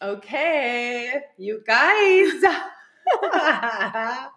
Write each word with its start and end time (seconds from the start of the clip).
Okay, 0.00 1.12
you 1.38 1.60
guys. 1.66 2.30
I 3.32 4.28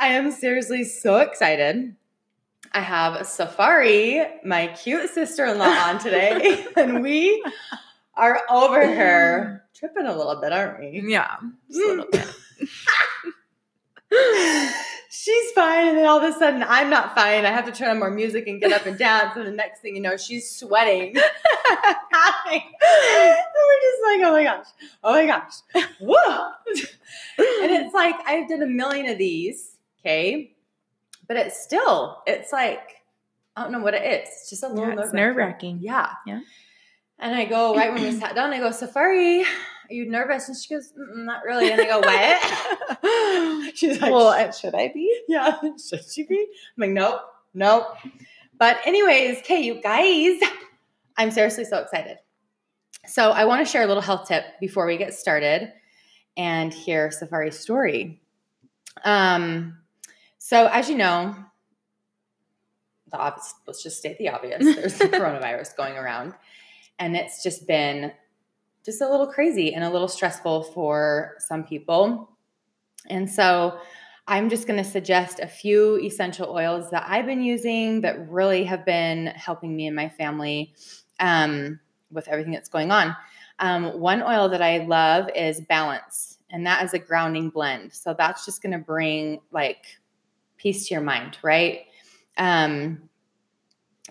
am 0.00 0.30
seriously 0.30 0.84
so 0.84 1.16
excited. 1.16 1.96
I 2.72 2.80
have 2.80 3.26
Safari, 3.26 4.22
my 4.44 4.66
cute 4.66 5.08
sister 5.08 5.46
in 5.46 5.56
law, 5.56 5.64
on 5.64 5.98
today, 5.98 6.66
and 6.76 7.02
we 7.02 7.42
are 8.16 8.42
over 8.50 8.86
here 8.86 9.64
tripping 9.74 10.04
a 10.04 10.14
little 10.14 10.38
bit, 10.42 10.52
aren't 10.52 10.80
we? 10.80 11.02
Yeah, 11.10 11.36
just 11.70 11.80
a 11.80 11.88
little 11.88 12.06
bit. 12.12 12.26
She's 15.10 15.52
fine, 15.52 15.88
and 15.88 15.98
then 15.98 16.06
all 16.06 16.22
of 16.22 16.34
a 16.34 16.38
sudden 16.38 16.64
I'm 16.66 16.90
not 16.90 17.14
fine. 17.14 17.44
I 17.44 17.50
have 17.50 17.66
to 17.66 17.72
turn 17.72 17.88
on 17.88 17.98
more 17.98 18.10
music 18.10 18.46
and 18.46 18.60
get 18.60 18.72
up 18.72 18.86
and 18.86 18.98
dance, 18.98 19.36
and 19.36 19.46
the 19.46 19.52
next 19.52 19.80
thing 19.80 19.96
you 19.96 20.02
know, 20.02 20.16
she's 20.16 20.50
sweating. 20.50 21.16
and 21.16 21.24
we're 22.46 23.80
just 23.82 24.02
like, 24.04 24.20
oh 24.22 24.32
my 24.32 24.44
gosh, 24.44 24.66
oh 25.04 25.12
my 25.12 25.26
gosh, 25.26 25.54
whoa! 26.00 26.50
and 27.38 27.70
it's 27.72 27.94
like 27.94 28.16
I've 28.26 28.48
done 28.48 28.62
a 28.62 28.66
million 28.66 29.06
of 29.10 29.18
these, 29.18 29.76
okay, 30.00 30.54
but 31.26 31.36
it's 31.36 31.62
still, 31.62 32.22
it's 32.26 32.52
like 32.52 32.96
I 33.56 33.62
don't 33.62 33.72
know 33.72 33.80
what 33.80 33.94
it 33.94 34.04
is. 34.04 34.28
It's 34.28 34.50
just 34.50 34.62
a 34.62 34.68
little 34.68 34.94
Yeah, 34.94 35.10
nerve 35.12 35.36
wracking. 35.36 35.80
Yeah, 35.82 36.10
Yeah. 36.26 36.40
And 37.18 37.34
I 37.34 37.46
go 37.46 37.74
right 37.74 37.92
when 37.92 38.02
we 38.04 38.12
sat 38.12 38.36
down. 38.36 38.52
I 38.52 38.60
go, 38.60 38.70
Safari, 38.70 39.42
are 39.90 39.94
you 39.94 40.10
nervous? 40.10 40.48
And 40.48 40.56
she 40.56 40.74
goes, 40.74 40.92
not 40.96 41.44
really. 41.44 41.70
And 41.72 41.80
I 41.80 41.86
go, 41.86 42.00
what? 42.00 43.74
She's 43.76 44.00
like, 44.00 44.12
well, 44.12 44.52
should 44.52 44.74
I 44.74 44.88
be? 44.88 45.22
yeah, 45.28 45.58
should 45.88 46.04
she 46.04 46.24
be? 46.24 46.46
I'm 46.76 46.80
like, 46.80 46.90
nope, 46.90 47.20
nope. 47.54 47.96
But 48.58 48.78
anyways, 48.84 49.38
okay, 49.38 49.60
you 49.60 49.80
guys, 49.80 50.40
I'm 51.16 51.30
seriously 51.30 51.64
so 51.64 51.78
excited. 51.78 52.18
So 53.06 53.30
I 53.30 53.44
want 53.44 53.64
to 53.64 53.70
share 53.70 53.82
a 53.82 53.86
little 53.86 54.02
health 54.02 54.28
tip 54.28 54.44
before 54.60 54.86
we 54.86 54.96
get 54.96 55.14
started 55.14 55.72
and 56.36 56.72
hear 56.72 57.10
Safari's 57.10 57.58
story. 57.58 58.20
Um, 59.04 59.78
so 60.38 60.66
as 60.66 60.90
you 60.90 60.96
know, 60.96 61.34
the 63.10 63.16
obvious, 63.16 63.54
let's 63.66 63.82
just 63.82 63.98
state 63.98 64.18
the 64.18 64.28
obvious. 64.28 64.62
There's 64.62 64.98
the 64.98 65.04
coronavirus 65.08 65.76
going 65.76 65.96
around, 65.96 66.34
and 66.98 67.16
it's 67.16 67.42
just 67.42 67.66
been 67.66 68.12
just 68.84 69.00
a 69.00 69.08
little 69.08 69.26
crazy 69.26 69.74
and 69.74 69.84
a 69.84 69.90
little 69.90 70.08
stressful 70.08 70.64
for 70.64 71.34
some 71.38 71.64
people. 71.64 72.30
And 73.08 73.30
so 73.30 73.78
I'm 74.26 74.50
just 74.50 74.66
going 74.66 74.82
to 74.82 74.88
suggest 74.88 75.40
a 75.40 75.46
few 75.46 75.96
essential 75.98 76.50
oils 76.50 76.90
that 76.90 77.04
I've 77.08 77.26
been 77.26 77.42
using 77.42 78.02
that 78.02 78.28
really 78.28 78.62
have 78.64 78.84
been 78.84 79.26
helping 79.28 79.74
me 79.74 79.86
and 79.86 79.96
my 79.96 80.08
family 80.08 80.74
um, 81.18 81.80
with 82.10 82.28
everything 82.28 82.52
that's 82.52 82.68
going 82.68 82.90
on. 82.90 83.16
Um, 83.58 83.98
one 83.98 84.22
oil 84.22 84.48
that 84.50 84.62
I 84.62 84.84
love 84.84 85.28
is 85.34 85.62
Balance, 85.62 86.38
and 86.50 86.66
that 86.66 86.84
is 86.84 86.94
a 86.94 86.98
grounding 86.98 87.50
blend. 87.50 87.92
So 87.92 88.14
that's 88.16 88.44
just 88.44 88.62
going 88.62 88.72
to 88.72 88.78
bring 88.78 89.40
like 89.50 89.86
peace 90.58 90.88
to 90.88 90.94
your 90.94 91.02
mind, 91.02 91.38
right? 91.42 91.86
Um, 92.36 93.08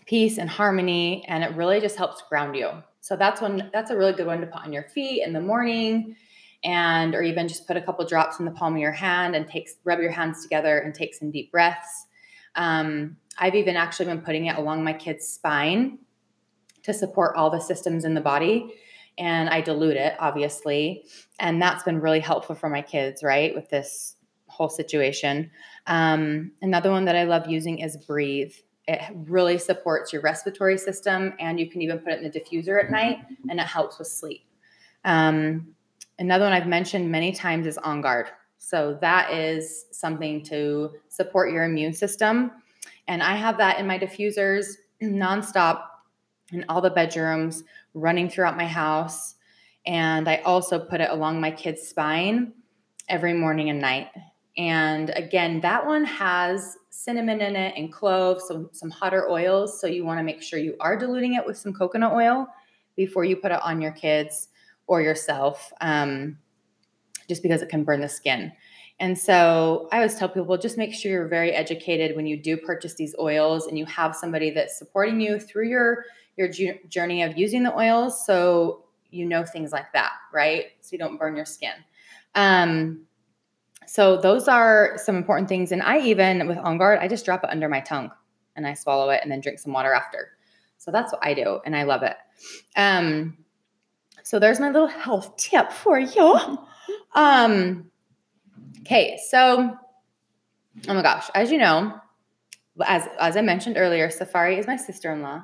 peace 0.05 0.37
and 0.37 0.49
harmony, 0.49 1.25
and 1.27 1.43
it 1.43 1.55
really 1.55 1.79
just 1.79 1.95
helps 1.95 2.23
ground 2.27 2.55
you. 2.55 2.71
So 3.07 3.15
that's 3.15 3.39
one. 3.39 3.69
That's 3.71 3.89
a 3.89 3.95
really 3.95 4.11
good 4.11 4.27
one 4.27 4.41
to 4.41 4.47
put 4.47 4.63
on 4.63 4.73
your 4.73 4.83
feet 4.83 5.23
in 5.25 5.31
the 5.31 5.39
morning 5.39 6.17
and 6.65 7.15
or 7.15 7.21
even 7.21 7.47
just 7.47 7.65
put 7.65 7.77
a 7.77 7.81
couple 7.81 8.05
drops 8.05 8.37
in 8.37 8.43
the 8.43 8.51
palm 8.51 8.73
of 8.73 8.81
your 8.81 8.91
hand 8.91 9.33
and 9.33 9.47
take 9.47 9.69
rub 9.85 9.99
your 9.99 10.11
hands 10.11 10.43
together 10.43 10.79
and 10.79 10.93
take 10.93 11.15
some 11.15 11.31
deep 11.31 11.49
breaths. 11.49 12.07
Um, 12.55 13.15
i've 13.39 13.55
even 13.55 13.77
actually 13.77 14.07
been 14.07 14.19
putting 14.19 14.47
it 14.47 14.57
along 14.57 14.83
my 14.83 14.91
kid's 14.91 15.25
spine 15.25 15.99
to 16.83 16.93
support 16.93 17.35
all 17.37 17.49
the 17.49 17.61
systems 17.61 18.03
in 18.03 18.13
the 18.13 18.19
body 18.19 18.73
and 19.17 19.47
i 19.47 19.61
dilute 19.61 19.95
it 19.95 20.15
obviously. 20.19 21.05
And 21.39 21.61
that's 21.61 21.83
been 21.83 22.01
really 22.01 22.19
helpful 22.19 22.55
for 22.55 22.67
my 22.67 22.81
kids 22.81 23.23
right 23.23 23.55
with 23.55 23.69
this 23.69 24.17
whole 24.47 24.69
situation. 24.69 25.49
Um, 25.85 26.51
another 26.61 26.91
one 26.91 27.05
that 27.05 27.15
i 27.15 27.23
love 27.23 27.47
using 27.47 27.79
is 27.79 27.95
breathe 27.95 28.53
it 28.87 29.01
really 29.25 29.57
supports 29.57 30.13
your 30.13 30.21
respiratory 30.21 30.77
system 30.77 31.33
and 31.39 31.59
you 31.59 31.69
can 31.69 31.81
even 31.81 31.99
put 31.99 32.13
it 32.13 32.21
in 32.21 32.31
the 32.31 32.39
diffuser 32.39 32.81
at 32.83 32.89
night 32.89 33.19
and 33.49 33.59
it 33.59 33.65
helps 33.65 33.99
with 33.99 34.07
sleep 34.07 34.45
um, 35.05 35.75
Another 36.19 36.45
one 36.45 36.53
I've 36.53 36.67
mentioned 36.67 37.11
many 37.11 37.31
times 37.31 37.67
is 37.67 37.77
On 37.77 38.01
Guard. 38.01 38.27
So 38.57 38.97
that 39.01 39.31
is 39.31 39.85
something 39.91 40.43
to 40.45 40.91
support 41.09 41.51
your 41.51 41.63
immune 41.63 41.93
system. 41.93 42.51
And 43.07 43.21
I 43.21 43.35
have 43.35 43.57
that 43.57 43.79
in 43.79 43.85
my 43.85 43.99
diffusers 43.99 44.73
nonstop 45.01 45.83
in 46.51 46.65
all 46.69 46.81
the 46.81 46.89
bedrooms, 46.89 47.63
running 47.93 48.29
throughout 48.29 48.57
my 48.57 48.65
house. 48.65 49.35
And 49.85 50.27
I 50.27 50.37
also 50.37 50.79
put 50.79 51.01
it 51.01 51.11
along 51.11 51.39
my 51.39 51.51
kid's 51.51 51.87
spine 51.87 52.53
every 53.07 53.33
morning 53.33 53.69
and 53.69 53.79
night. 53.79 54.07
And 54.57 55.11
again, 55.11 55.61
that 55.61 55.85
one 55.85 56.03
has 56.03 56.77
cinnamon 56.89 57.41
in 57.41 57.55
it 57.55 57.73
and 57.77 57.91
cloves, 57.91 58.47
some, 58.47 58.69
some 58.71 58.89
hotter 58.89 59.29
oils. 59.29 59.79
So 59.79 59.87
you 59.87 60.05
want 60.05 60.19
to 60.19 60.23
make 60.23 60.41
sure 60.41 60.59
you 60.59 60.75
are 60.79 60.97
diluting 60.97 61.35
it 61.35 61.45
with 61.45 61.57
some 61.57 61.73
coconut 61.73 62.13
oil 62.13 62.47
before 62.95 63.23
you 63.23 63.35
put 63.35 63.51
it 63.51 63.61
on 63.61 63.81
your 63.81 63.91
kids 63.91 64.49
or 64.87 65.01
yourself, 65.01 65.71
um, 65.81 66.37
just 67.27 67.43
because 67.43 67.61
it 67.61 67.69
can 67.69 67.83
burn 67.83 68.01
the 68.01 68.09
skin. 68.09 68.51
And 68.99 69.17
so 69.17 69.87
I 69.91 69.97
always 69.97 70.15
tell 70.15 70.29
people 70.29 70.57
just 70.57 70.77
make 70.77 70.93
sure 70.93 71.11
you're 71.11 71.27
very 71.27 71.51
educated 71.51 72.15
when 72.15 72.25
you 72.25 72.35
do 72.35 72.57
purchase 72.57 72.95
these 72.95 73.15
oils 73.19 73.67
and 73.67 73.77
you 73.77 73.85
have 73.85 74.15
somebody 74.15 74.49
that's 74.49 74.77
supporting 74.77 75.21
you 75.21 75.39
through 75.39 75.69
your 75.69 76.05
your 76.35 76.49
journey 76.87 77.23
of 77.23 77.35
using 77.35 77.63
the 77.63 77.75
oils 77.75 78.23
so 78.23 78.85
you 79.09 79.25
know 79.25 79.43
things 79.43 79.71
like 79.71 79.91
that, 79.93 80.13
right? 80.33 80.65
So 80.81 80.89
you 80.91 80.99
don't 80.99 81.17
burn 81.17 81.35
your 81.35 81.45
skin. 81.45 81.73
Um, 82.35 83.05
so 83.87 84.17
those 84.17 84.47
are 84.47 84.93
some 84.97 85.15
important 85.15 85.49
things. 85.49 85.71
And 85.71 85.81
I 85.81 85.99
even 85.99 86.47
with 86.47 86.57
On 86.57 86.77
Guard, 86.77 86.99
I 87.01 87.07
just 87.07 87.25
drop 87.25 87.43
it 87.43 87.49
under 87.49 87.69
my 87.69 87.79
tongue 87.79 88.11
and 88.55 88.67
I 88.67 88.73
swallow 88.73 89.09
it 89.09 89.21
and 89.23 89.31
then 89.31 89.41
drink 89.41 89.59
some 89.59 89.73
water 89.73 89.93
after. 89.93 90.31
So 90.77 90.91
that's 90.91 91.11
what 91.11 91.25
I 91.25 91.33
do, 91.33 91.59
and 91.65 91.75
I 91.75 91.83
love 91.83 92.03
it. 92.03 92.15
Um, 92.75 93.37
so 94.23 94.39
there's 94.39 94.59
my 94.59 94.69
little 94.69 94.87
health 94.87 95.37
tip 95.37 95.71
for 95.71 95.99
you. 95.99 96.57
Um, 97.13 97.89
okay, 98.81 99.19
so 99.29 99.75
oh 100.87 100.93
my 100.93 101.01
gosh, 101.01 101.29
as 101.33 101.51
you 101.51 101.57
know, 101.57 101.99
as 102.85 103.07
as 103.19 103.35
I 103.35 103.41
mentioned 103.41 103.77
earlier, 103.77 104.09
Safari 104.09 104.59
is 104.59 104.67
my 104.67 104.75
sister-in-law. 104.75 105.43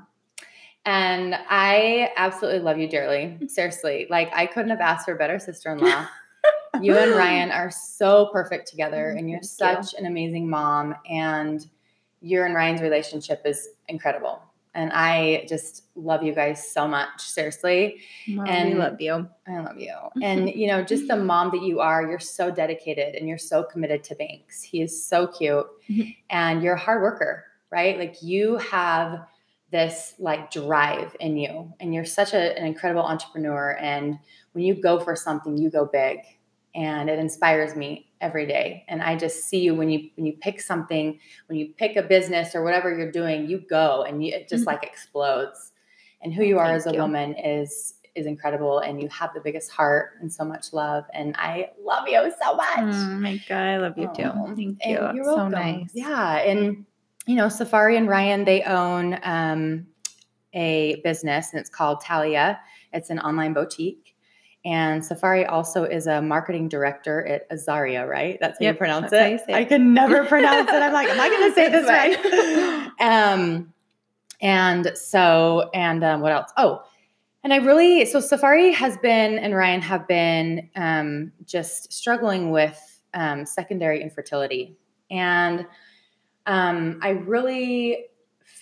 And 0.86 1.34
I 1.50 2.12
absolutely 2.18 2.60
love 2.60 2.78
you 2.78 2.90
dearly. 2.90 3.40
Seriously. 3.48 4.06
Like 4.10 4.32
I 4.36 4.46
couldn't 4.46 4.72
have 4.72 4.82
asked 4.82 5.06
for 5.06 5.14
a 5.14 5.18
better 5.18 5.40
sister-in-law. 5.40 6.08
You 6.82 6.98
and 6.98 7.12
Ryan 7.16 7.52
are 7.52 7.72
so 7.72 8.28
perfect 8.32 8.68
together 8.68 9.10
and 9.10 9.30
you're 9.30 9.42
Thank 9.42 9.84
such 9.84 9.94
an 10.00 10.06
amazing 10.06 10.50
mom 10.50 10.96
and 11.10 11.66
your 12.22 12.46
and 12.46 12.56
Ryan's 12.56 12.82
relationship 12.82 13.42
is 13.46 13.70
incredible. 13.90 14.42
And 14.76 14.92
I 14.92 15.46
just 15.48 15.84
love 15.96 16.24
you 16.24 16.34
guys 16.34 16.68
so 16.68 16.88
much, 16.88 17.22
seriously. 17.22 18.00
Mom, 18.28 18.48
And- 18.48 18.70
we 18.74 18.76
love 18.80 19.00
you. 19.00 19.30
I 19.48 19.60
love 19.60 19.78
you. 19.78 19.94
And 20.24 20.50
you 20.50 20.68
know, 20.68 20.84
just 20.84 21.08
the 21.08 21.16
mom 21.16 21.52
that 21.52 21.62
you 21.62 21.80
are, 21.80 22.02
you're 22.08 22.20
so 22.20 22.50
dedicated 22.50 23.14
and 23.16 23.28
you're 23.28 23.38
so 23.38 23.64
committed 23.64 24.04
to 24.06 24.16
Banks. 24.16 24.64
He 24.64 24.82
is 24.82 25.06
so 25.06 25.28
cute. 25.28 25.68
Mhm. 25.90 26.16
And 26.30 26.64
you're 26.64 26.74
a 26.74 26.80
hard 26.80 27.04
worker, 27.04 27.46
right? 27.72 28.00
Like 28.00 28.24
you 28.24 28.58
have 28.58 29.28
this 29.70 30.16
like 30.18 30.50
drive 30.50 31.16
in 31.20 31.36
you 31.38 31.74
and 31.80 31.94
you're 31.94 32.06
such 32.06 32.34
a, 32.34 32.58
an 32.58 32.66
incredible 32.66 33.04
entrepreneur 33.04 33.76
and 33.80 34.18
when 34.54 34.64
you 34.64 34.76
go 34.76 35.00
for 35.00 35.16
something, 35.16 35.58
you 35.58 35.70
go 35.72 35.86
big. 35.86 36.20
And 36.76 37.10
it 37.10 37.20
inspires 37.20 37.76
me 37.76 38.12
every 38.20 38.48
day. 38.48 38.84
And 38.88 39.02
I 39.02 39.16
just 39.16 39.44
see 39.44 39.60
you 39.60 39.76
when 39.76 39.90
you 39.90 40.10
when 40.16 40.26
you 40.26 40.34
pick 40.42 40.60
something, 40.62 41.20
when 41.48 41.60
you 41.60 41.74
pick 41.78 41.96
a 41.98 42.02
business 42.02 42.56
or 42.56 42.64
whatever 42.64 42.96
you're 42.98 43.12
doing, 43.12 43.48
you 43.48 43.60
go 43.60 44.04
and 44.04 44.26
you, 44.26 44.34
it 44.34 44.48
just 44.50 44.64
Mhm. 44.64 44.68
like 44.68 44.84
explodes. 44.84 45.72
And 46.22 46.34
who 46.34 46.44
you 46.44 46.58
are 46.58 46.66
Thank 46.66 46.78
as 46.78 46.86
a 46.88 46.94
you. 46.94 47.00
woman 47.02 47.36
is 47.36 47.96
is 48.16 48.26
incredible 48.28 48.78
and 48.80 49.02
you 49.02 49.08
have 49.10 49.34
the 49.34 49.42
biggest 49.42 49.72
heart 49.72 50.12
and 50.22 50.32
so 50.32 50.46
much 50.46 50.72
love 50.72 51.04
and 51.16 51.36
I 51.36 51.72
love 51.84 52.08
you 52.08 52.32
so 52.44 52.56
much. 52.56 52.78
Oh 52.78 53.16
my 53.20 53.38
god, 53.50 53.58
I 53.58 53.78
love 53.78 53.98
you 53.98 54.08
too. 54.16 54.24
Oh, 54.26 54.54
Thank 54.56 54.86
you. 54.86 55.10
you're 55.16 55.24
so 55.24 55.48
nice. 55.48 55.90
Yeah, 55.96 56.36
and 56.38 56.86
you 57.26 57.36
know, 57.36 57.50
Safari 57.50 57.98
and 57.98 58.08
Ryan 58.08 58.46
they 58.46 58.62
own 58.64 59.18
um, 59.24 59.88
a 60.54 61.02
business 61.04 61.52
and 61.52 61.60
it's 61.60 61.70
called 61.70 62.02
Talia. 62.02 62.60
It's 62.92 63.10
an 63.10 63.20
online 63.20 63.54
boutique. 63.54 64.03
And 64.66 65.04
Safari 65.04 65.46
also 65.46 65.84
is 65.84 66.08
a 66.08 66.22
marketing 66.22 66.70
director 66.70 67.26
at 67.28 67.50
Azaria, 67.50 68.08
right? 68.08 68.38
That's 68.40 68.60
how 68.60 68.64
Yep, 68.64 68.76
you 68.76 68.78
pronounce 68.78 69.12
it. 69.12 69.42
you 69.48 69.56
I 69.56 69.66
can 69.66 69.94
never 69.94 70.24
pronounce 70.26 70.70
it. 70.70 70.82
I'm 70.82 70.94
like, 70.94 71.10
am 71.10 71.20
I 71.20 71.30
going 71.30 71.50
to 71.50 71.56
say 71.56 71.70
this 71.70 71.86
right? 71.86 72.92
um, 73.02 73.74
and 74.40 74.92
so, 74.96 75.70
and 75.74 76.04
um, 76.04 76.22
what 76.22 76.32
else? 76.32 76.52
Oh, 76.56 76.84
and 77.44 77.54
I 77.54 77.58
really, 77.58 78.06
so 78.06 78.22
Safari 78.22 78.72
has 78.72 78.98
been 78.98 79.38
and 79.38 79.54
Ryan 79.54 79.82
have 79.82 80.08
been 80.08 80.70
um, 80.78 81.34
just 81.46 81.92
struggling 81.92 82.52
with 82.52 83.02
um, 83.14 83.46
secondary 83.46 84.02
infertility. 84.02 84.78
And 85.12 85.68
um, 86.46 87.00
I 87.02 87.10
really 87.10 88.06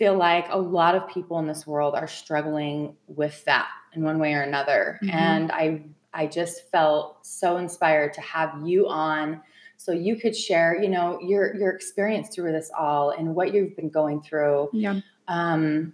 feel 0.01 0.17
like 0.17 0.47
a 0.49 0.57
lot 0.57 0.95
of 0.95 1.07
people 1.07 1.37
in 1.37 1.45
this 1.45 1.67
world 1.67 1.93
are 1.93 2.07
struggling 2.07 2.95
with 3.05 3.45
that 3.45 3.67
in 3.93 4.01
one 4.01 4.17
way 4.17 4.33
or 4.33 4.41
another. 4.41 4.97
Mhm. 5.03 5.13
And 5.13 5.51
I, 5.51 5.83
I 6.11 6.25
just 6.25 6.71
felt 6.71 7.23
so 7.23 7.57
inspired 7.57 8.11
to 8.13 8.21
have 8.21 8.65
you 8.65 8.87
on 8.89 9.43
so 9.77 9.91
you 9.91 10.15
could 10.15 10.35
share, 10.35 10.81
you 10.81 10.89
know, 10.89 11.19
your 11.21 11.55
your 11.55 11.69
experience 11.69 12.33
through 12.33 12.51
this 12.51 12.71
all 12.75 13.11
and 13.11 13.35
what 13.35 13.53
you've 13.53 13.75
been 13.75 13.89
going 13.89 14.23
through. 14.23 14.69
Yeah. 14.73 15.01
Um, 15.27 15.93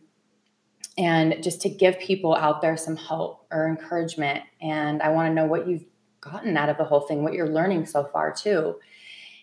and 0.97 1.43
just 1.43 1.61
to 1.63 1.69
give 1.69 1.99
people 1.99 2.33
out 2.33 2.61
there 2.61 2.77
some 2.77 2.95
hope 2.95 3.45
or 3.51 3.67
encouragement. 3.67 4.41
And 4.61 5.01
I 5.01 5.09
want 5.09 5.27
to 5.27 5.33
know 5.33 5.47
what 5.47 5.67
you've 5.67 5.83
gotten 6.21 6.55
out 6.55 6.69
of 6.69 6.77
the 6.77 6.85
whole 6.85 7.01
thing, 7.01 7.23
what 7.23 7.33
you're 7.33 7.49
learning 7.49 7.87
so 7.87 8.05
far 8.05 8.31
too. 8.31 8.79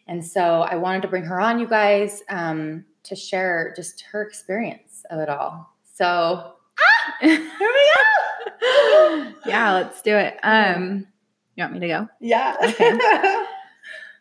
And 0.07 0.25
so 0.25 0.63
I 0.63 0.77
wanted 0.77 1.03
to 1.03 1.09
bring 1.09 1.25
her 1.25 1.39
on, 1.39 1.59
you 1.59 1.67
guys, 1.69 2.23
um, 2.31 2.87
to 3.05 3.17
share 3.17 3.73
just 3.77 4.03
her 4.03 4.23
experience 4.23 5.05
of 5.11 5.21
it 5.21 5.29
all. 5.29 5.75
So 5.93 6.05
ah, 6.05 7.15
here 7.21 7.39
we 7.41 7.93
go. 7.95 9.33
yeah, 9.47 9.73
let's 9.75 10.03
do 10.03 10.17
it. 10.17 10.39
Um, 10.43 11.07
you 11.57 11.63
want 11.63 11.75
me 11.75 11.81
to 11.81 11.89
go? 11.89 12.09
Yeah. 12.21 12.57
Okay. 12.63 12.99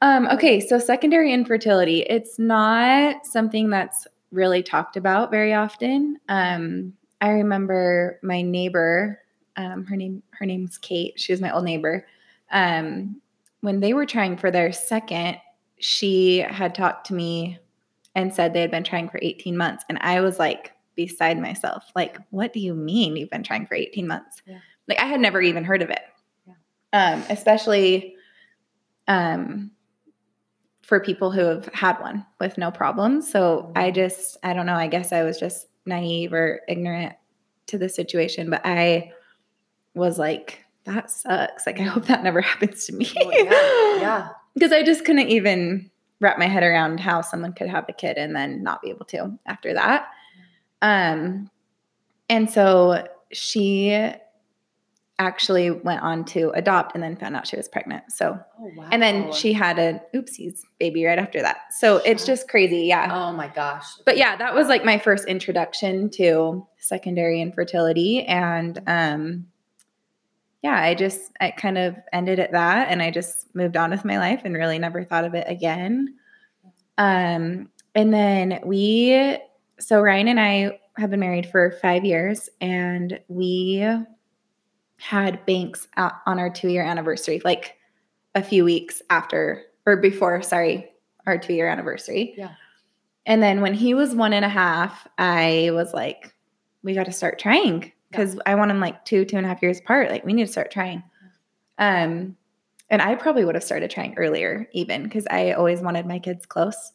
Um, 0.03 0.27
okay, 0.27 0.59
so 0.59 0.79
secondary 0.79 1.31
infertility, 1.31 2.01
it's 2.01 2.37
not 2.37 3.25
something 3.25 3.69
that's 3.69 4.05
really 4.33 4.61
talked 4.61 4.97
about 4.97 5.31
very 5.31 5.53
often. 5.53 6.17
Um, 6.27 6.91
I 7.21 7.29
remember 7.29 8.19
my 8.21 8.41
neighbor, 8.41 9.21
um, 9.55 9.85
her 9.85 9.95
name 9.95 10.21
her 10.31 10.45
name's 10.45 10.77
Kate. 10.77 11.17
She 11.17 11.31
was 11.31 11.39
my 11.39 11.55
old 11.55 11.63
neighbor. 11.63 12.05
Um, 12.51 13.21
when 13.61 13.79
they 13.79 13.93
were 13.93 14.05
trying 14.05 14.35
for 14.35 14.51
their 14.51 14.73
second, 14.73 15.37
she 15.79 16.39
had 16.39 16.75
talked 16.75 17.07
to 17.07 17.13
me 17.13 17.59
and 18.15 18.33
said 18.33 18.53
they 18.53 18.61
had 18.61 18.71
been 18.71 18.83
trying 18.83 19.09
for 19.09 19.19
18 19.21 19.57
months, 19.57 19.83
and 19.89 19.97
I 20.01 20.21
was 20.21 20.39
like 20.39 20.71
beside 20.95 21.39
myself. 21.39 21.83
Like, 21.95 22.17
what 22.29 22.53
do 22.53 22.59
you 22.59 22.73
mean 22.73 23.15
you've 23.15 23.29
been 23.29 23.43
trying 23.43 23.65
for 23.65 23.75
18 23.75 24.07
months? 24.07 24.41
Yeah. 24.45 24.59
Like 24.87 24.99
I 24.99 25.05
had 25.05 25.19
never 25.19 25.41
even 25.41 25.63
heard 25.63 25.81
of 25.81 25.89
it. 25.89 26.01
Yeah. 26.45 26.53
Um, 26.93 27.23
especially 27.29 28.15
um 29.07 29.71
for 30.83 30.99
people 30.99 31.31
who 31.31 31.41
have 31.41 31.65
had 31.73 31.99
one 31.99 32.25
with 32.39 32.57
no 32.57 32.69
problems. 32.69 33.29
So 33.31 33.71
I 33.75 33.89
just, 33.89 34.37
I 34.43 34.53
don't 34.53 34.65
know, 34.65 34.75
I 34.75 34.87
guess 34.87 35.13
I 35.13 35.23
was 35.23 35.39
just 35.39 35.67
naive 35.85 36.33
or 36.33 36.61
ignorant 36.67 37.15
to 37.67 37.77
the 37.77 37.87
situation, 37.87 38.49
but 38.49 38.61
I 38.65 39.13
was 39.93 40.19
like, 40.19 40.63
that 40.83 41.09
sucks. 41.09 41.65
Like, 41.65 41.79
I 41.79 41.83
hope 41.83 42.05
that 42.05 42.23
never 42.23 42.41
happens 42.51 42.85
to 42.87 42.93
me. 42.93 43.11
Oh, 43.17 43.31
yeah. 43.31 43.79
Yeah. 44.01 44.29
Because 44.53 44.71
I 44.73 44.83
just 44.83 45.05
couldn't 45.05 45.29
even 45.29 45.89
wrap 46.23 46.39
my 46.39 46.47
head 46.47 46.63
around 46.63 46.99
how 46.99 47.21
someone 47.21 47.53
could 47.53 47.67
have 47.69 47.85
a 47.87 47.93
kid 47.93 48.17
and 48.17 48.35
then 48.35 48.63
not 48.63 48.81
be 48.81 48.89
able 48.89 49.05
to 49.05 49.37
after 49.45 49.73
that. 49.73 50.07
Um, 50.81 51.49
and 52.29 52.49
so 52.49 53.07
she 53.31 54.11
actually 55.19 55.69
went 55.69 56.01
on 56.01 56.25
to 56.25 56.49
adopt 56.55 56.95
and 56.95 57.03
then 57.03 57.15
found 57.15 57.35
out 57.35 57.45
she 57.45 57.55
was 57.55 57.67
pregnant. 57.69 58.03
So 58.11 58.37
Oh 58.59 58.71
wow. 58.75 58.89
and 58.91 59.01
then 59.01 59.31
she 59.31 59.53
had 59.53 59.77
a 59.77 60.01
oopsies 60.15 60.61
baby 60.79 61.05
right 61.05 61.19
after 61.19 61.41
that. 61.41 61.73
So 61.77 61.97
it's 61.97 62.25
just 62.25 62.47
crazy. 62.49 62.85
Yeah. 62.87 63.09
Oh 63.11 63.31
my 63.31 63.47
gosh. 63.47 63.85
But 64.05 64.17
yeah, 64.17 64.35
that 64.37 64.55
was 64.55 64.67
like 64.67 64.83
my 64.83 64.97
first 64.97 65.27
introduction 65.27 66.09
to 66.11 66.65
secondary 66.79 67.41
infertility. 67.41 68.23
And 68.23 68.81
um 68.87 69.45
yeah, 70.63 70.81
I 70.81 70.95
just 70.95 71.31
I 71.41 71.51
kind 71.51 71.77
of 71.77 71.95
ended 72.13 72.39
at 72.39 72.53
that 72.53 72.89
and 72.89 73.01
I 73.01 73.11
just 73.11 73.53
moved 73.53 73.75
on 73.75 73.91
with 73.91 74.05
my 74.05 74.17
life 74.17 74.41
and 74.45 74.55
really 74.55 74.79
never 74.79 75.03
thought 75.03 75.25
of 75.25 75.35
it 75.35 75.45
again. 75.47 76.15
Um 76.97 77.69
and 77.93 78.13
then 78.13 78.61
we 78.63 79.37
so 79.79 80.01
Ryan 80.01 80.29
and 80.29 80.39
I 80.39 80.79
have 80.97 81.09
been 81.09 81.19
married 81.19 81.47
for 81.47 81.71
five 81.81 82.05
years 82.05 82.49
and 82.61 83.19
we 83.27 83.85
had 84.97 85.45
Banks 85.45 85.87
out 85.97 86.13
on 86.25 86.39
our 86.39 86.49
two 86.49 86.69
year 86.69 86.83
anniversary, 86.83 87.41
like 87.43 87.75
a 88.33 88.41
few 88.41 88.63
weeks 88.63 89.01
after 89.09 89.63
or 89.85 89.97
before, 89.97 90.41
sorry, 90.41 90.89
our 91.27 91.37
two 91.37 91.53
year 91.53 91.67
anniversary. 91.67 92.35
Yeah. 92.37 92.51
And 93.25 93.43
then 93.43 93.59
when 93.59 93.73
he 93.73 93.93
was 93.93 94.15
one 94.15 94.31
and 94.31 94.45
a 94.45 94.49
half, 94.49 95.07
I 95.17 95.71
was 95.73 95.93
like, 95.93 96.33
we 96.83 96.93
got 96.93 97.05
to 97.05 97.11
start 97.11 97.39
trying 97.39 97.91
because 98.13 98.39
I 98.45 98.55
want 98.55 98.69
them 98.69 98.79
like 98.79 99.03
two, 99.05 99.25
two 99.25 99.37
and 99.37 99.45
a 99.45 99.49
half 99.49 99.61
years 99.61 99.79
apart. 99.79 100.09
Like 100.11 100.23
we 100.23 100.33
need 100.33 100.45
to 100.45 100.51
start 100.51 100.71
trying. 100.71 101.03
Um, 101.77 102.37
and 102.89 103.01
I 103.01 103.15
probably 103.15 103.43
would 103.43 103.55
have 103.55 103.63
started 103.63 103.89
trying 103.89 104.13
earlier, 104.17 104.69
even 104.71 105.03
because 105.03 105.25
I 105.31 105.53
always 105.53 105.81
wanted 105.81 106.05
my 106.05 106.19
kids 106.19 106.45
close. 106.45 106.91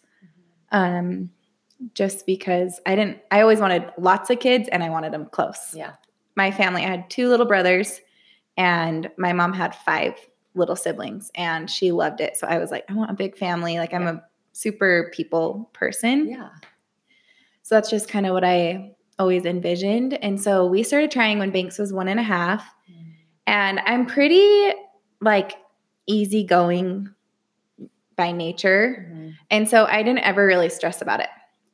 Um, 0.71 1.31
just 1.95 2.25
because 2.25 2.81
I 2.87 2.95
didn't, 2.95 3.19
I 3.31 3.41
always 3.41 3.59
wanted 3.61 3.91
lots 3.99 4.31
of 4.31 4.39
kids 4.39 4.69
and 4.71 4.83
I 4.83 4.91
wanted 4.91 5.13
them 5.13 5.27
close 5.27 5.75
Yeah. 5.75 5.93
my 6.37 6.51
family, 6.51 6.85
I 6.85 6.89
had 6.89 7.11
two 7.11 7.29
little 7.29 7.47
brothers, 7.47 8.01
and 8.57 9.11
my 9.17 9.33
mom 9.33 9.53
had 9.53 9.75
five 9.75 10.15
little 10.55 10.77
siblings, 10.77 11.31
and 11.35 11.71
she 11.71 11.93
loved 11.93 12.21
it. 12.21 12.37
So 12.37 12.47
I 12.47 12.59
was 12.59 12.71
like, 12.71 12.85
I 12.89 12.95
want 12.95 13.11
a 13.11 13.15
big 13.15 13.37
family. 13.37 13.79
Like 13.79 13.93
I'm 13.95 14.07
a 14.07 14.23
super 14.53 15.11
people 15.15 15.71
person. 15.73 16.29
Yeah. 16.29 16.49
So 17.63 17.75
that's 17.75 17.91
just 17.91 18.09
kind 18.09 18.27
of 18.27 18.33
what 18.33 18.45
I 18.45 18.93
always 19.19 19.45
envisioned. 19.45 20.15
And 20.15 20.41
so 20.41 20.67
we 20.67 20.83
started 20.83 21.11
trying 21.11 21.39
when 21.39 21.51
Banks 21.51 21.79
was 21.79 21.93
one 21.93 22.09
and 22.09 22.21
a 22.21 22.23
half. 22.23 22.65
And 23.47 23.81
I'm 23.81 24.05
pretty 24.07 24.73
like 25.21 25.55
easygoing 26.07 27.09
by 28.15 28.33
nature. 28.33 29.09
Mhm. 29.11 29.35
And 29.51 29.69
so 29.69 29.87
I 29.87 30.03
didn't 30.03 30.25
ever 30.25 30.45
really 30.47 30.69
stress 30.69 31.01
about 31.01 31.21
it. 31.21 31.29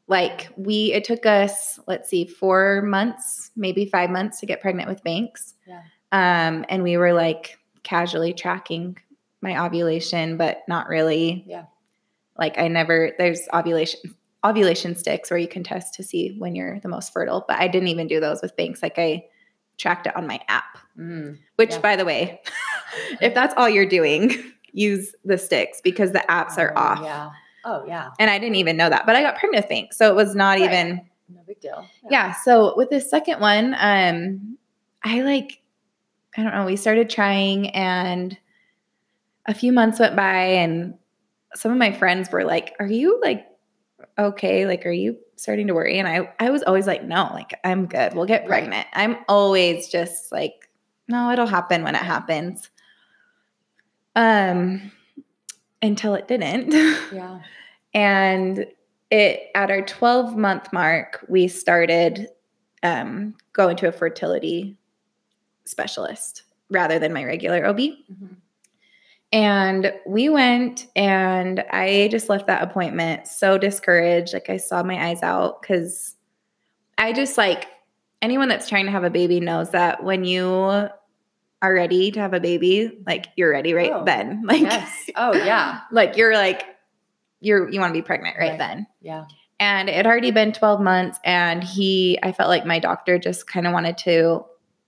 Like 0.06 0.50
we, 0.56 0.92
it 0.92 1.04
took 1.04 1.26
us, 1.26 1.80
let's 1.88 2.08
see, 2.08 2.26
four 2.26 2.82
months, 2.82 3.50
maybe 3.56 3.86
five 3.86 4.10
months 4.10 4.40
to 4.40 4.46
get 4.46 4.60
pregnant 4.60 4.88
with 4.88 5.02
Banks. 5.02 5.54
Yeah. 5.66 5.80
Um, 6.12 6.64
and 6.68 6.82
we 6.82 6.96
were 6.96 7.12
like 7.12 7.58
casually 7.82 8.34
tracking 8.34 8.98
my 9.40 9.64
ovulation, 9.64 10.36
but 10.36 10.62
not 10.68 10.88
really. 10.88 11.44
Yeah. 11.46 11.64
Like 12.38 12.58
I 12.58 12.68
never, 12.68 13.12
there's 13.18 13.48
ovulation 13.52 14.00
ovulation 14.44 14.94
sticks 14.96 15.30
where 15.30 15.38
you 15.38 15.48
can 15.48 15.62
test 15.64 15.94
to 15.94 16.02
see 16.02 16.34
when 16.38 16.54
you're 16.54 16.78
the 16.80 16.88
most 16.88 17.12
fertile, 17.12 17.44
but 17.48 17.58
I 17.58 17.66
didn't 17.68 17.88
even 17.88 18.06
do 18.06 18.20
those 18.20 18.42
with 18.42 18.56
Banks. 18.56 18.82
Like 18.82 18.98
I 18.98 19.24
tracked 19.78 20.06
it 20.06 20.14
on 20.16 20.26
my 20.26 20.40
app, 20.48 20.78
Mm. 20.98 21.38
which 21.56 21.70
Yeah. 21.72 21.78
by 21.80 21.96
the 21.96 22.04
way, 22.04 22.40
if 23.20 23.34
that's 23.34 23.54
all 23.56 23.68
you're 23.68 23.86
doing, 23.86 24.32
use 24.72 25.14
the 25.24 25.38
sticks 25.38 25.80
because 25.82 26.12
the 26.12 26.24
apps 26.28 26.58
are 26.58 26.72
Oh, 26.76 26.80
off. 26.80 27.00
Yeah. 27.02 27.30
Oh 27.64 27.84
yeah. 27.86 28.10
And 28.18 28.30
I 28.30 28.38
didn't 28.38 28.56
even 28.56 28.76
know 28.76 28.90
that, 28.90 29.06
but 29.06 29.16
I 29.16 29.22
got 29.22 29.36
pregnant 29.38 29.64
with 29.64 29.68
Banks. 29.70 29.96
So 29.96 30.08
it 30.10 30.14
was 30.14 30.34
not 30.34 30.58
Right. 30.58 30.62
even, 30.64 31.00
No 31.28 31.40
big 31.46 31.60
deal. 31.60 31.86
yeah. 32.10 32.32
So 32.32 32.74
with 32.76 32.90
the 32.90 33.00
second 33.00 33.40
one, 33.40 33.74
um, 33.78 34.58
I 35.02 35.22
like, 35.22 35.60
I 36.36 36.42
don't 36.42 36.54
know, 36.54 36.66
we 36.66 36.76
started 36.76 37.08
trying 37.10 37.70
and 37.70 38.36
a 39.46 39.54
few 39.54 39.72
months 39.72 39.98
went 40.00 40.16
by 40.16 40.42
and 40.62 40.94
some 41.54 41.70
of 41.72 41.78
my 41.78 41.92
friends 41.92 42.30
were 42.30 42.44
like, 42.44 42.74
Are 42.80 42.86
you 42.86 43.20
like 43.22 43.46
okay? 44.18 44.66
Like, 44.66 44.86
are 44.86 44.90
you 44.92 45.18
starting 45.36 45.66
to 45.68 45.74
worry? 45.74 45.98
And 45.98 46.06
I 46.08 46.32
I 46.38 46.50
was 46.50 46.62
always 46.62 46.86
like, 46.86 47.04
No, 47.04 47.30
like 47.32 47.58
I'm 47.64 47.86
good. 47.86 48.14
We'll 48.14 48.26
get 48.26 48.42
Right. 48.42 48.48
pregnant. 48.62 48.86
I'm 48.92 49.16
always 49.28 49.88
just 49.88 50.30
like, 50.32 50.68
no, 51.08 51.30
it'll 51.30 51.46
happen 51.46 51.82
when 51.84 51.94
it 51.94 52.02
happens. 52.02 52.70
Um 54.16 54.92
until 55.82 56.14
it 56.14 56.28
didn't. 56.28 56.72
Yeah. 57.12 57.40
and 57.94 58.66
it 59.10 59.50
at 59.54 59.70
our 59.70 59.82
12 59.82 60.36
month 60.36 60.72
mark 60.72 61.24
we 61.28 61.46
started 61.48 62.28
um, 62.82 63.34
going 63.52 63.76
to 63.76 63.88
a 63.88 63.92
fertility 63.92 64.76
specialist 65.64 66.42
rather 66.70 66.98
than 66.98 67.12
my 67.12 67.24
regular 67.24 67.64
ob 67.66 67.78
Mhm. 67.78 68.36
And 69.34 69.92
we 70.06 70.28
went 70.28 70.86
and 70.96 71.64
i 71.70 72.08
just 72.10 72.28
left 72.28 72.46
that 72.46 72.62
appointment 72.62 73.26
so 73.26 73.58
discouraged 73.58 74.32
like 74.32 74.48
i 74.48 74.56
saw 74.56 74.82
my 74.82 75.08
eyes 75.08 75.22
out 75.22 75.60
because 75.60 76.14
i 76.96 77.12
just 77.12 77.36
like 77.36 77.66
anyone 78.22 78.48
that's 78.48 78.68
trying 78.68 78.86
to 78.86 78.92
have 78.92 79.04
a 79.04 79.10
baby 79.10 79.40
knows 79.40 79.70
that 79.70 80.02
when 80.04 80.24
you 80.24 80.46
are 80.46 81.74
ready 81.74 82.10
to 82.12 82.20
have 82.20 82.32
a 82.32 82.40
baby 82.40 82.96
like 83.06 83.26
you're 83.36 83.50
ready 83.50 83.74
right 83.74 83.90
Oh, 83.92 84.04
then 84.04 84.42
like 84.46 84.62
Yes. 84.62 85.10
Oh 85.16 85.34
yeah. 85.34 85.80
like 85.92 86.16
you're 86.16 86.34
like 86.34 86.64
you're 87.40 87.68
you 87.70 87.80
want 87.80 87.90
to 87.92 87.98
be 87.98 88.02
pregnant 88.02 88.36
right, 88.38 88.50
Right. 88.50 88.58
then 88.58 88.86
Yeah. 89.02 89.24
and 89.58 89.88
it 89.88 89.94
had 89.96 90.06
already 90.06 90.30
been 90.30 90.52
12 90.52 90.80
months 90.80 91.18
and 91.24 91.62
he 91.64 92.18
i 92.22 92.30
felt 92.32 92.48
like 92.48 92.64
my 92.64 92.78
doctor 92.78 93.18
just 93.18 93.46
kind 93.46 93.66
of 93.66 93.72
wanted 93.72 93.98
to 93.98 94.44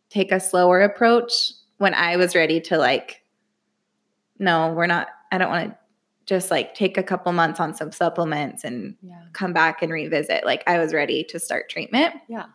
take 0.08 0.30
a 0.32 0.38
slower 0.40 0.80
approach 0.82 1.52
when 1.78 1.94
i 1.94 2.16
was 2.16 2.34
ready 2.34 2.60
to 2.60 2.78
like 2.78 3.22
no 4.38 4.72
we're 4.72 4.86
not 4.86 5.08
i 5.32 5.38
don't 5.38 5.50
want 5.50 5.70
to 5.70 5.76
just 6.26 6.50
like 6.50 6.74
take 6.74 6.98
a 6.98 7.02
couple 7.02 7.30
months 7.32 7.60
on 7.60 7.72
some 7.74 7.92
supplements 7.92 8.64
and 8.64 8.96
Yeah. 9.02 9.22
come 9.32 9.52
back 9.52 9.82
and 9.82 9.92
revisit 9.92 10.44
like 10.44 10.62
i 10.66 10.78
was 10.78 10.92
ready 10.92 11.24
to 11.24 11.38
start 11.38 11.68
treatment 11.68 12.14
Yeah. 12.28 12.46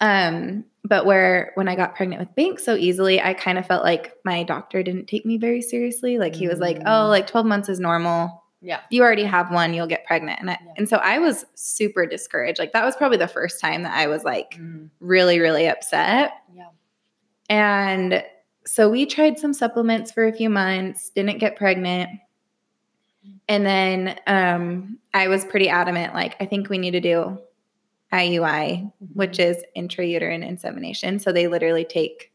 um 0.00 0.64
but 0.84 1.06
where 1.06 1.52
when 1.54 1.68
i 1.68 1.74
got 1.76 1.94
pregnant 1.94 2.20
with 2.20 2.34
Banks 2.34 2.64
so 2.64 2.74
easily 2.76 3.20
i 3.20 3.34
kind 3.34 3.58
of 3.58 3.66
felt 3.66 3.84
like 3.84 4.12
my 4.24 4.42
doctor 4.42 4.82
didn't 4.82 5.06
take 5.06 5.24
me 5.26 5.38
very 5.38 5.62
seriously 5.62 6.18
like 6.18 6.34
he 6.34 6.48
was 6.48 6.58
like 6.58 6.78
oh 6.80 7.06
Mm. 7.06 7.08
like 7.08 7.26
12 7.26 7.46
months 7.46 7.68
is 7.68 7.80
normal 7.80 8.42
Yeah. 8.60 8.80
you 8.90 9.02
already 9.02 9.24
have 9.24 9.50
one, 9.52 9.74
you'll 9.74 9.86
get 9.86 10.06
pregnant. 10.06 10.40
And 10.40 10.50
I, 10.50 10.58
Yeah. 10.64 10.72
and 10.78 10.88
so 10.88 10.96
I 10.96 11.18
was 11.18 11.44
super 11.54 12.06
discouraged. 12.06 12.58
Like 12.58 12.72
that 12.72 12.82
was 12.84 12.96
probably 12.96 13.18
the 13.18 13.28
first 13.28 13.60
time 13.60 13.82
that 13.82 13.94
I 13.94 14.06
was 14.06 14.24
like 14.24 14.54
Mm. 14.58 14.88
really, 15.00 15.38
really 15.38 15.66
upset. 15.68 16.32
Yeah. 16.54 16.68
And 17.50 18.24
so 18.66 18.88
we 18.90 19.06
tried 19.06 19.38
some 19.38 19.52
supplements 19.52 20.10
for 20.12 20.26
a 20.26 20.32
few 20.32 20.48
months, 20.50 21.10
didn't 21.10 21.38
get 21.38 21.56
pregnant. 21.56 22.10
And 23.48 23.64
then 23.66 24.18
um, 24.26 24.98
I 25.12 25.28
was 25.28 25.44
pretty 25.44 25.68
adamant, 25.68 26.14
like, 26.14 26.36
I 26.40 26.46
think 26.46 26.68
we 26.68 26.78
need 26.78 26.92
to 26.92 27.00
do 27.00 27.38
IUI, 28.12 28.90
which 29.14 29.38
is 29.38 29.58
intrauterine 29.76 30.46
insemination. 30.46 31.18
So 31.18 31.32
they 31.32 31.46
literally 31.48 31.84
take, 31.84 32.32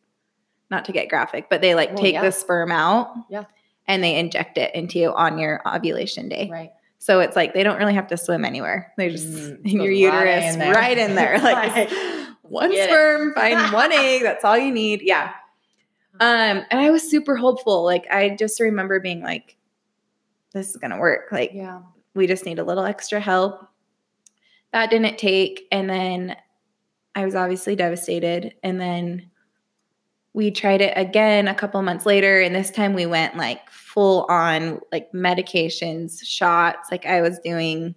not 0.70 0.86
to 0.86 0.92
get 0.92 1.10
graphic, 1.10 1.50
but 1.50 1.62
they 1.62 1.74
like 1.76 1.90
Well, 1.94 2.04
take 2.04 2.14
yeah. 2.14 2.22
the 2.24 2.32
sperm 2.32 2.72
out 2.72 3.12
Yeah. 3.30 3.46
and 3.88 4.04
they 4.04 4.18
inject 4.18 4.58
it 4.58 4.74
into 4.76 5.00
you 5.00 5.12
on 5.14 5.38
your 5.40 5.62
ovulation 5.68 6.30
day. 6.30 6.50
Right. 6.52 6.72
So 7.00 7.22
it's 7.22 7.36
like 7.36 7.54
they 7.54 7.64
don't 7.64 7.78
really 7.80 7.94
have 7.94 8.08
to 8.08 8.18
swim 8.18 8.44
anywhere. 8.46 8.92
They're 8.98 9.10
just 9.10 9.28
Mm, 9.28 9.60
your 9.66 10.12
right 10.12 10.26
uterus, 10.26 10.56
in 10.56 10.60
right 10.60 10.98
in 10.98 11.16
there. 11.16 11.40
Like 11.42 11.76
Right. 11.76 11.90
one 12.42 12.72
Get 12.72 12.90
it. 12.90 12.92
sperm, 12.92 13.34
find 13.34 13.74
one 13.74 13.92
egg. 13.94 14.22
That's 14.24 14.44
all 14.44 14.58
you 14.58 14.72
need. 14.72 15.02
Yeah. 15.04 15.32
Um, 16.20 16.66
and 16.70 16.80
I 16.80 16.92
was 16.92 17.10
super 17.10 17.36
hopeful. 17.36 17.84
Like 17.84 18.06
I 18.12 18.36
just 18.38 18.60
remember 18.60 19.00
being 19.00 19.22
like, 19.22 19.56
this 20.54 20.70
is 20.70 20.78
gonna 20.78 21.00
work. 21.00 21.32
Like 21.32 21.52
Yeah. 21.54 21.82
we 22.16 22.28
just 22.28 22.46
need 22.46 22.60
a 22.60 22.64
little 22.64 22.84
extra 22.86 23.20
help. 23.20 23.68
That 24.74 24.90
didn't 24.90 25.18
take. 25.18 25.68
And 25.72 25.90
then 25.90 26.36
I 27.16 27.26
was 27.26 27.36
obviously 27.36 27.76
devastated. 27.76 28.54
And 28.64 28.80
then 28.80 29.30
we 30.34 30.52
tried 30.52 30.82
it 30.82 30.94
again 30.96 31.48
a 31.48 31.56
couple 31.56 31.82
months 31.82 32.06
later. 32.06 32.40
And 32.42 32.54
this 32.56 32.70
time 32.70 32.94
we 32.94 33.06
went 33.06 33.36
like 33.38 33.70
full 33.70 34.26
on 34.30 34.80
like 34.92 35.12
medications, 35.12 36.24
shots. 36.24 36.92
Like 36.92 37.06
I 37.06 37.22
was 37.22 37.40
doing 37.40 37.96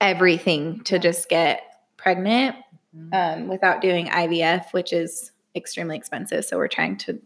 everything 0.00 0.80
to 0.84 0.98
just 0.98 1.28
get 1.28 1.62
pregnant 1.96 2.56
Mhm. 2.96 3.14
um, 3.42 3.48
without 3.48 3.80
doing 3.80 4.08
IVF, 4.08 4.72
which 4.72 4.92
is 4.92 5.32
extremely 5.56 5.96
expensive. 5.96 6.44
So 6.44 6.56
we're 6.56 6.68
trying 6.68 6.96
to 6.98 7.20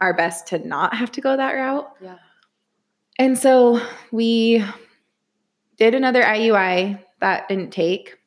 our 0.00 0.12
best 0.12 0.48
to 0.48 0.58
not 0.58 0.94
have 0.94 1.12
to 1.12 1.20
go 1.20 1.36
that 1.36 1.52
route. 1.52 1.88
yeah. 2.00 2.18
And 3.18 3.38
so 3.38 3.80
we 4.10 4.64
did 5.76 5.94
another 5.94 6.22
IUI 6.22 7.00
that 7.20 7.48
didn't 7.48 7.70
take. 7.70 8.18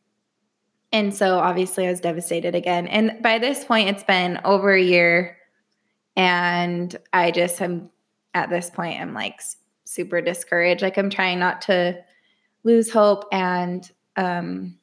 And 0.93 1.13
so 1.13 1.39
obviously 1.39 1.85
I 1.85 1.89
was 1.89 1.99
devastated 1.99 2.55
again. 2.55 2.87
And 2.87 3.21
by 3.21 3.39
this 3.39 3.65
point, 3.65 3.89
it's 3.89 4.03
been 4.03 4.39
over 4.45 4.73
a 4.73 4.81
year. 4.81 5.37
And 6.15 6.95
I 7.11 7.31
just 7.31 7.61
am 7.61 7.89
at 8.33 8.49
this 8.49 8.69
point, 8.69 9.01
I'm 9.01 9.13
like 9.13 9.41
super 9.83 10.21
discouraged. 10.21 10.81
Like 10.81 10.97
I'm 10.97 11.09
trying 11.09 11.39
not 11.39 11.61
to 11.63 12.01
lose 12.63 12.91
hope 12.91 13.25
and, 13.33 13.89
um, 14.15 14.77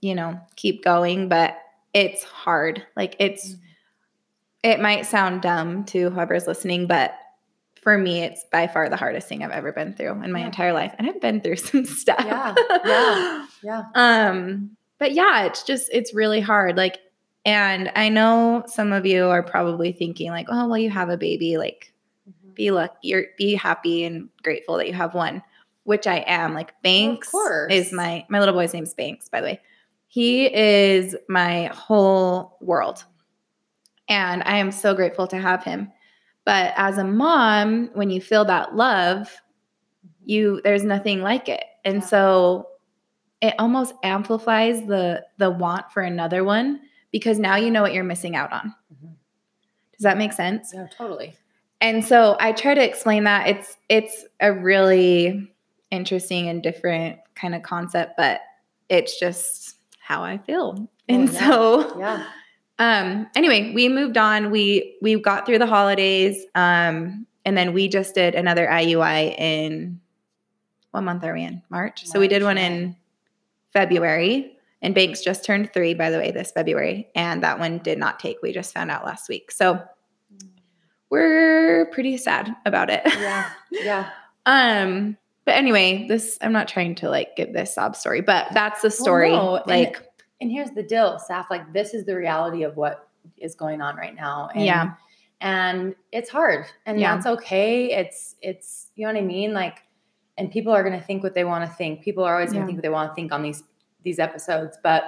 you 0.00 0.14
know, 0.14 0.40
keep 0.56 0.82
going, 0.82 1.28
but 1.28 1.56
it's 1.94 2.22
hard. 2.24 2.84
Like 2.96 3.16
it's, 3.18 3.54
it 4.62 4.80
might 4.80 5.06
sound 5.06 5.42
dumb 5.42 5.84
to 5.86 6.10
whoever's 6.10 6.46
listening, 6.46 6.86
but 6.86 7.14
for 7.82 7.96
me, 7.96 8.22
it's 8.22 8.44
by 8.52 8.66
far 8.66 8.88
the 8.90 8.96
hardest 8.96 9.26
thing 9.26 9.42
I've 9.42 9.50
ever 9.50 9.72
been 9.72 9.94
through 9.94 10.22
in 10.22 10.32
my 10.32 10.40
Yeah. 10.40 10.46
entire 10.46 10.72
life. 10.72 10.94
And 10.98 11.08
I've 11.08 11.20
been 11.20 11.40
through 11.40 11.56
some 11.56 11.84
stuff. 11.86 12.22
Yeah, 12.24 12.54
yeah. 12.84 13.46
Yeah. 13.62 13.82
Um, 13.94 14.76
but 14.98 15.12
yeah, 15.12 15.44
it's 15.44 15.62
just 15.64 15.88
it's 15.92 16.12
really 16.14 16.40
hard. 16.40 16.76
Like, 16.76 16.98
and 17.46 17.90
I 17.96 18.10
know 18.10 18.64
some 18.66 18.92
of 18.92 19.06
you 19.06 19.24
are 19.28 19.42
probably 19.42 19.92
thinking, 19.92 20.30
like, 20.30 20.46
oh, 20.50 20.68
well, 20.68 20.76
you 20.76 20.90
have 20.90 21.08
a 21.08 21.16
baby, 21.16 21.56
like 21.56 21.90
Mhm. 22.28 22.54
be 22.54 22.70
lucky, 22.70 22.94
you're 23.08 23.24
be 23.38 23.54
happy 23.54 24.04
and 24.04 24.28
grateful 24.42 24.76
that 24.76 24.86
you 24.88 24.92
have 24.92 25.14
one, 25.14 25.42
which 25.84 26.06
I 26.06 26.16
am. 26.26 26.52
Like 26.52 26.74
Banks 26.82 27.30
is 27.70 27.92
my 27.94 28.26
my 28.28 28.40
little 28.40 28.54
boy's 28.54 28.74
name's 28.74 28.92
Banks, 28.92 29.30
by 29.30 29.40
the 29.40 29.46
way. 29.46 29.60
He 30.10 30.52
is 30.52 31.14
my 31.28 31.66
whole 31.66 32.58
world. 32.60 33.04
And 34.08 34.42
I 34.44 34.56
am 34.56 34.72
so 34.72 34.92
grateful 34.92 35.28
to 35.28 35.38
have 35.38 35.62
him. 35.62 35.92
But 36.44 36.72
as 36.76 36.98
a 36.98 37.04
mom, 37.04 37.90
when 37.94 38.10
you 38.10 38.20
feel 38.20 38.44
that 38.46 38.74
love, 38.74 39.30
you 40.24 40.60
there's 40.64 40.82
nothing 40.82 41.22
like 41.22 41.48
it. 41.48 41.62
And 41.84 42.02
so 42.02 42.70
it 43.40 43.54
almost 43.60 43.94
amplifies 44.02 44.84
the 44.86 45.24
the 45.38 45.48
want 45.48 45.92
for 45.92 46.02
another 46.02 46.42
one 46.42 46.80
because 47.12 47.38
now 47.38 47.54
you 47.54 47.70
know 47.70 47.82
what 47.82 47.94
you're 47.94 48.02
missing 48.02 48.34
out 48.34 48.52
on. 48.52 48.74
Mhm. 48.92 49.14
Does 49.92 50.02
that 50.02 50.18
make 50.18 50.32
sense? 50.32 50.72
Yeah, 50.74 50.88
totally. 50.88 51.36
And 51.80 52.04
so 52.04 52.36
I 52.40 52.50
try 52.50 52.74
to 52.74 52.84
explain 52.84 53.22
that 53.24 53.46
it's 53.46 53.76
it's 53.88 54.24
a 54.40 54.52
really 54.52 55.52
interesting 55.92 56.48
and 56.48 56.64
different 56.64 57.20
kind 57.36 57.54
of 57.54 57.62
concept, 57.62 58.16
but 58.16 58.40
it's 58.88 59.20
just 59.20 59.76
how 60.10 60.24
I 60.24 60.38
feel. 60.38 60.90
And 61.08 61.32
yeah. 61.32 61.38
so 61.38 61.98
Yeah. 61.98 62.24
um 62.80 63.28
anyway, 63.36 63.72
we 63.72 63.88
moved 63.88 64.16
on. 64.16 64.50
We 64.50 64.96
we 65.00 65.20
got 65.20 65.46
through 65.46 65.60
the 65.60 65.68
holidays 65.68 66.44
um 66.56 67.26
and 67.44 67.56
then 67.56 67.72
we 67.72 67.88
just 67.88 68.14
did 68.16 68.34
another 68.34 68.66
IUI 68.66 69.38
in 69.38 70.00
what 70.90 71.02
month 71.02 71.22
are 71.22 71.32
we 71.32 71.44
in? 71.44 71.62
March. 71.70 72.04
so 72.06 72.18
we 72.18 72.26
did 72.26 72.42
one 72.42 72.58
in 72.58 72.96
February 73.72 74.56
and 74.82 74.96
Banks 74.96 75.22
just 75.22 75.44
turned 75.44 75.72
3 75.72 75.94
by 75.94 76.10
the 76.10 76.18
way 76.18 76.32
this 76.32 76.50
February 76.50 77.08
and 77.14 77.44
that 77.44 77.60
one 77.60 77.78
did 77.78 77.96
not 77.98 78.18
take. 78.18 78.42
We 78.42 78.52
just 78.52 78.74
found 78.74 78.90
out 78.90 79.04
last 79.04 79.28
week. 79.28 79.52
So 79.52 79.80
we're 81.08 81.86
pretty 81.92 82.16
sad 82.16 82.56
about 82.66 82.90
it. 82.90 83.02
Yeah. 83.04 83.48
Yeah. 83.70 84.10
um 84.46 85.16
but 85.50 85.56
anyway, 85.56 86.06
this 86.06 86.38
I'm 86.40 86.52
not 86.52 86.68
trying 86.68 86.94
to 86.96 87.10
like 87.10 87.34
give 87.34 87.52
this 87.52 87.74
sob 87.74 87.96
story, 87.96 88.20
but 88.20 88.46
that's 88.54 88.82
the 88.82 88.90
story. 88.90 89.30
no, 89.30 89.56
and- 89.56 89.66
like 89.66 90.00
And 90.40 90.48
here's 90.50 90.70
the 90.70 90.82
deal, 90.84 91.18
Saf, 91.28 91.46
like 91.50 91.72
this 91.72 91.92
is 91.92 92.06
the 92.06 92.14
reality 92.14 92.62
of 92.62 92.76
what 92.76 93.08
is 93.36 93.56
going 93.56 93.82
on 93.82 93.96
right 93.96 94.14
now. 94.14 94.48
And, 94.54 94.64
Yeah. 94.64 94.92
And 95.40 95.96
it's 96.12 96.30
hard. 96.30 96.66
And 96.86 97.00
Yeah. 97.00 97.14
that's 97.14 97.26
okay. 97.26 97.90
It's 97.92 98.36
it's 98.42 98.92
you 98.94 99.06
know 99.06 99.12
what 99.12 99.18
I 99.20 99.24
mean? 99.26 99.52
Like 99.52 99.78
and 100.38 100.50
people 100.52 100.72
are 100.72 100.84
gonna 100.84 101.00
think 101.02 101.24
what 101.24 101.34
they 101.34 101.44
want 101.44 101.68
to 101.68 101.76
think. 101.76 102.02
People 102.02 102.22
are 102.24 102.34
always 102.34 102.50
gonna 102.52 102.60
Yeah. 102.60 102.66
think 102.66 102.76
what 102.78 102.82
they 102.84 102.88
want 102.90 103.10
to 103.10 103.14
think 103.16 103.32
on 103.32 103.42
these 103.42 103.64
these 104.04 104.20
episodes, 104.20 104.78
but 104.84 105.02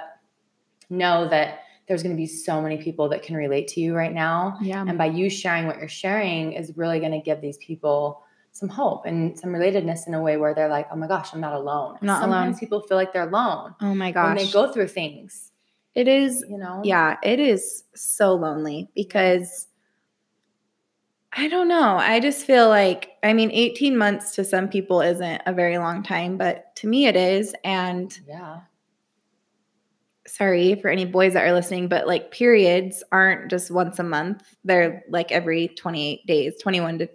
know 0.89 1.27
that 1.29 1.59
there's 1.87 2.03
gonna 2.03 2.15
be 2.15 2.27
so 2.27 2.61
many 2.61 2.77
people 2.77 3.07
that 3.09 3.23
can 3.23 3.35
relate 3.37 3.67
to 3.69 3.79
you 3.79 3.95
right 3.95 4.13
now. 4.13 4.57
yeah. 4.61 4.83
And 4.87 4.97
by 4.97 5.05
you 5.05 5.29
sharing 5.29 5.67
what 5.67 5.77
you're 5.77 5.87
sharing 5.87 6.51
is 6.53 6.75
really 6.77 6.99
going 6.99 7.11
to 7.13 7.19
give 7.19 7.41
these 7.41 7.57
people 7.57 8.23
some 8.53 8.69
hope 8.69 9.05
and 9.05 9.37
some 9.37 9.49
relatedness 9.49 10.07
in 10.07 10.13
a 10.13 10.21
way 10.21 10.37
where 10.37 10.53
they're 10.53 10.69
like, 10.69 10.87
oh 10.91 10.95
my 10.95 11.07
gosh, 11.07 11.33
I'm 11.33 11.41
not 11.41 11.53
alone. 11.53 11.97
I'm 12.01 12.07
not 12.07 12.21
Sometimes 12.21 12.55
alone. 12.55 12.59
people 12.59 12.81
feel 12.81 12.97
like 12.97 13.11
they're 13.11 13.27
alone 13.27 13.73
Oh 13.81 13.93
my 13.95 14.11
gosh. 14.11 14.27
when 14.27 14.45
they 14.45 14.51
go 14.51 14.71
through 14.71 14.87
things, 14.89 15.51
it 15.95 16.07
is 16.07 16.45
you 16.47 16.57
know? 16.57 16.81
yeah, 16.83 17.17
it 17.23 17.39
is 17.39 17.83
so 17.95 18.33
lonely 18.35 18.89
because 18.95 19.67
I 21.35 21.47
don't 21.47 21.67
know. 21.67 21.97
I 21.97 22.19
just 22.19 22.45
feel 22.45 22.69
like 22.69 23.09
I 23.23 23.33
mean 23.33 23.49
18 23.51 23.97
months 23.97 24.35
to 24.35 24.43
some 24.43 24.69
people 24.69 25.01
isn't 25.01 25.41
a 25.47 25.51
very 25.53 25.79
long 25.79 26.03
time, 26.03 26.37
but 26.37 26.75
to 26.77 26.87
me 26.87 27.07
it 27.07 27.15
is 27.15 27.55
and 27.63 28.15
Yeah. 28.27 28.59
sorry 30.27 30.75
for 30.75 30.89
any 30.89 31.05
boys 31.05 31.33
that 31.33 31.43
are 31.43 31.53
listening, 31.53 31.87
but 31.87 32.07
like 32.07 32.29
periods 32.31 33.03
aren't 33.11 33.49
just 33.49 33.71
once 33.71 33.97
a 33.99 34.03
month. 34.03 34.43
They're 34.63 35.03
like 35.09 35.31
every 35.31 35.69
28 35.69 36.25
days, 36.27 36.53
21 36.61 36.99
to 36.99 37.09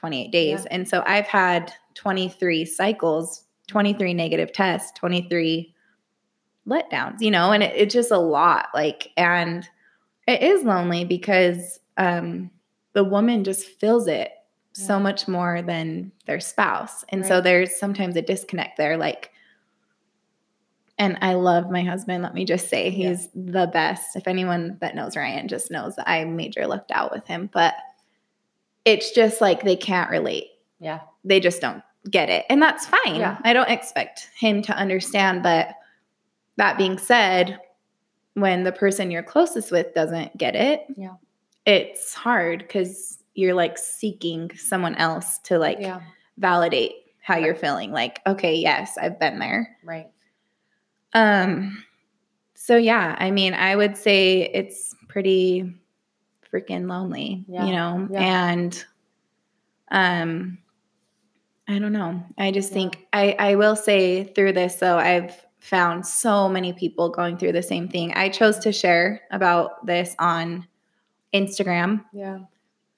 28 0.00 0.32
days. 0.32 0.60
Yeah. 0.60 0.66
And 0.70 0.88
so 0.88 1.02
I've 1.06 1.26
had 1.26 1.72
23 1.94 2.64
cycles, 2.64 3.44
23 3.68 4.14
negative 4.14 4.50
tests, 4.50 4.98
23 4.98 5.74
letdowns, 6.66 7.20
you 7.20 7.30
know, 7.30 7.52
and 7.52 7.62
it, 7.62 7.74
it's 7.76 7.92
just 7.92 8.10
a 8.10 8.18
lot. 8.18 8.68
Like, 8.72 9.12
and 9.18 9.68
it 10.26 10.42
is 10.42 10.64
lonely 10.64 11.04
because 11.04 11.80
um, 11.98 12.50
the 12.94 13.04
woman 13.04 13.44
just 13.44 13.66
feels 13.66 14.06
it 14.06 14.30
so 14.72 14.98
much 14.98 15.28
more 15.28 15.60
than 15.60 16.12
their 16.26 16.40
spouse. 16.40 17.04
And 17.10 17.26
so 17.26 17.42
there's 17.42 17.78
sometimes 17.78 18.16
a 18.16 18.22
disconnect 18.22 18.78
there. 18.78 18.96
Like, 18.96 19.32
and 20.96 21.18
I 21.20 21.34
love 21.34 21.70
my 21.70 21.82
husband. 21.82 22.22
Let 22.22 22.32
me 22.32 22.46
just 22.46 22.68
say 22.70 22.88
Yeah. 22.88 23.08
he's 23.10 23.28
the 23.34 23.66
best. 23.66 24.16
If 24.16 24.26
anyone 24.26 24.78
that 24.80 24.94
knows 24.94 25.16
Ryan 25.16 25.48
just 25.48 25.70
knows 25.70 25.96
that 25.96 26.08
I 26.08 26.24
major 26.24 26.66
lucked 26.66 26.90
out 26.92 27.10
with 27.12 27.26
him, 27.26 27.50
but 27.52 27.74
it's 28.84 29.10
just 29.12 29.40
like 29.40 29.62
they 29.62 29.76
can't 29.76 30.10
relate. 30.10 30.48
Yeah. 30.78 31.00
They 31.24 31.40
just 31.40 31.60
don't 31.60 31.82
get 32.10 32.30
it. 32.30 32.46
And 32.48 32.62
that's 32.62 32.86
fine. 32.86 33.16
Yeah. 33.16 33.38
I 33.44 33.52
don't 33.52 33.68
expect 33.68 34.28
him 34.38 34.62
to 34.62 34.72
understand. 34.74 35.42
But 35.42 35.74
that 36.56 36.78
being 36.78 36.98
said, 36.98 37.58
when 38.34 38.64
the 38.64 38.72
person 38.72 39.10
you're 39.10 39.22
closest 39.22 39.70
with 39.70 39.92
doesn't 39.94 40.36
get 40.38 40.56
it, 40.56 40.86
Yeah. 40.96 41.14
it's 41.66 42.14
hard 42.14 42.60
because 42.60 43.18
you're 43.34 43.54
like 43.54 43.76
seeking 43.76 44.50
someone 44.56 44.94
else 44.96 45.38
to 45.40 45.58
like 45.58 45.78
yeah. 45.80 46.00
validate 46.38 46.92
how 47.22 47.36
you're 47.36 47.54
feeling. 47.54 47.92
Like, 47.92 48.20
okay, 48.26 48.54
yes, 48.54 48.96
I've 49.00 49.20
been 49.20 49.38
there. 49.38 49.76
Right. 49.84 50.08
Um 51.12 51.84
so 52.54 52.76
yeah, 52.76 53.16
I 53.18 53.30
mean, 53.30 53.54
I 53.54 53.74
would 53.74 53.96
say 53.96 54.50
it's 54.52 54.94
pretty 55.08 55.74
freaking 56.52 56.88
lonely, 56.88 57.44
Yeah, 57.48 57.66
you 57.66 57.72
know? 57.72 58.08
yeah. 58.10 58.48
And 58.50 58.84
um 59.90 60.58
I 61.68 61.78
don't 61.78 61.92
know. 61.92 62.22
I 62.36 62.50
just 62.50 62.70
Yeah. 62.70 62.74
think 62.74 63.06
I 63.12 63.36
I 63.38 63.54
will 63.56 63.76
say 63.76 64.24
through 64.24 64.52
this 64.52 64.76
though, 64.76 64.98
I've 64.98 65.34
found 65.60 66.06
so 66.06 66.48
many 66.48 66.72
people 66.72 67.10
going 67.10 67.36
through 67.36 67.52
the 67.52 67.62
same 67.62 67.88
thing. 67.88 68.12
I 68.14 68.28
chose 68.30 68.58
to 68.60 68.72
share 68.72 69.20
about 69.30 69.84
this 69.86 70.16
on 70.18 70.66
Instagram. 71.34 72.04
Yeah. 72.12 72.38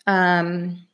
Um, 0.07 0.87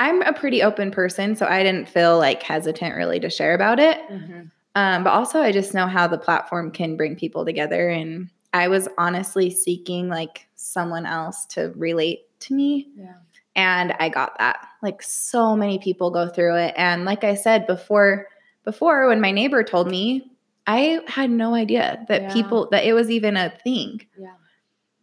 I'm 0.00 0.22
a 0.22 0.32
pretty 0.32 0.62
open 0.62 0.90
person, 0.90 1.36
so 1.36 1.46
I 1.46 1.62
didn't 1.62 1.88
feel 1.88 2.16
like 2.18 2.42
hesitant 2.42 2.96
really 2.96 3.20
to 3.20 3.28
share 3.28 3.54
about 3.54 3.78
it. 3.78 3.98
Mm-hmm. 4.10 4.40
Um, 4.74 5.04
but 5.04 5.10
also, 5.10 5.40
I 5.40 5.52
just 5.52 5.74
know 5.74 5.86
how 5.86 6.06
the 6.06 6.16
platform 6.16 6.70
can 6.70 6.96
bring 6.96 7.16
people 7.16 7.44
together. 7.44 7.90
And 7.90 8.30
I 8.52 8.68
was 8.68 8.88
honestly 8.98 9.50
seeking 9.50 10.08
like 10.08 10.46
someone 10.56 11.06
else 11.06 11.46
to 11.46 11.72
relate 11.76 12.26
to 12.40 12.54
me. 12.54 12.88
Yeah. 12.96 13.14
And 13.56 13.92
I 13.98 14.08
got 14.08 14.38
that. 14.38 14.66
Like 14.82 15.02
so 15.02 15.56
many 15.56 15.78
people 15.78 16.10
go 16.10 16.28
through 16.28 16.56
it. 16.56 16.74
And 16.76 17.04
like 17.04 17.24
I 17.24 17.34
said 17.34 17.66
before, 17.66 18.28
before 18.64 19.08
when 19.08 19.20
my 19.20 19.30
neighbor 19.30 19.62
told 19.62 19.88
me, 19.88 20.30
I 20.66 21.00
had 21.06 21.30
no 21.30 21.54
idea 21.54 22.04
that 22.08 22.22
Yeah. 22.22 22.32
people 22.32 22.68
that 22.70 22.84
it 22.84 22.92
was 22.92 23.10
even 23.10 23.36
a 23.36 23.50
thing. 23.64 24.06
Yeah. 24.18 24.34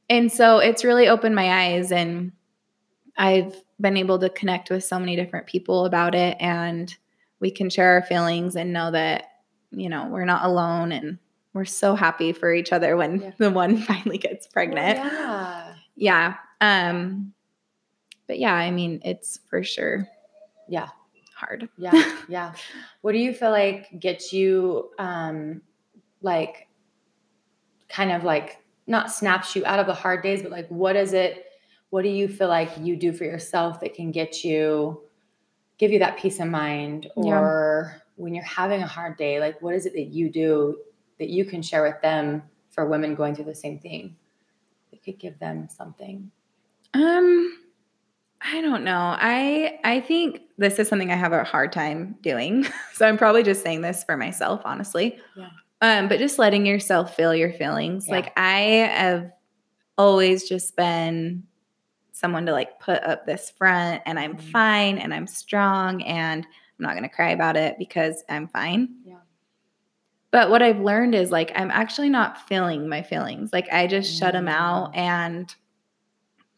And 0.10 0.32
so 0.32 0.60
it's 0.60 0.84
really 0.84 1.08
opened 1.08 1.36
my 1.36 1.66
eyes 1.66 1.92
and 1.92 2.32
I've 3.18 3.56
been 3.80 3.98
able 3.98 4.20
to 4.20 4.30
connect 4.30 4.70
with 4.70 4.84
so 4.84 5.00
many 5.00 5.16
different 5.16 5.48
people 5.48 5.86
about 5.86 6.16
it 6.16 6.38
and 6.40 6.96
we 7.40 7.52
can 7.52 7.70
share 7.70 7.94
our 7.94 8.02
feelings 8.04 8.56
and 8.56 8.74
know 8.74 8.92
that 8.92 9.26
you 9.72 9.90
know, 9.90 10.08
we're 10.08 10.24
not 10.26 10.46
alone 10.46 10.94
and 10.94 11.20
we're 11.58 11.66
so 11.66 11.96
happy 11.96 12.32
for 12.32 12.54
each 12.54 12.72
other 12.72 12.96
when 12.96 13.20
Yeah. 13.22 13.32
the 13.40 13.52
one 13.52 13.78
finally 13.90 14.18
gets 14.20 14.48
pregnant. 14.48 14.98
Yeah. 15.00 15.74
yeah. 15.96 16.34
Um 16.62 17.34
but 18.28 18.40
yeah, 18.40 18.54
I 18.54 18.72
mean, 18.72 19.02
it's 19.04 19.40
for 19.50 19.64
sure 19.64 20.08
Yeah. 20.70 20.90
hard. 21.36 21.68
Yeah. 21.78 22.16
Yeah. 22.30 22.54
What 23.02 23.12
do 23.14 23.18
you 23.20 23.34
feel 23.34 23.52
like 23.52 24.00
gets 24.00 24.32
you 24.34 24.92
um 25.00 25.62
like 26.22 26.68
kind 27.90 28.12
of 28.12 28.24
like 28.24 28.58
not 28.86 29.12
snaps 29.12 29.56
you 29.56 29.66
out 29.66 29.80
of 29.80 29.88
the 29.88 29.94
hard 29.94 30.22
days, 30.24 30.42
but 30.42 30.52
like 30.52 30.68
what 30.70 30.96
is 30.96 31.14
it 31.14 31.44
what 31.90 32.02
do 32.04 32.10
you 32.10 32.28
feel 32.28 32.50
like 32.50 32.70
you 32.82 32.96
do 32.98 33.14
for 33.14 33.24
yourself 33.24 33.80
that 33.80 33.94
can 33.94 34.12
get 34.12 34.44
you 34.44 35.02
give 35.78 35.92
you 35.92 36.00
that 36.00 36.18
peace 36.18 36.40
of 36.40 36.48
mind 36.48 37.10
Yeah. 37.16 37.40
or 37.40 38.02
when 38.16 38.34
you're 38.34 38.44
having 38.44 38.82
a 38.82 38.88
hard 38.88 39.16
day, 39.16 39.40
like 39.40 39.62
what 39.62 39.76
is 39.76 39.86
it 39.86 39.94
that 39.94 40.08
you 40.08 40.30
do 40.30 40.80
that 41.20 41.30
you 41.30 41.46
can 41.46 41.62
share 41.62 41.84
with 41.84 42.02
them 42.02 42.44
for 42.70 42.86
women 42.88 43.16
going 43.16 43.36
through 43.36 43.46
the 43.46 43.56
same 43.56 43.80
thing? 43.80 44.16
That 44.92 45.04
could 45.04 45.20
give 45.20 45.40
them 45.40 45.68
something. 45.70 46.32
Um 46.94 47.58
I 48.40 48.62
don't 48.62 48.84
know. 48.84 49.16
I 49.20 49.80
I 49.84 50.00
think 50.00 50.42
this 50.58 50.78
is 50.80 50.88
something 50.88 51.12
I 51.12 51.16
have 51.16 51.34
a 51.34 51.44
hard 51.44 51.72
time 51.74 52.16
doing. 52.22 52.66
so 52.94 53.08
I'm 53.08 53.18
probably 53.18 53.44
just 53.44 53.64
saying 53.64 53.82
this 53.82 54.04
for 54.04 54.16
myself, 54.18 54.62
honestly. 54.64 55.18
Yeah. 55.36 55.50
Um, 55.82 56.08
but 56.08 56.18
just 56.20 56.40
letting 56.40 56.66
yourself 56.66 57.16
feel 57.16 57.36
your 57.36 57.52
feelings. 57.54 58.08
Yeah. 58.08 58.16
Like 58.16 58.34
I 58.38 58.60
have 58.92 59.32
always 59.98 60.48
just 60.48 60.76
been 60.76 61.44
someone 62.14 62.46
to 62.48 62.52
like 62.52 62.80
put 62.80 63.04
up 63.04 63.26
this 63.28 63.52
front 63.52 64.02
and 64.08 64.20
I'm 64.20 64.36
Mhm. 64.38 64.42
fine 64.52 64.98
and 64.98 65.14
I'm 65.14 65.28
strong 65.28 66.02
and 66.04 66.46
I'm 66.46 66.84
not 66.84 66.96
gonna 66.96 67.10
cry 67.10 67.30
about 67.30 67.58
it 67.58 67.76
because 67.78 68.24
I'm 68.30 68.48
fine. 68.48 68.96
Yeah. 69.06 69.18
But 70.32 70.50
what 70.50 70.62
I've 70.62 70.80
learned 70.80 71.16
is 71.16 71.32
like 71.32 71.52
I'm 71.56 71.72
actually 71.72 72.10
not 72.10 72.48
feeling 72.48 72.88
my 72.90 73.02
feelings. 73.02 73.52
Like 73.54 73.72
I 73.72 73.88
just 73.88 74.18
shut 74.20 74.34
them 74.34 74.48
out 74.48 74.94
Mm. 74.94 74.98
and 74.98 75.56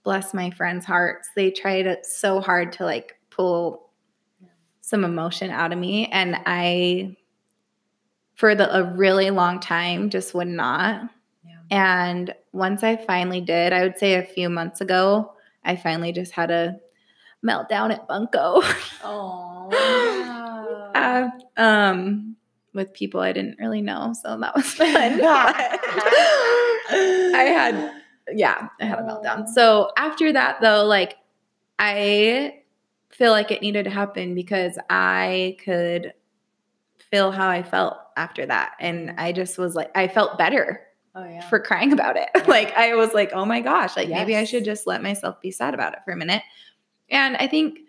bless 0.03 0.33
my 0.33 0.49
friends' 0.51 0.85
hearts. 0.85 1.29
They 1.35 1.51
tried 1.51 2.05
so 2.05 2.39
hard 2.41 2.71
to 2.73 2.83
like 2.85 3.15
pull 3.29 3.89
some 4.81 5.03
emotion 5.03 5.51
out 5.51 5.71
of 5.71 5.77
me 5.77 6.07
and 6.07 6.35
I 6.47 7.15
for 8.35 8.55
the 8.55 8.75
a 8.75 8.83
really 8.95 9.29
long 9.29 9.59
time 9.59 10.09
just 10.09 10.33
would 10.33 10.47
not. 10.47 11.09
Yeah. 11.45 11.57
And 11.69 12.33
once 12.53 12.83
I 12.83 12.95
finally 12.95 13.41
did, 13.41 13.71
I 13.73 13.83
would 13.83 13.99
say 13.99 14.15
a 14.15 14.23
few 14.23 14.49
months 14.49 14.81
ago, 14.81 15.33
I 15.63 15.75
finally 15.75 16.11
just 16.11 16.31
had 16.31 16.49
a 16.49 16.77
meltdown 17.45 17.91
at 17.93 18.07
Bunko. 18.07 18.61
Oh. 19.03 19.69
uh, 20.95 21.29
um 21.61 22.35
with 22.79 22.93
people 22.93 23.19
I 23.21 23.33
didn't 23.33 23.59
really 23.59 23.81
know, 23.81 24.13
so 24.19 24.39
that 24.39 24.55
was 24.55 24.65
fun. 24.73 24.89
I 26.91 27.43
had 27.43 27.93
yeah, 28.31 28.69
I 28.79 28.85
had 28.85 28.99
a 28.99 29.03
meltdown. 29.03 29.47
So 29.47 29.91
after 29.97 30.31
that 30.33 30.61
though, 30.61 30.85
like 30.85 31.17
I 31.77 32.61
feel 33.09 33.31
like 33.31 33.51
it 33.51 33.61
needed 33.61 33.83
to 33.83 33.89
happen 33.89 34.33
because 34.33 34.79
I 34.89 35.57
could 35.63 36.13
feel 37.11 37.31
how 37.31 37.49
I 37.49 37.63
felt 37.63 37.97
after 38.15 38.45
that 38.45 38.73
and 38.79 39.09
mm-hmm. 39.09 39.19
I 39.19 39.31
just 39.31 39.57
was 39.57 39.75
like 39.75 39.91
I 39.95 40.07
felt 40.07 40.37
better 40.37 40.81
Oh 41.15 41.23
yeah. 41.23 41.41
for 41.49 41.59
crying 41.59 41.91
about 41.91 42.17
it. 42.17 42.29
like 42.47 42.71
I 42.77 42.95
was 42.95 43.13
like, 43.13 43.31
"Oh 43.33 43.43
my 43.43 43.61
gosh, 43.61 43.97
like 43.97 44.09
maybe 44.09 44.35
I 44.35 44.43
should 44.43 44.63
just 44.63 44.85
let 44.85 45.01
myself 45.01 45.41
be 45.41 45.51
sad 45.51 45.73
about 45.73 45.93
it 45.93 45.99
for 46.05 46.11
a 46.11 46.15
minute." 46.15 46.43
And 47.09 47.35
I 47.37 47.47
think 47.47 47.79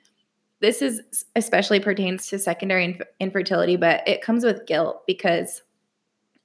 this 0.61 0.83
is 0.83 1.25
especially 1.37 1.81
pertains 1.81 2.27
to 2.29 2.39
secondary 2.39 2.85
inf- 2.85 3.03
infertility, 3.19 3.77
but 3.77 4.07
it 4.07 4.23
comes 4.23 4.45
with 4.45 4.67
guilt 4.67 5.07
because 5.07 5.63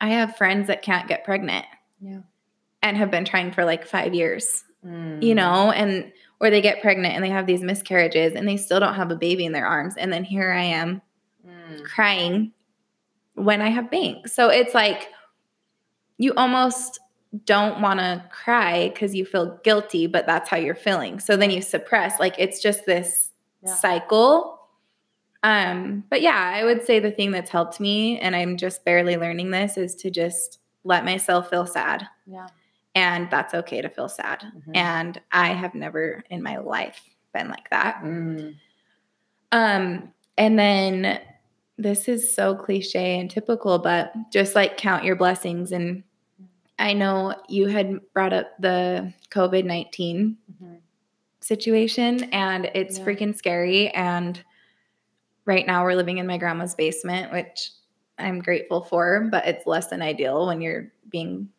I 0.01 0.10
have 0.10 0.38
friends 0.38 0.67
that 0.67 0.82
can't 0.82 1.08
get 1.08 1.23
pregnant 1.23 1.65
yeah. 2.01 2.19
and 2.82 2.97
have 2.97 3.12
been 3.12 3.25
trying 3.25 3.51
for 3.51 3.65
like 3.65 3.86
5 3.86 4.13
years, 4.13 4.63
Mm. 4.86 5.23
you 5.23 5.34
know, 5.34 5.71
and 5.71 6.12
or 6.39 6.49
they 6.51 6.62
get 6.62 6.82
pregnant 6.82 7.15
and 7.15 7.23
they 7.23 7.30
have 7.30 7.47
these 7.47 7.62
miscarriages 7.63 8.34
and 8.36 8.47
they 8.47 8.56
still 8.58 8.80
don't 8.80 8.93
have 8.93 9.10
a 9.10 9.15
baby 9.15 9.45
in 9.45 9.51
their 9.51 9.65
arms 9.65 9.95
and 9.97 10.13
then 10.13 10.23
here 10.23 10.51
I 10.51 10.63
am 10.63 11.01
Mm. 11.47 11.84
crying 11.84 12.51
when 13.34 13.62
I 13.62 13.69
have 13.69 13.89
Banks. 13.89 14.34
So 14.34 14.49
it's 14.49 14.73
like 14.73 15.10
you 16.17 16.34
almost 16.38 16.99
don't 17.45 17.82
want 17.82 17.99
to 17.99 18.23
cry 18.32 18.89
because 18.89 19.13
you 19.13 19.25
feel 19.25 19.60
guilty, 19.63 20.08
but 20.08 20.25
that's 20.25 20.49
how 20.49 20.58
you're 20.58 20.75
feeling. 20.75 21.19
So 21.19 21.36
then 21.36 21.49
you 21.49 21.62
suppress. 21.62 22.19
Like 22.19 22.36
it's 22.38 22.62
just 22.62 22.86
this 22.86 23.24
Yeah. 23.65 23.75
cycle. 23.75 24.60
Um, 25.43 26.04
but 26.10 26.21
yeah, 26.21 26.51
I 26.56 26.63
would 26.63 26.84
say 26.86 26.99
the 26.99 27.12
thing 27.12 27.32
that's 27.32 27.49
helped 27.51 27.80
me, 27.80 28.19
and 28.19 28.36
I'm 28.36 28.58
just 28.58 28.84
barely 28.84 29.15
learning 29.17 29.51
this, 29.51 29.78
is 29.78 29.95
to 29.97 30.10
just 30.10 30.60
let 30.84 31.06
myself 31.06 31.49
feel 31.49 31.65
sad. 31.67 32.08
Yeah. 32.25 32.47
And 32.95 33.30
that's 33.30 33.54
okay 33.54 33.82
to 33.82 33.89
feel 33.89 34.10
sad. 34.10 34.41
Mhm. 34.56 34.75
And 34.75 35.21
I 35.32 35.49
have 35.54 35.75
never 35.75 36.23
in 36.30 36.41
my 36.41 36.58
life 36.58 37.01
been 37.34 37.49
like 37.49 37.69
that. 37.69 38.01
Mm. 38.04 38.56
Um, 39.51 40.13
and 40.38 40.58
then 40.58 41.19
this 41.78 42.08
is 42.08 42.34
so 42.34 42.56
cliche 42.56 43.19
and 43.19 43.30
typical, 43.30 43.80
but 43.80 44.13
just 44.32 44.56
like 44.56 44.78
count 44.78 45.04
your 45.04 45.15
blessings. 45.15 45.71
And 45.71 46.04
I 46.80 46.93
know 46.93 47.36
you 47.49 47.67
had 47.67 47.99
brought 48.13 48.34
up 48.34 48.51
the 48.60 49.13
COVID 49.30 49.65
19 49.65 50.38
Mhm. 50.54 50.78
Situation, 51.45 52.23
and 52.31 52.69
it's 52.73 52.97
Yeah. 52.97 53.05
freaking 53.05 53.36
scary. 53.36 53.89
And 53.89 54.41
right 55.45 55.65
now 55.65 55.84
we're 55.84 55.95
living 55.95 56.17
in 56.17 56.27
my 56.27 56.38
grandma's 56.38 56.75
basement, 56.75 57.31
which 57.31 57.69
I'm 58.17 58.39
grateful 58.39 58.81
for, 58.81 59.27
but 59.31 59.45
it's 59.47 59.67
less 59.67 59.88
than 59.88 60.01
ideal 60.01 60.47
when 60.47 60.62
you're 60.62 60.91
being 61.10 61.49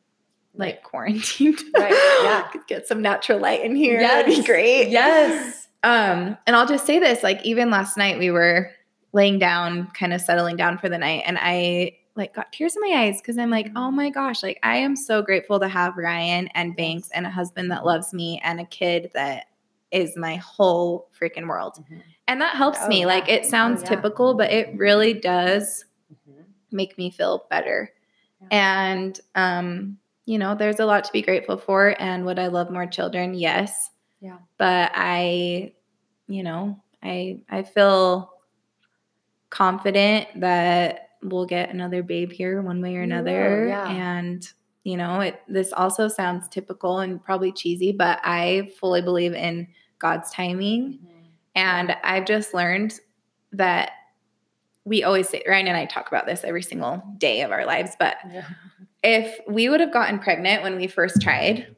like 0.55 0.83
quarantined. 0.83 1.61
Right, 1.79 1.93
yeah. 2.23 2.49
Get 2.67 2.89
some 2.89 3.03
natural 3.03 3.39
light 3.39 3.63
in 3.63 3.77
here. 3.77 4.01
That'd 4.01 4.35
be 4.35 4.43
great. 4.43 4.89
Yes. 4.89 5.69
Um, 5.85 6.37
and 6.47 6.57
I'll 6.57 6.67
just 6.67 6.87
say 6.87 6.99
this, 6.99 7.23
like 7.23 7.45
even 7.45 7.71
last 7.71 7.97
night 7.97 8.19
we 8.19 8.31
were 8.31 8.71
laying 9.13 9.39
down, 9.39 9.87
kind 9.89 10.13
of 10.13 10.21
settling 10.21 10.57
down 10.57 10.79
for 10.79 10.89
the 10.89 10.99
night, 10.99 11.23
and 11.27 11.39
I 11.41 11.97
like 12.17 12.35
got 12.35 12.51
tears 12.51 12.75
in 12.75 12.81
my 12.83 13.03
eyes 13.03 13.21
because 13.21 13.37
I'm 13.37 13.51
like, 13.51 13.69
oh 13.77 13.91
my 13.91 14.09
gosh, 14.09 14.43
like 14.43 14.59
I 14.63 14.79
am 14.79 14.97
so 14.97 15.21
grateful 15.23 15.61
to 15.61 15.69
have 15.69 15.97
Ryan 15.99 16.49
and 16.55 16.75
Banks 16.75 17.11
and 17.13 17.27
a 17.27 17.31
husband 17.31 17.71
that 17.71 17.85
loves 17.85 18.15
me 18.15 18.41
and 18.43 18.59
a 18.59 18.65
kid 18.65 19.11
that 19.15 19.45
is 19.91 20.17
my 20.17 20.37
whole 20.37 21.09
freaking 21.19 21.49
world. 21.49 21.79
Mhm. 21.91 22.03
And 22.29 22.41
that 22.41 22.57
helps 22.57 22.79
Oh, 22.83 22.89
me. 22.89 23.01
yeah. 23.01 23.07
Like 23.07 23.29
it 23.29 23.47
sounds 23.47 23.83
Oh, 23.83 23.85
yeah. 23.85 23.89
typical, 23.97 24.35
but 24.35 24.51
it 24.53 24.77
really 24.77 25.15
does 25.15 25.85
Mhm. 26.13 26.45
make 26.73 26.99
me 26.99 27.11
feel 27.11 27.47
better. 27.51 27.93
Yeah. 28.41 28.49
And 28.51 29.21
um, 29.35 29.99
you 30.25 30.39
know, 30.39 30.55
there's 30.57 30.81
a 30.81 30.87
lot 30.87 31.05
to 31.05 31.13
be 31.13 31.23
grateful 31.23 31.57
for. 31.57 31.95
And 32.01 32.25
would 32.27 32.39
I 32.39 32.49
love 32.49 32.71
more 32.71 32.87
children? 32.87 33.35
Yes. 33.35 33.91
Yeah. 34.21 34.39
But 34.59 34.91
I, 34.95 35.73
you 36.27 36.43
know, 36.43 36.83
I 37.03 37.43
I 37.49 37.63
feel 37.63 38.33
confident 39.51 40.27
that 40.41 41.11
we'll 41.23 41.47
get 41.47 41.71
another 41.71 42.03
babe 42.03 42.33
here 42.33 42.61
one 42.63 42.81
way 42.83 42.97
or 42.97 43.01
will, 43.01 43.05
another. 43.05 43.67
yeah. 43.69 43.89
And 43.89 44.49
you 44.87 44.97
know, 44.97 45.19
it 45.21 45.41
this 45.49 45.73
also 45.73 46.07
sounds 46.07 46.47
typical 46.49 47.01
and 47.01 47.23
probably 47.23 47.51
cheesy, 47.51 47.91
but 47.91 48.21
I 48.23 48.71
fully 48.79 49.03
believe 49.03 49.35
in 49.35 49.67
God's 49.99 50.31
timing. 50.31 51.01
Mhm. 51.03 51.25
And 51.57 51.97
I've 52.05 52.25
just 52.25 52.55
learned 52.55 53.01
that 53.51 53.91
we 54.85 55.03
always 55.03 55.29
say, 55.29 55.43
Ryan 55.49 55.67
and 55.67 55.77
I 55.77 55.87
talk 55.87 56.07
about 56.07 56.27
this 56.27 56.45
every 56.45 56.63
single 56.63 57.03
day 57.19 57.41
of 57.43 57.51
our 57.51 57.67
lives, 57.67 57.97
but 57.99 58.19
Yeah. 58.33 58.45
if 59.03 59.41
we 59.49 59.69
would 59.69 59.81
have 59.81 59.93
gotten 59.93 60.21
pregnant 60.21 60.63
when 60.63 60.77
we 60.77 60.87
first 60.87 61.21
tried, 61.21 61.75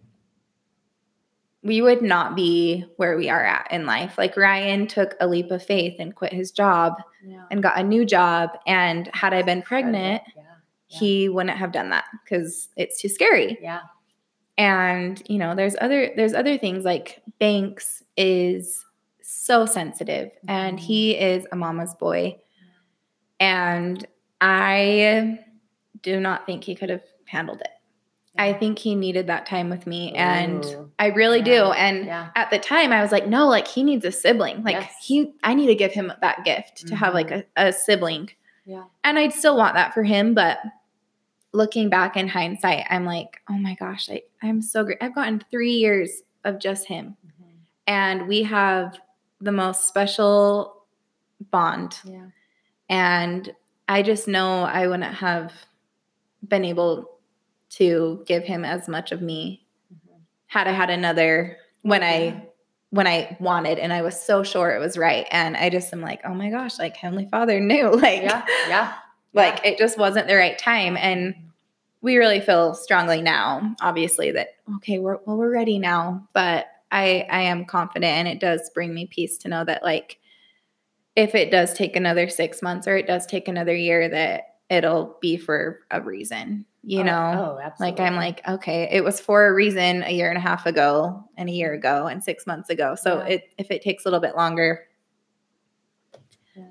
we 1.62 1.80
would 1.80 2.02
not 2.02 2.36
be 2.36 2.84
where 2.96 3.16
we 3.16 3.30
are 3.30 3.44
at 3.44 3.68
in 3.72 3.86
life. 3.86 4.18
Like 4.18 4.36
Ryan 4.36 4.86
took 4.86 5.14
a 5.18 5.26
leap 5.26 5.50
of 5.50 5.62
faith 5.62 5.96
and 5.98 6.14
quit 6.14 6.32
his 6.34 6.50
job 6.50 6.94
Yeah. 7.24 7.44
and 7.50 7.62
got 7.62 7.78
a 7.78 7.82
new 7.82 8.04
job. 8.04 8.50
And 8.66 9.08
had 9.14 9.32
I 9.32 9.40
been 9.42 9.62
pregnant, 9.62 10.22
Yeah. 10.88 10.94
Yeah. 10.94 10.98
he 11.00 11.28
wouldn't 11.28 11.56
have 11.58 11.72
done 11.72 11.90
that 11.90 12.04
because 12.24 12.68
it's 12.76 13.00
too 13.00 13.08
scary. 13.08 13.58
Yeah. 13.60 13.80
And, 14.56 15.22
you 15.28 15.38
know, 15.38 15.54
there's 15.54 15.76
other 15.80 16.12
there's 16.16 16.34
other 16.34 16.58
things 16.58 16.84
like 16.84 17.20
Banks 17.38 18.02
is 18.16 18.84
so 19.22 19.66
sensitive 19.66 20.30
and 20.48 20.78
Mhm. 20.78 20.82
he 20.82 21.16
is 21.16 21.46
a 21.52 21.56
mama's 21.56 21.94
boy. 21.94 22.38
And 23.40 24.04
I 24.40 25.38
do 26.02 26.20
not 26.20 26.46
think 26.46 26.64
he 26.64 26.74
could 26.74 26.90
have 26.90 27.02
handled 27.26 27.60
it. 27.60 27.68
I 28.36 28.52
think 28.52 28.78
he 28.78 28.94
needed 28.94 29.26
that 29.26 29.46
time 29.46 29.68
with 29.68 29.86
me 29.86 30.12
and 30.14 30.64
Ooh. 30.64 30.92
I 30.98 31.06
really 31.08 31.42
do. 31.42 31.72
And 31.72 32.06
Yeah. 32.06 32.28
at 32.36 32.50
the 32.50 32.58
time 32.58 32.92
I 32.92 33.02
was 33.02 33.10
like, 33.10 33.26
no, 33.26 33.48
like 33.48 33.66
he 33.66 33.82
needs 33.82 34.04
a 34.04 34.12
sibling. 34.12 34.62
Like 34.62 34.76
Yes. 34.76 34.94
he 35.04 35.34
I 35.42 35.54
need 35.54 35.66
to 35.66 35.74
give 35.74 35.92
him 35.92 36.12
that 36.20 36.44
gift 36.44 36.86
to 36.88 36.94
have 36.96 37.14
like 37.14 37.30
a, 37.32 37.44
a 37.56 37.72
sibling. 37.72 38.30
Yeah. 38.64 38.84
And 39.02 39.18
I'd 39.18 39.32
still 39.32 39.56
want 39.56 39.74
that 39.74 39.92
for 39.92 40.04
him, 40.04 40.34
but 40.34 40.58
looking 41.52 41.88
back 41.88 42.16
in 42.16 42.28
hindsight, 42.28 42.84
I'm 42.90 43.04
like, 43.04 43.40
oh 43.48 43.56
my 43.58 43.74
gosh, 43.74 44.08
I, 44.10 44.22
I'm 44.42 44.60
so 44.62 44.84
great. 44.84 44.98
I've 45.00 45.14
gotten 45.14 45.42
three 45.50 45.72
years 45.72 46.22
of 46.44 46.58
just 46.58 46.86
him. 46.86 47.16
Mhm. 47.26 47.44
And 47.86 48.28
we 48.28 48.42
have 48.44 48.98
the 49.40 49.52
most 49.52 49.88
special 49.88 50.82
bond. 51.50 51.98
Yeah. 52.04 52.26
And 52.88 53.52
I 53.88 54.02
just 54.02 54.28
know 54.28 54.62
I 54.62 54.86
wouldn't 54.86 55.14
have 55.14 55.52
been 56.46 56.64
able 56.64 57.10
to 57.70 58.22
give 58.26 58.44
him 58.44 58.64
as 58.64 58.88
much 58.88 59.12
of 59.12 59.22
me 59.22 59.66
Mhm. 59.92 60.20
had 60.46 60.66
I 60.68 60.72
had 60.72 60.90
another 60.90 61.56
when 61.82 62.02
Yeah. 62.02 62.08
I 62.08 62.44
when 62.90 63.06
I 63.06 63.36
wanted 63.38 63.78
and 63.78 63.92
I 63.92 64.00
was 64.00 64.18
so 64.18 64.42
sure 64.42 64.70
it 64.74 64.78
was 64.78 64.96
right. 64.96 65.26
And 65.30 65.56
I 65.58 65.68
just 65.68 65.92
am 65.92 66.00
like, 66.00 66.22
oh 66.24 66.32
my 66.32 66.48
gosh, 66.48 66.78
like 66.78 66.96
Heavenly 66.96 67.26
Father 67.30 67.60
knew. 67.60 67.90
Like 68.02 68.22
Yeah. 68.22 68.44
Yeah. 68.68 68.94
Like 69.34 69.64
it 69.64 69.78
just 69.78 69.98
wasn't 69.98 70.28
the 70.28 70.36
right 70.36 70.58
time. 70.58 70.96
And 70.96 71.34
we 72.00 72.16
really 72.16 72.40
feel 72.40 72.74
strongly 72.74 73.20
now, 73.22 73.74
obviously, 73.80 74.30
that 74.32 74.50
okay, 74.76 74.98
we're 74.98 75.18
well, 75.26 75.36
we're 75.36 75.52
ready 75.52 75.78
now. 75.78 76.26
But 76.32 76.66
I 76.92 77.26
I 77.30 77.42
am 77.42 77.64
confident 77.64 78.12
and 78.12 78.28
it 78.28 78.40
does 78.40 78.70
bring 78.74 78.94
me 78.94 79.06
peace 79.06 79.36
to 79.38 79.48
know 79.48 79.64
that 79.64 79.82
like 79.82 80.18
if 81.16 81.34
it 81.34 81.50
does 81.50 81.74
take 81.74 81.96
another 81.96 82.28
six 82.28 82.62
months 82.62 82.86
or 82.86 82.96
it 82.96 83.06
does 83.06 83.26
take 83.26 83.48
another 83.48 83.74
year, 83.74 84.08
that 84.08 84.54
it'll 84.70 85.16
be 85.20 85.36
for 85.36 85.80
a 85.90 86.00
reason. 86.00 86.64
You 86.84 87.00
Oh, 87.00 87.04
know? 87.04 87.56
Oh, 87.56 87.60
absolutely. 87.62 88.00
Like 88.00 88.00
I'm 88.00 88.16
like, 88.16 88.48
okay, 88.48 88.88
it 88.90 89.02
was 89.02 89.18
for 89.20 89.46
a 89.46 89.52
reason 89.52 90.04
a 90.04 90.10
year 90.12 90.28
and 90.28 90.38
a 90.38 90.40
half 90.40 90.64
ago 90.64 91.24
and 91.36 91.48
a 91.48 91.52
year 91.52 91.72
ago 91.74 92.06
and 92.06 92.22
six 92.22 92.46
months 92.46 92.70
ago. 92.70 92.94
So 92.94 93.18
Yeah. 93.18 93.26
it 93.34 93.42
if 93.58 93.70
it 93.70 93.82
takes 93.82 94.04
a 94.04 94.08
little 94.08 94.20
bit 94.20 94.36
longer, 94.36 94.86
Yeah. 94.86 94.87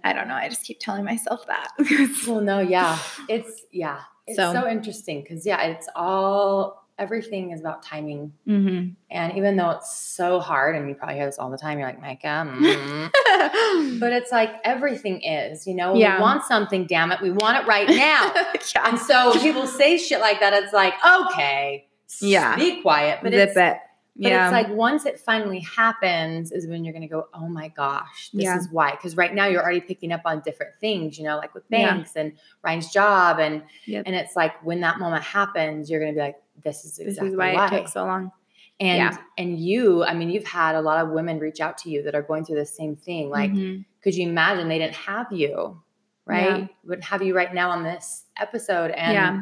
I 0.04 0.14
don't 0.14 0.28
know. 0.28 0.36
I 0.36 0.50
just 0.50 0.64
keep 0.64 0.80
telling 0.80 1.04
myself 1.06 1.46
that. 1.48 1.70
Well, 2.28 2.42
no, 2.42 2.60
yeah. 2.60 2.98
It's 3.30 3.64
yeah. 3.72 4.00
It's 4.26 4.38
so, 4.38 4.54
So- 4.54 4.68
interesting 4.68 5.22
because 5.22 5.46
yeah, 5.46 5.62
it's 5.64 5.88
all 5.96 6.86
everything 7.00 7.52
is 7.52 7.60
about 7.60 7.84
timing. 7.84 8.34
hmm 8.46 8.88
And 9.12 9.38
even 9.38 9.56
though 9.56 9.70
it's 9.70 9.96
so 9.96 10.40
hard, 10.40 10.76
and 10.76 10.90
you 10.90 10.96
probably 10.96 11.16
hear 11.16 11.28
this 11.28 11.38
all 11.38 11.52
the 11.52 11.58
time, 11.58 11.78
you're 11.78 11.88
like, 11.88 12.02
Micah, 12.02 12.48
mm. 12.50 14.00
but 14.00 14.14
it's 14.14 14.32
like 14.32 14.50
everything 14.64 15.22
is, 15.22 15.68
you 15.68 15.76
know, 15.76 15.94
Yeah. 15.96 16.16
we 16.18 16.22
want 16.24 16.44
something, 16.46 16.88
damn 16.88 17.12
it, 17.12 17.22
we 17.22 17.30
want 17.30 17.64
it 17.64 17.68
right 17.68 17.88
now. 17.88 18.32
yeah. 18.76 18.90
and 18.90 18.98
so 19.00 19.32
people 19.40 19.68
say 19.68 19.98
shit 20.00 20.20
like 20.20 20.40
that, 20.40 20.54
it's 20.54 20.74
like, 20.74 20.96
okay, 21.06 21.88
Yeah. 22.20 22.56
be 22.56 22.82
quiet. 22.82 23.20
But 23.22 23.32
Zip 23.34 23.50
it's 23.50 23.58
it. 23.58 23.78
But 24.20 24.30
yeah. 24.32 24.48
it's 24.48 24.52
like 24.52 24.70
once 24.76 25.06
it 25.06 25.20
finally 25.20 25.60
happens 25.60 26.52
is 26.52 26.68
when 26.68 26.84
you're 26.84 26.94
gonna 26.94 27.08
go, 27.08 27.28
oh 27.34 27.48
my 27.48 27.68
gosh, 27.70 28.30
this 28.34 28.44
Yeah. 28.46 28.58
is 28.58 28.68
why. 28.70 28.92
Because 28.92 29.16
right 29.16 29.34
now 29.34 29.46
you're 29.46 29.62
already 29.64 29.82
picking 29.82 30.12
up 30.12 30.22
on 30.26 30.42
different 30.42 30.74
things, 30.82 31.18
you 31.18 31.24
know, 31.24 31.38
like 31.38 31.54
with 31.54 31.64
Yeah. 31.70 31.94
banks 31.94 32.16
and 32.16 32.34
Ryan's 32.64 32.92
job, 32.92 33.40
and 33.40 33.64
Yep. 33.86 34.04
and 34.08 34.16
it's 34.16 34.36
like 34.36 34.54
when 34.66 34.82
that 34.82 35.00
moment 35.00 35.24
happens, 35.24 35.90
you're 35.90 36.00
gonna 36.00 36.14
be 36.14 36.20
like, 36.20 36.38
this 36.64 36.84
is 36.86 36.98
this 36.98 37.08
exactly 37.08 37.30
is 37.30 37.36
why, 37.38 37.66
it 37.68 37.70
took 37.70 37.88
so 37.88 38.04
long. 38.06 38.32
and 38.80 38.98
Yeah. 38.98 39.18
and 39.38 39.58
you, 39.60 40.04
I 40.04 40.14
mean, 40.14 40.30
you've 40.30 40.46
had 40.48 40.76
a 40.76 40.82
lot 40.82 41.04
of 41.04 41.12
women 41.12 41.40
reach 41.40 41.60
out 41.62 41.78
to 41.80 41.90
you 41.90 42.04
that 42.04 42.14
are 42.16 42.22
going 42.22 42.46
through 42.46 42.58
the 42.58 42.66
same 42.66 42.96
thing. 42.96 43.30
Like, 43.30 43.52
Mhm. 43.52 43.86
could 44.04 44.14
you 44.16 44.28
imagine 44.28 44.68
they 44.70 44.78
didn't 44.78 44.96
have 44.96 45.32
you, 45.32 45.82
right? 46.26 46.62
Yeah. 46.62 46.68
Wouldn't 46.84 47.06
have 47.06 47.22
you 47.24 47.36
right 47.36 47.54
now 47.54 47.70
on 47.72 47.84
this 47.84 48.26
episode 48.40 48.92
and 48.92 49.14
Yeah. 49.14 49.42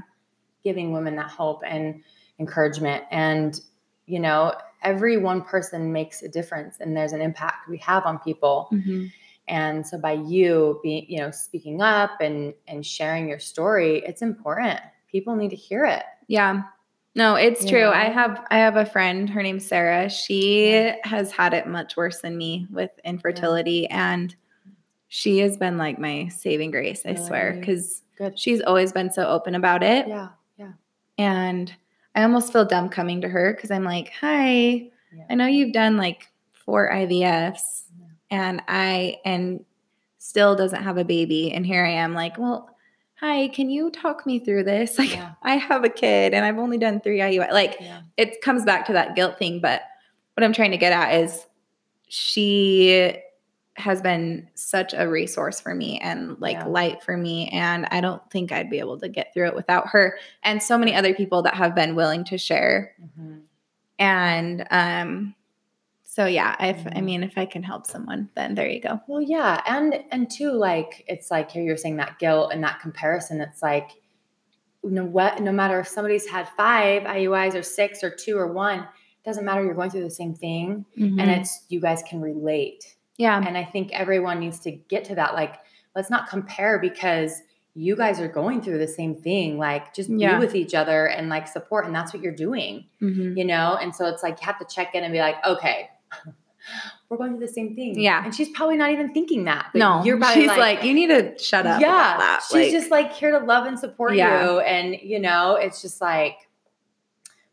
giving 0.63 0.91
women 0.93 1.15
that 1.17 1.27
hope 1.27 1.63
and 1.65 2.01
encouragement. 2.39 3.03
And, 3.11 3.59
you 4.05 4.19
know, 4.19 4.53
every 4.83 5.17
one 5.17 5.41
person 5.41 5.91
makes 5.91 6.21
a 6.21 6.27
difference 6.27 6.77
and 6.79 6.95
there's 6.95 7.13
an 7.13 7.21
impact 7.21 7.67
we 7.69 7.77
have 7.79 8.05
on 8.05 8.19
people. 8.19 8.69
Mhm. 8.71 9.11
And 9.47 9.85
so 9.85 9.97
by 9.97 10.13
you 10.13 10.79
being, 10.83 11.05
you 11.07 11.19
know, 11.19 11.31
speaking 11.31 11.81
up 11.81 12.11
and 12.21 12.53
and 12.67 12.85
sharing 12.85 13.27
your 13.29 13.39
story, 13.39 14.03
it's 14.05 14.21
important. 14.21 14.79
People 15.11 15.35
need 15.35 15.49
to 15.49 15.55
hear 15.55 15.85
it. 15.85 16.03
Yeah. 16.27 16.63
No, 17.15 17.35
it's 17.35 17.63
You 17.63 17.69
true. 17.69 17.81
know? 17.81 17.91
I 17.91 18.05
have 18.05 18.45
I 18.51 18.57
have 18.57 18.75
a 18.75 18.85
friend, 18.85 19.29
her 19.29 19.41
name's 19.41 19.65
Sarah. 19.65 20.09
She 20.09 20.91
has 21.03 21.31
had 21.31 21.53
it 21.53 21.65
much 21.67 21.95
worse 21.95 22.21
than 22.21 22.37
me 22.37 22.67
with 22.71 22.91
infertility 23.05 23.87
and 23.87 24.35
she 25.07 25.37
has 25.39 25.55
been 25.57 25.77
like 25.77 25.97
my 25.99 26.27
saving 26.27 26.71
grace, 26.71 27.05
I 27.05 27.15
swear, 27.15 27.61
cuz 27.63 28.01
she's 28.35 28.61
always 28.61 28.91
been 28.91 29.11
so 29.11 29.27
open 29.27 29.55
about 29.55 29.81
it. 29.83 30.07
Yeah. 30.07 30.29
Yeah. 30.57 30.71
And 31.17 31.73
I 32.15 32.23
almost 32.23 32.51
feel 32.53 32.65
dumb 32.65 32.89
coming 32.89 33.21
to 33.21 33.29
her 33.29 33.53
cuz 33.53 33.69
I'm 33.71 33.83
like, 33.83 34.11
"Hi, 34.21 34.89
Yeah. 35.13 35.25
I 35.29 35.35
know 35.35 35.45
you've 35.47 35.73
done 35.73 35.97
like 35.97 36.27
four 36.53 36.89
IVFs 36.91 37.83
Yeah. 37.99 38.07
and 38.31 38.61
I 38.67 39.17
and 39.25 39.63
still 40.17 40.55
doesn't 40.55 40.83
have 40.83 40.97
a 40.97 41.03
baby 41.05 41.51
and 41.51 41.65
here 41.65 41.85
I 41.85 41.91
am 41.91 42.13
like, 42.13 42.37
well, 42.37 42.69
hi, 43.15 43.47
can 43.49 43.69
you 43.69 43.89
talk 43.91 44.25
me 44.25 44.39
through 44.39 44.63
this? 44.63 44.97
Like 44.99 45.13
Yeah. 45.13 45.31
I 45.43 45.55
have 45.57 45.83
a 45.83 45.89
kid 45.89 46.33
and 46.33 46.43
I've 46.45 46.57
only 46.57 46.77
done 46.77 46.99
3 47.01 47.19
IUI. 47.19 47.51
Like 47.51 47.79
it 48.17 48.41
comes 48.41 48.63
back 48.65 48.85
to 48.87 48.93
that 48.93 49.15
guilt 49.15 49.37
thing, 49.37 49.59
but 49.59 49.81
what 50.35 50.43
I'm 50.43 50.53
trying 50.53 50.71
to 50.71 50.77
get 50.77 50.91
at 50.93 51.13
is 51.23 51.45
she 52.07 53.17
has 53.77 54.01
been 54.01 54.47
such 54.55 54.93
a 54.95 55.07
resource 55.07 55.59
for 55.59 55.75
me 55.75 55.99
and 55.99 56.39
like 56.39 56.53
Yeah. 56.55 56.65
light 56.65 57.03
for 57.03 57.17
me 57.17 57.49
and 57.49 57.85
I 57.91 57.99
don't 58.01 58.21
think 58.31 58.51
I'd 58.51 58.69
be 58.69 58.79
able 58.79 58.97
to 58.99 59.09
get 59.09 59.33
through 59.33 59.47
it 59.47 59.55
without 59.55 59.87
her 59.89 60.17
and 60.43 60.63
so 60.63 60.77
many 60.77 60.95
other 60.95 61.13
people 61.13 61.41
that 61.41 61.55
have 61.55 61.75
been 61.75 61.93
willing 61.95 62.23
to 62.25 62.37
share 62.37 62.93
Mhm. 63.01 63.41
and 63.99 64.65
um 64.71 65.35
so 66.07 66.25
yeah, 66.25 66.55
if 66.61 66.87
I 66.87 66.91
Mhm. 67.01 67.03
mean 67.03 67.23
if 67.23 67.37
I 67.37 67.45
can 67.45 67.61
help 67.61 67.85
someone, 67.85 68.29
then 68.35 68.55
there 68.55 68.69
you 68.69 68.79
go. 68.79 69.01
Well, 69.05 69.21
yeah, 69.21 69.61
and 69.67 70.01
and 70.11 70.29
too, 70.31 70.51
like 70.51 71.03
it's 71.09 71.29
like 71.29 71.51
here 71.51 71.61
you're 71.61 71.75
saying 71.75 71.97
that 71.97 72.19
guilt 72.19 72.53
and 72.53 72.63
that 72.63 72.79
comparison. 72.79 73.41
It's 73.41 73.61
like 73.61 73.89
no 74.81 75.03
what, 75.03 75.41
no 75.41 75.51
matter 75.51 75.77
if 75.81 75.89
somebody's 75.89 76.25
had 76.25 76.47
five 76.55 77.03
IUIs 77.03 77.53
or 77.55 77.63
six 77.63 78.01
or 78.01 78.09
two 78.11 78.37
or 78.37 78.47
one, 78.47 78.79
it 78.79 79.25
doesn't 79.25 79.43
matter. 79.43 79.61
You're 79.65 79.73
going 79.73 79.89
through 79.89 80.03
the 80.03 80.09
same 80.09 80.33
thing, 80.33 80.85
and 80.95 81.19
Mhm. 81.19 81.37
it's 81.39 81.65
you 81.67 81.81
guys 81.81 82.01
can 82.03 82.21
relate. 82.21 82.94
Yeah. 83.17 83.41
And 83.45 83.57
I 83.57 83.63
think 83.63 83.91
everyone 83.93 84.39
needs 84.39 84.59
to 84.61 84.71
get 84.71 85.05
to 85.05 85.15
that. 85.15 85.33
Like, 85.33 85.55
let's 85.95 86.09
not 86.09 86.29
compare 86.29 86.79
because 86.79 87.41
you 87.73 87.95
guys 87.95 88.19
are 88.21 88.27
going 88.29 88.61
through 88.61 88.77
the 88.77 88.87
same 88.87 89.15
thing. 89.15 89.57
Like, 89.57 89.93
just 89.93 90.09
Yeah. 90.09 90.37
be 90.39 90.45
with 90.45 90.55
each 90.55 90.73
other 90.73 91.07
and 91.07 91.27
like 91.29 91.47
support, 91.47 91.85
and 91.85 91.93
that's 91.95 92.13
what 92.13 92.23
you're 92.23 92.33
doing, 92.35 92.85
Mhm. 93.01 93.37
you 93.37 93.43
know. 93.45 93.77
And 93.81 93.93
so 93.93 94.05
it's 94.05 94.23
like 94.23 94.39
you 94.41 94.45
have 94.45 94.59
to 94.59 94.65
check 94.65 94.95
in 94.95 95.03
and 95.03 95.11
be 95.11 95.19
like, 95.19 95.35
okay. 95.45 95.89
We're 97.09 97.17
going 97.17 97.31
through 97.37 97.45
the 97.45 97.53
same 97.53 97.75
thing. 97.75 97.99
Yeah. 97.99 98.23
And 98.25 98.33
she's 98.33 98.49
probably 98.49 98.75
not 98.77 98.89
even 98.89 99.13
thinking 99.13 99.43
that. 99.43 99.67
No, 99.75 100.03
You're 100.03 100.17
probably 100.17 100.41
she's 100.41 100.47
like, 100.47 100.57
like, 100.57 100.83
you 100.83 100.95
need 100.95 101.07
to 101.07 101.37
shut 101.37 101.67
up. 101.67 101.79
yeah. 101.79 102.15
about 102.15 102.19
that. 102.19 102.41
She's 102.43 102.53
Like, 102.53 102.71
just 102.71 102.89
like 102.91 103.13
here 103.13 103.37
to 103.37 103.45
love 103.45 103.67
and 103.67 103.77
support 103.77 104.15
Yeah. 104.15 104.43
you. 104.53 104.59
And, 104.61 104.95
you 104.99 105.19
know, 105.19 105.55
it's 105.57 105.83
just 105.83 106.01
like 106.01 106.37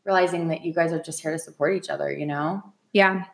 realizing 0.05 0.49
that 0.49 0.65
you 0.65 0.73
guys 0.73 0.93
are 0.93 1.03
just 1.03 1.21
here 1.21 1.33
to 1.33 1.39
support 1.39 1.77
each 1.77 1.91
other, 1.91 2.11
you 2.11 2.25
know? 2.27 2.63
yeah. 2.93 3.25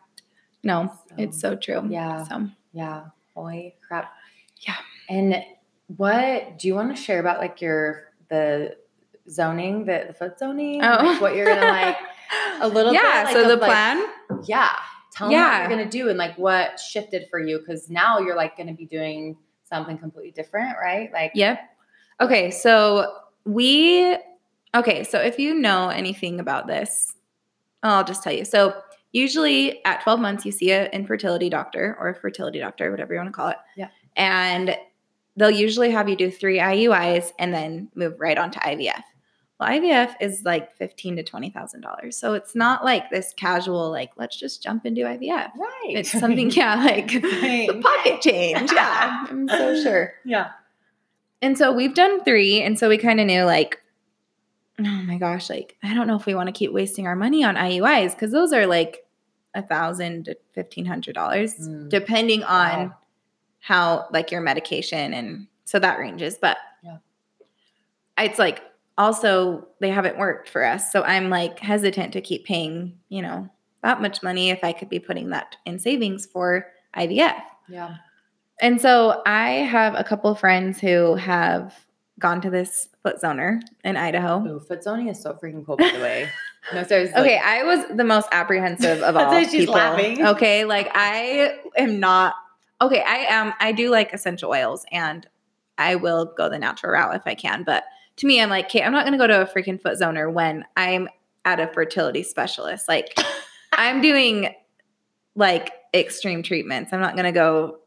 No, 0.64 0.92
So, 1.08 1.14
it's 1.18 1.40
so 1.40 1.56
true. 1.56 1.86
Yeah. 1.88 2.24
So 2.24 2.48
Yeah. 2.72 3.04
Holy 3.34 3.76
crap. 3.86 4.12
Yeah. 4.66 4.76
And 5.08 5.42
what 5.96 6.58
do 6.58 6.68
you 6.68 6.74
want 6.74 6.94
to 6.94 7.00
share 7.02 7.20
about 7.20 7.38
like 7.38 7.60
your, 7.60 8.12
the 8.28 8.76
zoning, 9.30 9.84
the, 9.86 10.04
the 10.08 10.14
foot 10.14 10.38
zoning? 10.38 10.82
Oh. 10.82 10.86
Like 11.04 11.20
what 11.20 11.34
you're 11.36 11.46
going 11.46 11.60
to 11.60 11.66
like, 11.66 11.96
a 12.60 12.68
little 12.68 12.92
bit, 12.92 13.00
yeah. 13.02 13.22
like, 13.24 13.32
so 13.32 13.42
of, 13.42 13.48
the 13.48 13.56
like- 13.56 13.70
plan. 13.70 14.06
yeah. 14.44 14.70
Tell 15.14 15.28
me 15.28 15.34
what 15.36 15.58
you're 15.60 15.68
going 15.68 15.88
to 15.88 15.98
do 15.98 16.08
and 16.10 16.18
like 16.18 16.36
what 16.38 16.78
shifted 16.78 17.26
for 17.30 17.40
you. 17.40 17.58
Cause 17.66 17.88
now 17.90 18.18
you're 18.20 18.36
like 18.36 18.56
going 18.56 18.68
to 18.68 18.74
be 18.74 18.86
doing 18.86 19.36
something 19.64 19.98
completely 19.98 20.30
different, 20.30 20.76
right? 20.80 21.12
Like, 21.12 21.32
Yep. 21.34 21.58
Okay, 22.20 22.50
so 22.50 23.14
we 23.44 24.16
okay, 24.74 25.04
so 25.04 25.18
if 25.20 25.38
you 25.38 25.54
know 25.54 25.88
anything 25.88 26.40
about 26.40 26.66
this, 26.66 27.14
I'll 27.82 28.04
just 28.04 28.22
tell 28.22 28.32
you. 28.32 28.44
So 28.44 28.74
usually 29.12 29.84
at 29.84 30.02
12 30.02 30.20
months 30.20 30.44
you 30.44 30.52
see 30.52 30.70
an 30.72 30.86
infertility 30.92 31.48
doctor 31.48 31.96
or 31.98 32.08
a 32.08 32.14
fertility 32.14 32.58
doctor, 32.58 32.90
whatever 32.90 33.14
you 33.14 33.18
want 33.20 33.28
to 33.28 33.32
call 33.32 33.48
it. 33.48 33.56
Yeah. 33.76 33.88
And 34.16 34.76
they'll 35.36 35.50
usually 35.50 35.90
have 35.90 36.08
you 36.08 36.16
do 36.16 36.30
three 36.30 36.58
IUIs 36.58 37.32
and 37.38 37.54
then 37.54 37.88
move 37.94 38.14
right 38.18 38.36
on 38.36 38.50
to 38.50 38.58
IVF. 38.58 39.02
Well, 39.58 39.68
IVF 39.70 40.14
is 40.20 40.42
like 40.44 40.76
fifteen 40.76 41.16
to 41.16 41.24
twenty 41.24 41.50
thousand 41.50 41.80
dollars. 41.80 42.16
So 42.16 42.34
it's 42.34 42.54
not 42.54 42.84
like 42.84 43.10
this 43.10 43.34
casual, 43.36 43.90
like, 43.90 44.10
let's 44.16 44.36
just 44.38 44.62
jump 44.62 44.86
into 44.86 45.00
IVF. 45.02 45.50
right. 45.56 45.94
It's 45.96 46.12
something, 46.12 46.50
yeah, 46.50 46.76
like 46.84 47.08
the 47.08 47.80
pocket 47.82 48.20
change. 48.20 48.70
Yeah. 48.72 49.26
I'm 49.28 49.48
so 49.48 49.80
sure. 49.82 50.14
Yeah. 50.24 50.50
And 51.42 51.58
so 51.58 51.72
we've 51.72 51.94
done 51.94 52.22
three. 52.24 52.62
And 52.62 52.78
so 52.78 52.88
we 52.88 52.98
kind 52.98 53.18
of 53.20 53.26
knew 53.26 53.42
like 53.42 53.80
oh 54.80 55.02
my 55.06 55.18
gosh, 55.18 55.50
like 55.50 55.76
I 55.82 55.94
don't 55.94 56.06
know 56.06 56.16
if 56.16 56.26
we 56.26 56.34
want 56.34 56.46
to 56.48 56.52
keep 56.52 56.72
wasting 56.72 57.06
our 57.06 57.16
money 57.16 57.44
on 57.44 57.56
IUIs 57.56 58.12
because 58.14 58.32
those 58.32 58.52
are 58.52 58.66
like 58.66 59.04
a 59.54 59.62
thousand 59.62 60.26
to 60.26 60.36
fifteen 60.52 60.84
hundred 60.86 61.14
dollars, 61.14 61.54
Mm. 61.58 61.88
depending 61.88 62.42
on 62.44 62.88
Wow. 62.88 62.94
how 63.60 64.06
like 64.12 64.30
your 64.30 64.40
medication 64.40 65.12
and 65.14 65.46
so 65.64 65.78
that 65.78 65.98
ranges. 65.98 66.38
But 66.40 66.58
Yeah. 66.82 66.98
it's 68.18 68.38
like 68.38 68.62
also 68.96 69.66
they 69.80 69.90
haven't 69.90 70.18
worked 70.18 70.48
for 70.48 70.64
us, 70.64 70.92
so 70.92 71.02
I'm 71.02 71.30
like 71.30 71.58
hesitant 71.60 72.12
to 72.14 72.20
keep 72.20 72.44
paying, 72.44 72.98
you 73.08 73.22
know, 73.22 73.48
that 73.82 74.00
much 74.02 74.22
money 74.22 74.50
if 74.50 74.62
I 74.64 74.72
could 74.72 74.88
be 74.88 74.98
putting 74.98 75.30
that 75.30 75.56
in 75.64 75.78
savings 75.78 76.26
for 76.26 76.66
IVF. 76.96 77.40
Yeah. 77.68 77.96
And 78.60 78.80
so 78.80 79.22
I 79.24 79.50
have 79.50 79.94
a 79.94 80.02
couple 80.02 80.34
friends 80.34 80.80
who 80.80 81.14
have 81.14 81.74
gone 82.18 82.40
to 82.40 82.50
this 82.50 82.88
foot 83.02 83.20
zoner 83.22 83.60
in 83.84 83.96
Idaho. 83.96 84.44
Ooh, 84.46 84.60
foot 84.60 84.82
zoning 84.82 85.08
is 85.08 85.20
so 85.20 85.34
freaking 85.34 85.64
cool, 85.64 85.76
by 85.76 85.90
the 85.92 86.00
way. 86.00 86.28
No, 86.74 86.82
seriously. 86.82 87.18
Okay, 87.18 87.38
I 87.38 87.62
was 87.62 87.84
the 87.96 88.04
most 88.04 88.28
apprehensive 88.32 89.02
of 89.02 89.14
That's 89.14 89.24
all 89.26 89.30
why 89.32 89.42
she's 89.44 89.60
people. 89.60 89.74
laughing. 89.74 90.24
Okay, 90.26 90.64
like 90.64 90.90
I 90.94 91.58
am 91.76 92.00
not. 92.00 92.34
Okay, 92.80 93.02
I 93.06 93.26
am. 93.28 93.54
I 93.60 93.72
do 93.72 93.90
like 93.90 94.12
essential 94.12 94.50
oils, 94.50 94.84
and 94.92 95.26
I 95.78 95.94
will 95.94 96.32
go 96.36 96.48
the 96.48 96.58
natural 96.58 96.92
route 96.92 97.14
if 97.14 97.22
I 97.26 97.34
can. 97.34 97.64
But 97.64 97.84
to 98.16 98.26
me, 98.26 98.40
I'm 98.42 98.50
like, 98.50 98.66
okay, 98.66 98.82
I'm 98.82 98.92
not 98.92 99.04
going 99.04 99.12
to 99.12 99.18
go 99.18 99.26
to 99.26 99.42
a 99.42 99.46
freaking 99.46 99.80
foot 99.80 99.98
zoner 99.98 100.30
when 100.32 100.64
I'm 100.76 101.08
at 101.44 101.60
a 101.60 101.68
fertility 101.68 102.22
specialist. 102.22 102.88
Like, 102.88 103.16
I'm 103.72 104.00
doing 104.00 104.50
like 105.34 105.72
extreme 105.94 106.42
treatments. 106.42 106.92
I'm 106.92 107.00
not 107.00 107.14
going 107.14 107.26
to 107.26 107.32
go 107.32 107.78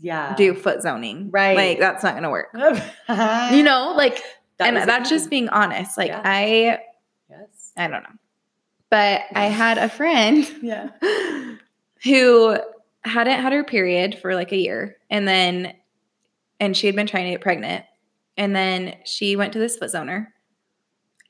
yeah. 0.00 0.34
do 0.36 0.54
foot 0.54 0.82
zoning. 0.82 1.30
Right. 1.30 1.56
Like 1.56 1.78
that's 1.78 2.02
not 2.02 2.12
going 2.12 2.24
to 2.24 2.30
work. 2.30 2.48
you 3.54 3.62
know, 3.62 3.94
like, 3.96 4.22
and 4.58 4.76
was 4.76 4.86
that's 4.86 5.08
just 5.08 5.30
being 5.30 5.48
honest. 5.48 5.96
Like, 5.96 6.08
Yeah. 6.08 6.22
I, 6.24 6.80
Yes. 7.28 7.72
I 7.76 7.86
don't 7.88 8.02
know. 8.02 8.16
But 8.90 9.22
I 9.34 9.44
had 9.46 9.78
a 9.78 9.88
friend 9.88 10.48
Yeah. 10.62 10.90
who 12.04 12.58
hadn't 13.04 13.40
had 13.40 13.52
her 13.52 13.64
period 13.64 14.18
for 14.20 14.34
like 14.34 14.52
a 14.52 14.56
year 14.56 14.96
and 15.08 15.26
then 15.26 15.74
and 16.58 16.76
she 16.76 16.86
had 16.86 16.96
been 16.96 17.06
trying 17.06 17.24
to 17.24 17.30
get 17.30 17.40
pregnant 17.40 17.84
and 18.36 18.54
then 18.54 18.94
she 19.04 19.36
went 19.36 19.54
to 19.54 19.58
this 19.58 19.76
foot 19.76 19.90
zoner 19.90 20.26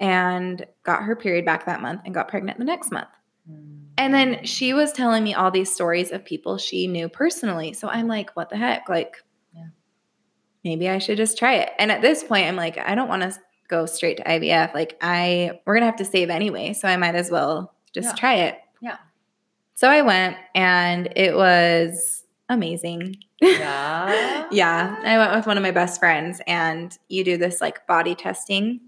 and 0.01 0.67
got 0.83 1.05
her 1.05 1.15
period 1.15 1.45
back 1.45 1.67
that 1.67 1.81
month 1.81 2.01
and 2.05 2.15
got 2.15 2.27
pregnant 2.27 2.59
the 2.59 2.65
next 2.65 2.91
month 2.91 3.09
mm. 3.49 3.80
And 4.01 4.13
then 4.15 4.45
she 4.45 4.73
was 4.73 4.93
telling 4.93 5.23
me 5.23 5.35
all 5.35 5.51
these 5.51 5.73
stories 5.73 6.11
of 6.11 6.25
people 6.25 6.59
she 6.59 6.87
knew 6.87 7.09
personally 7.09 7.73
so 7.73 7.89
i'm 7.89 8.09
like 8.09 8.31
what 8.37 8.49
the 8.51 8.57
heck 8.57 8.89
like 8.89 9.17
Yeah. 9.55 9.67
maybe 10.65 10.89
i 10.89 10.99
should 10.99 11.17
just 11.17 11.39
try 11.39 11.55
it 11.57 11.71
and 11.79 11.91
at 11.93 12.03
this 12.03 12.25
point 12.25 12.47
i'm 12.49 12.57
like 12.57 12.79
i 12.79 12.95
don't 12.95 13.09
want 13.09 13.23
to 13.23 13.33
go 13.69 13.87
straight 13.87 14.17
to 14.17 14.25
ivf 14.25 14.75
like 14.75 14.97
i 15.01 15.61
we're 15.65 15.75
gonna 15.75 15.87
have 15.87 15.97
to 15.97 16.05
save 16.05 16.31
anyway 16.31 16.73
so 16.73 16.89
i 16.89 16.97
might 16.97 17.15
as 17.15 17.31
well 17.31 17.75
just 17.95 18.09
Yeah. 18.09 18.15
try 18.15 18.35
it 18.35 18.59
Yeah. 18.81 18.97
so 19.75 19.89
I 19.89 20.03
went 20.03 20.37
and 20.55 21.13
it 21.17 21.35
was 21.37 22.25
amazing. 22.49 23.17
Yeah. 23.41 24.47
yeah. 24.53 24.97
I 25.05 25.19
went 25.19 25.35
with 25.35 25.47
one 25.47 25.57
of 25.57 25.63
my 25.63 25.71
best 25.71 25.99
friends 26.01 26.41
and 26.47 26.97
you 27.09 27.25
do 27.25 27.37
this 27.37 27.61
like 27.61 27.87
body 27.87 28.15
testing. 28.15 28.81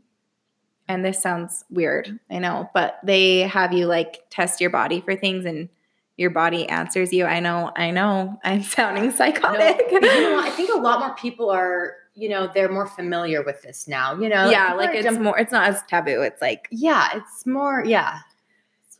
And 0.92 1.02
this 1.02 1.18
sounds 1.18 1.64
weird, 1.70 2.20
I 2.31 2.38
know, 2.38 2.68
but 2.74 2.98
they 3.02 3.40
have 3.40 3.72
you 3.72 3.87
like 3.87 4.24
test 4.28 4.61
your 4.61 4.68
body 4.68 5.00
for 5.00 5.16
things 5.16 5.46
and 5.46 5.70
your 6.18 6.28
body 6.28 6.68
answers 6.68 7.14
you. 7.14 7.24
I 7.24 7.40
know, 7.40 7.72
I 7.74 7.90
know, 7.90 8.38
I'm 8.44 8.62
sounding 8.62 9.11
psychotic. 9.11 9.87
but 9.90 10.02
you 10.02 10.20
know? 10.20 10.38
I 10.38 10.50
think 10.50 10.70
a 10.74 10.78
lot 10.78 11.00
more 11.00 11.14
people 11.14 11.48
are, 11.48 11.94
you 12.14 12.28
know, 12.28 12.46
they're 12.52 12.70
more 12.70 12.87
familiar 12.87 13.42
with 13.42 13.62
this 13.62 13.88
now. 13.88 14.20
You 14.20 14.28
know, 14.28 14.50
yeah, 14.50 14.74
like 14.74 14.94
it's 14.94 15.05
jump- 15.07 15.22
more, 15.22 15.38
it's 15.38 15.50
not 15.50 15.66
as 15.66 15.83
taboo. 15.85 16.20
It's 16.20 16.42
like, 16.42 16.68
yeah, 16.70 17.09
it's 17.14 17.46
more, 17.46 17.83
yeah. 17.87 18.18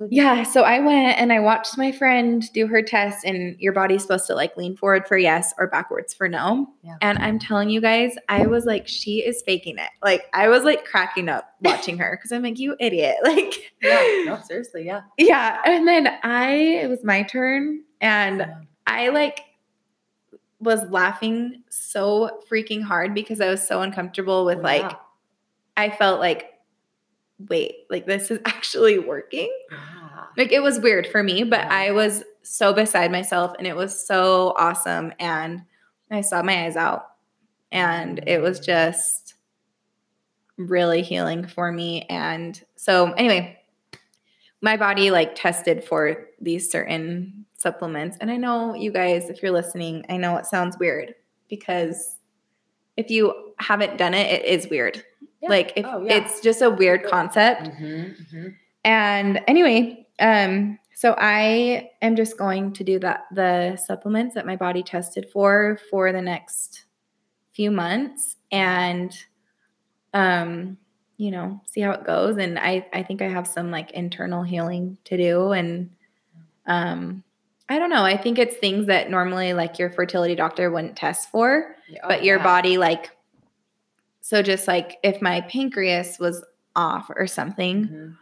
So- 0.02 0.08
Yeah, 0.10 0.42
so 0.42 0.62
I 0.62 0.80
went 0.80 1.18
and 1.18 1.32
I 1.32 1.40
watched 1.40 1.76
my 1.78 1.92
friend 1.92 2.42
do 2.52 2.66
her 2.66 2.82
test, 2.82 3.24
and 3.24 3.56
your 3.60 3.72
body's 3.72 4.02
supposed 4.02 4.26
to 4.26 4.34
like 4.34 4.56
lean 4.56 4.76
forward 4.76 5.06
for 5.06 5.16
yes 5.16 5.52
or 5.58 5.66
backwards 5.66 6.12
for 6.14 6.28
no. 6.28 6.68
Yeah. 6.82 6.96
And 7.00 7.18
I'm 7.18 7.38
telling 7.38 7.70
you 7.70 7.80
guys, 7.80 8.14
I 8.28 8.46
was 8.46 8.64
like, 8.64 8.88
she 8.88 9.18
is 9.24 9.42
faking 9.46 9.78
it. 9.78 9.90
Like, 10.02 10.24
I 10.32 10.48
was 10.48 10.64
like 10.64 10.84
cracking 10.84 11.28
up 11.28 11.52
watching 11.60 11.98
her 11.98 12.16
because 12.16 12.32
I'm 12.32 12.42
like, 12.42 12.58
you 12.58 12.76
idiot. 12.80 13.16
Like, 13.24 13.72
Yeah. 13.82 14.22
No, 14.26 14.40
seriously, 14.44 14.84
yeah. 14.86 15.02
yeah. 15.18 15.60
And 15.64 15.86
then 15.86 16.08
I, 16.22 16.52
it 16.54 16.88
was 16.90 17.02
my 17.04 17.22
turn, 17.22 17.82
and 18.00 18.38
Yeah. 18.40 18.54
I 18.86 19.08
like 19.10 19.40
was 20.60 20.88
laughing 20.90 21.62
so 21.70 22.40
freaking 22.50 22.82
hard 22.82 23.14
because 23.14 23.40
I 23.40 23.48
was 23.48 23.66
so 23.66 23.80
uncomfortable 23.82 24.44
with 24.44 24.58
Oh, 24.58 24.62
like, 24.62 24.82
yeah. 24.82 24.94
I 25.76 25.90
felt 25.90 26.20
like, 26.20 26.51
wait, 27.48 27.87
like 27.90 28.07
this 28.07 28.31
is 28.31 28.40
actually 28.44 28.98
working. 28.98 29.52
Yeah. 29.70 30.24
Like 30.37 30.52
it 30.52 30.62
was 30.62 30.78
weird 30.81 31.07
for 31.07 31.22
me, 31.22 31.44
but 31.44 31.61
Yeah. 31.61 31.68
I 31.70 31.90
was 31.92 32.24
so 32.42 32.72
beside 32.72 33.12
myself 33.12 33.55
and 33.59 33.66
it 33.66 33.76
was 33.76 34.07
so 34.07 34.55
awesome. 34.57 35.12
And 35.18 35.62
I 36.11 36.20
saw 36.20 36.42
my 36.42 36.64
eyes 36.64 36.76
out 36.76 37.07
and 37.70 38.22
it 38.26 38.40
was 38.40 38.61
mm. 38.61 38.66
just 38.66 39.35
really 40.57 41.02
healing 41.02 41.46
for 41.46 41.72
me. 41.72 42.02
And 42.02 42.61
so, 42.76 43.12
anyway, 43.12 43.59
my 44.61 44.76
body 44.76 45.11
like 45.11 45.35
tested 45.35 45.83
for 45.85 46.28
these 46.40 46.70
certain 46.70 47.46
supplements. 47.55 48.16
And 48.20 48.31
I 48.31 48.37
know 48.37 48.74
you 48.74 48.92
guys, 48.92 49.28
if 49.28 49.42
you're 49.42 49.52
listening, 49.52 50.05
I 50.09 50.16
know 50.16 50.37
it 50.37 50.46
sounds 50.46 50.78
weird 50.78 51.14
because 51.48 52.16
if 52.96 53.11
you 53.11 53.55
haven't 53.59 53.98
done 53.98 54.14
it, 54.14 54.31
it 54.31 54.44
is 54.44 54.68
weird. 54.68 55.02
Yeah. 55.42 55.48
Like 55.48 55.72
if 55.76 55.85
Oh, 55.87 56.02
yeah. 56.02 56.14
it's 56.16 56.40
just 56.40 56.62
a 56.62 56.70
weird 56.70 57.05
concept. 57.05 57.62
Mhm, 57.62 58.14
mhm. 58.33 58.55
And 58.85 59.40
anyway, 59.46 60.07
um, 60.18 60.78
so 60.94 61.14
I 61.18 61.90
am 62.00 62.16
just 62.16 62.38
going 62.38 62.72
to 62.74 62.85
do 62.85 62.98
that 63.00 63.24
the 63.33 63.76
supplements 63.76 64.35
that 64.35 64.46
my 64.46 64.57
body 64.57 64.83
tested 64.83 65.28
for 65.33 65.78
for 65.90 66.12
the 66.12 66.22
next 66.22 66.85
few 67.52 67.70
months 67.70 68.37
and 68.50 69.16
um 70.14 70.76
you 71.16 71.31
know 71.31 71.61
see 71.66 71.81
how 71.81 71.90
it 71.90 72.05
goes 72.05 72.38
and 72.38 72.59
i 72.59 72.87
i 72.92 73.02
think 73.02 73.20
i 73.20 73.28
have 73.28 73.46
some 73.46 73.70
like 73.70 73.90
internal 73.92 74.42
healing 74.42 74.96
to 75.05 75.16
do 75.16 75.52
and 75.52 75.90
um 76.66 77.22
i 77.68 77.78
don't 77.78 77.90
know 77.90 78.05
i 78.05 78.16
think 78.16 78.38
it's 78.38 78.57
things 78.57 78.87
that 78.87 79.11
normally 79.11 79.52
like 79.52 79.78
your 79.78 79.90
fertility 79.90 80.35
doctor 80.35 80.70
wouldn't 80.70 80.96
test 80.96 81.31
for 81.31 81.76
oh, 82.02 82.09
but 82.09 82.24
your 82.24 82.38
yeah. 82.38 82.42
body 82.42 82.78
like 82.78 83.11
so 84.22 84.40
just 84.40 84.66
like 84.66 84.96
if 85.02 85.20
my 85.20 85.42
pancreas 85.42 86.18
was 86.18 86.42
off 86.74 87.11
or 87.16 87.26
something 87.26 87.87
Mhm. 87.88 88.16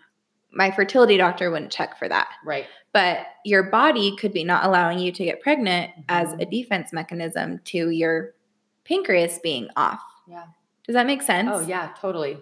my 0.50 0.70
fertility 0.72 1.16
doctor 1.16 1.48
wouldn't 1.52 1.70
check 1.70 1.96
for 1.96 2.08
that. 2.08 2.26
Right. 2.44 2.66
But 2.92 3.18
your 3.44 3.62
body 3.62 4.16
could 4.16 4.32
be 4.32 4.42
not 4.42 4.64
allowing 4.64 4.98
you 4.98 5.12
to 5.12 5.24
get 5.24 5.40
pregnant 5.40 5.92
as 6.08 6.32
a 6.32 6.38
Mhm. 6.38 6.50
defense 6.50 6.92
mechanism 6.92 7.60
to 7.66 7.90
your 7.90 8.34
pancreas 8.82 9.38
being 9.38 9.68
off. 9.76 10.02
Yeah. 10.26 10.46
Does 10.84 10.94
that 10.94 11.06
make 11.06 11.22
sense? 11.22 11.48
Oh, 11.52 11.60
yeah, 11.60 11.90
totally. 12.00 12.38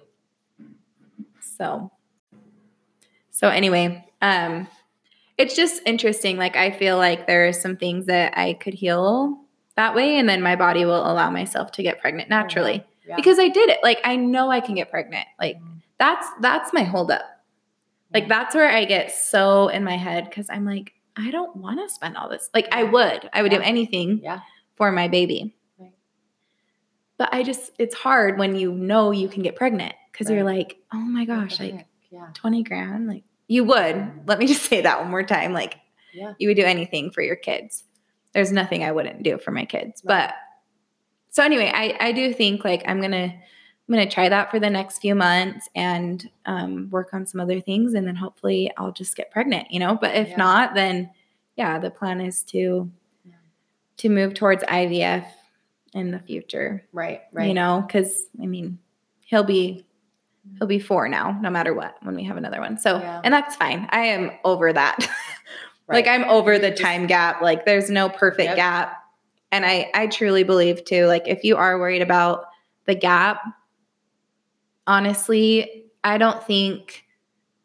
So 1.41 1.91
So 3.31 3.49
anyway, 3.49 4.05
um 4.23 4.67
it's 5.37 5.55
just 5.55 5.83
interesting 5.87 6.37
like 6.39 6.57
I 6.57 6.71
feel 6.73 6.97
like 6.97 7.27
there 7.27 7.47
are 7.47 7.53
some 7.53 7.77
things 7.77 8.07
that 8.07 8.37
I 8.37 8.55
could 8.55 8.75
heal 8.75 9.39
that 9.77 9.95
way 9.95 10.17
and 10.19 10.29
then 10.29 10.43
my 10.43 10.57
body 10.57 10.85
will 10.85 11.09
allow 11.09 11.31
myself 11.31 11.71
to 11.73 11.83
get 11.83 12.01
pregnant 12.01 12.29
naturally 12.31 12.85
Yeah. 13.09 13.17
because 13.17 13.39
I 13.39 13.49
did 13.49 13.71
it. 13.71 13.79
Like 13.83 14.01
I 14.05 14.17
know 14.17 14.51
I 14.51 14.61
can 14.61 14.75
get 14.75 14.91
pregnant. 14.91 15.27
Like 15.41 15.57
Mhm. 15.57 15.81
that's 15.99 16.27
that's 16.41 16.73
my 16.73 16.83
holdup. 16.83 17.23
Like 18.13 18.25
Yeah. 18.25 18.29
that's 18.29 18.55
where 18.55 18.69
I 18.71 18.85
get 18.85 19.11
so 19.13 19.69
in 19.69 19.83
my 19.85 19.97
head 19.97 20.25
because 20.25 20.49
I'm 20.51 20.65
like, 20.65 20.93
I 21.17 21.31
don't 21.31 21.57
want 21.57 21.81
to 21.81 21.93
spend 21.93 22.17
all 22.17 22.29
this. 22.29 22.49
Like 22.55 22.69
I 22.73 22.85
would, 22.85 23.29
I 23.33 23.43
would 23.43 23.51
do 23.51 23.61
anything 23.61 24.21
Yeah. 24.23 24.41
for 24.77 24.93
my 24.93 25.09
baby. 25.09 25.55
Right. 25.79 25.93
But 27.17 27.31
I 27.35 27.43
just, 27.43 27.73
it's 27.79 27.95
hard 27.95 28.39
when 28.39 28.55
you 28.55 28.73
know 28.73 29.11
you 29.11 29.29
can 29.29 29.43
get 29.43 29.57
pregnant 29.57 29.95
because 30.13 30.31
you're 30.31 30.45
like, 30.45 30.79
oh 30.93 30.97
my 30.99 31.25
gosh, 31.25 31.59
like 31.59 31.87
yeah. 32.11 32.29
20 32.35 32.63
grand. 32.63 33.09
Like 33.09 33.25
you 33.49 33.65
would. 33.65 34.11
Let 34.27 34.39
me 34.39 34.47
just 34.47 34.63
say 34.71 34.83
that 34.83 35.01
one 35.01 35.11
more 35.11 35.23
time. 35.25 35.53
Like 35.53 35.77
Yeah. 36.15 36.35
you 36.39 36.49
would 36.49 36.57
do 36.57 36.65
anything 36.65 37.11
for 37.11 37.23
your 37.23 37.37
kids. 37.37 37.85
There's 38.33 38.53
nothing 38.53 38.85
I 38.85 38.93
wouldn't 38.93 39.23
do 39.23 39.39
for 39.39 39.51
my 39.51 39.65
kids. 39.65 40.03
Right. 40.05 40.29
But 40.29 40.35
so 41.31 41.43
anyway, 41.43 41.71
I, 41.75 41.97
I 42.01 42.13
do 42.13 42.33
think 42.33 42.65
like 42.65 42.83
I'm 42.87 43.01
gonna 43.01 43.33
I'm 43.35 43.95
gonna 43.95 44.09
try 44.11 44.29
that 44.29 44.51
for 44.51 44.59
the 44.61 44.69
next 44.71 44.99
few 44.99 45.15
months 45.15 45.69
and 45.75 46.29
um, 46.47 46.89
work 46.91 47.15
on 47.15 47.27
some 47.27 47.41
other 47.41 47.61
things, 47.61 47.95
and 47.95 48.07
then 48.07 48.17
hopefully 48.17 48.71
I'll 48.77 48.93
just 48.93 49.17
get 49.17 49.31
pregnant, 49.31 49.71
you 49.71 49.79
know. 49.81 49.97
But 50.01 50.15
if 50.15 50.29
Yeah. 50.29 50.37
not, 50.37 50.75
then 50.75 51.11
yeah, 51.57 51.79
the 51.79 51.91
plan 51.91 52.21
is 52.21 52.43
to 52.45 52.91
Yeah. 53.25 53.33
to 53.99 54.09
move 54.09 54.35
towards 54.35 54.63
IVF 54.65 55.25
in 55.95 56.11
the 56.11 56.19
future, 56.19 56.85
Right. 56.93 57.23
Right. 57.33 57.49
you 57.49 57.55
know, 57.55 57.83
because 57.87 58.27
I 58.43 58.47
mean 58.47 58.79
he'll 59.21 59.45
be 59.45 59.85
he'll 60.59 60.67
be 60.69 60.79
four 60.79 61.09
now, 61.09 61.39
no 61.43 61.51
matter 61.51 61.73
what, 61.75 61.97
when 62.03 62.15
we 62.15 62.25
have 62.25 62.37
another 62.37 62.61
one. 62.61 62.79
So 62.79 62.99
Yeah. 62.99 63.21
and 63.25 63.33
that's 63.33 63.57
fine. 63.57 63.87
I 63.91 64.01
am 64.07 64.33
over 64.45 64.73
that. 64.73 64.99
Right. 65.91 66.05
like 66.05 66.07
I'm 66.07 66.25
over 66.29 66.59
the 66.59 66.71
time 66.71 67.07
gap. 67.07 67.41
Like 67.41 67.65
there's 67.65 67.89
no 67.89 68.11
perfect 68.11 68.45
Yep. 68.49 68.57
gap. 68.57 68.93
And 69.51 69.65
I 69.65 69.91
I 69.95 70.07
truly 70.07 70.43
believe 70.43 70.85
too 70.85 71.07
like 71.07 71.27
if 71.27 71.45
you 71.45 71.57
are 71.57 71.79
worried 71.79 72.03
about 72.03 72.47
the 72.87 72.95
gap 72.95 73.43
honestly 74.87 75.85
I 76.05 76.19
don't 76.19 76.43
think 76.45 77.05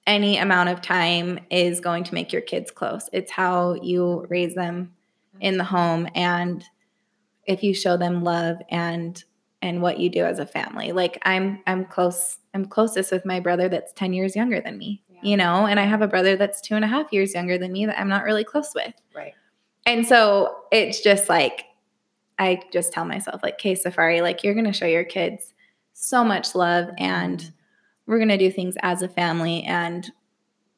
any 0.05 0.37
amount 0.37 0.69
of 0.69 0.81
time 0.81 1.39
is 1.49 1.79
going 1.79 2.03
to 2.03 2.13
make 2.13 2.33
your 2.33 2.41
kids 2.41 2.71
close. 2.71 3.09
It's 3.13 3.31
how 3.31 3.75
you 3.75 4.25
raise 4.29 4.53
them 4.53 4.93
in 5.39 5.57
the 5.57 5.63
home 5.63 6.07
and 6.13 6.63
if 7.45 7.63
you 7.63 7.73
show 7.73 7.97
them 7.97 8.23
love 8.23 8.57
and 8.69 9.23
and 9.61 9.81
what 9.81 9.97
you 9.97 10.09
do 10.09 10.25
as 10.25 10.39
a 10.39 10.45
family. 10.45 10.91
Like 10.91 11.19
I'm 11.23 11.61
I'm 11.65 11.85
close 11.85 12.37
I'm 12.53 12.65
closest 12.65 13.11
with 13.11 13.25
my 13.25 13.39
brother 13.39 13.69
that's 13.69 13.93
10 13.93 14.13
years 14.13 14.35
younger 14.35 14.61
than 14.61 14.77
me. 14.77 15.01
Yeah. 15.09 15.19
You 15.23 15.37
know, 15.37 15.65
and 15.65 15.79
I 15.79 15.85
have 15.85 16.01
a 16.01 16.07
brother 16.07 16.35
that's 16.35 16.61
two 16.61 16.75
and 16.75 16.85
a 16.85 16.87
half 16.87 17.11
years 17.11 17.33
younger 17.33 17.57
than 17.57 17.71
me 17.71 17.85
that 17.85 17.99
I'm 17.99 18.09
not 18.09 18.23
really 18.23 18.43
close 18.43 18.73
with. 18.75 18.93
Right. 19.15 19.33
And 19.85 20.05
so 20.05 20.55
it's 20.71 21.01
just 21.01 21.29
like, 21.29 21.65
I 22.39 22.61
just 22.71 22.93
tell 22.93 23.05
myself, 23.05 23.41
like, 23.43 23.55
okay, 23.55 23.75
Safari, 23.75 24.21
like, 24.21 24.43
you're 24.43 24.53
going 24.53 24.65
to 24.65 24.73
show 24.73 24.85
your 24.85 25.03
kids 25.03 25.53
so 25.93 26.23
much 26.23 26.55
love 26.55 26.89
and 26.97 27.39
mm-hmm. 27.39 27.51
we're 28.07 28.17
going 28.17 28.29
to 28.29 28.37
do 28.37 28.51
things 28.51 28.75
as 28.81 29.01
a 29.01 29.07
family 29.07 29.63
and 29.63 30.11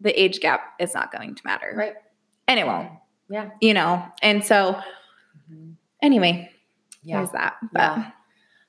the 0.01 0.21
age 0.21 0.39
gap 0.39 0.73
is 0.79 0.93
not 0.93 1.11
going 1.11 1.35
to 1.35 1.41
matter. 1.45 1.73
Right. 1.75 1.95
And 2.47 2.59
it 2.59 2.67
won't, 2.67 2.91
Yeah. 3.29 3.49
you 3.61 3.73
know? 3.73 4.05
And 4.21 4.43
so, 4.43 4.73
mm-hmm. 5.51 5.71
anyway, 6.01 6.51
Yeah. 7.01 7.17
there's 7.17 7.31
that. 7.31 7.55
But 7.71 7.97
Yeah. 7.97 8.11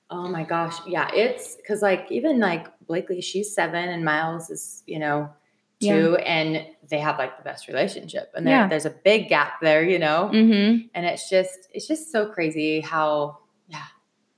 Oh 0.09 0.29
my 0.29 0.45
gosh. 0.45 0.77
Yeah. 0.87 1.11
It's 1.13 1.57
because, 1.57 1.83
like, 1.83 2.07
even 2.11 2.39
like 2.39 2.69
Blakely, 2.87 3.21
she's 3.21 3.53
seven 3.53 3.89
and 3.89 4.05
Miles 4.05 4.49
is, 4.51 4.85
you 4.87 5.01
know, 5.01 5.29
Yeah. 5.87 6.25
and 6.25 6.67
they 6.89 6.99
have 6.99 7.19
like 7.19 7.37
the 7.37 7.43
best 7.45 7.69
relationship. 7.69 8.33
And 8.35 8.47
Yeah. 8.47 8.69
there's 8.69 8.87
a 8.87 8.91
big 8.91 9.29
gap 9.29 9.61
there, 9.61 9.83
you 9.83 9.99
know? 9.99 10.31
mhm. 10.33 10.89
And 10.95 11.07
it's 11.07 11.29
just, 11.31 11.69
it's 11.73 11.87
just 11.87 12.11
so 12.13 12.27
crazy 12.27 12.81
how, 12.81 13.39
yeah, 13.69 13.83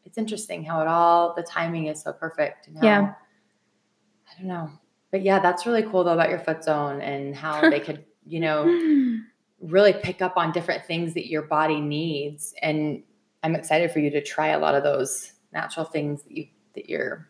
it's 0.04 0.18
interesting 0.18 0.64
how 0.64 0.80
it 0.80 0.88
all, 0.88 1.34
the 1.34 1.42
timing 1.42 1.86
is 1.86 2.02
so 2.02 2.12
perfect. 2.12 2.66
And 2.68 2.78
how, 2.78 2.84
Yeah. 2.86 3.14
I 4.30 4.38
don't 4.38 4.48
know. 4.48 4.70
But 5.10 5.22
yeah, 5.22 5.38
that's 5.40 5.66
really 5.66 5.82
cool 5.82 6.04
though 6.04 6.12
about 6.14 6.30
your 6.30 6.38
foot 6.38 6.62
zone 6.64 7.00
and 7.00 7.34
how 7.34 7.60
they 7.70 7.80
could, 7.80 8.04
you 8.26 8.40
know, 8.40 8.64
really 9.60 9.92
pick 9.92 10.22
up 10.22 10.36
on 10.36 10.52
different 10.52 10.84
things 10.84 11.14
that 11.14 11.26
your 11.28 11.42
body 11.42 11.80
needs 11.80 12.54
and 12.62 13.02
i'm 13.42 13.56
excited 13.56 13.90
for 13.90 13.98
you 13.98 14.08
to 14.08 14.22
try 14.22 14.48
a 14.48 14.58
lot 14.58 14.76
of 14.76 14.84
those 14.84 15.32
natural 15.52 15.84
things 15.84 16.22
that 16.22 16.30
you 16.32 16.46
that 16.76 16.88
you're 16.88 17.26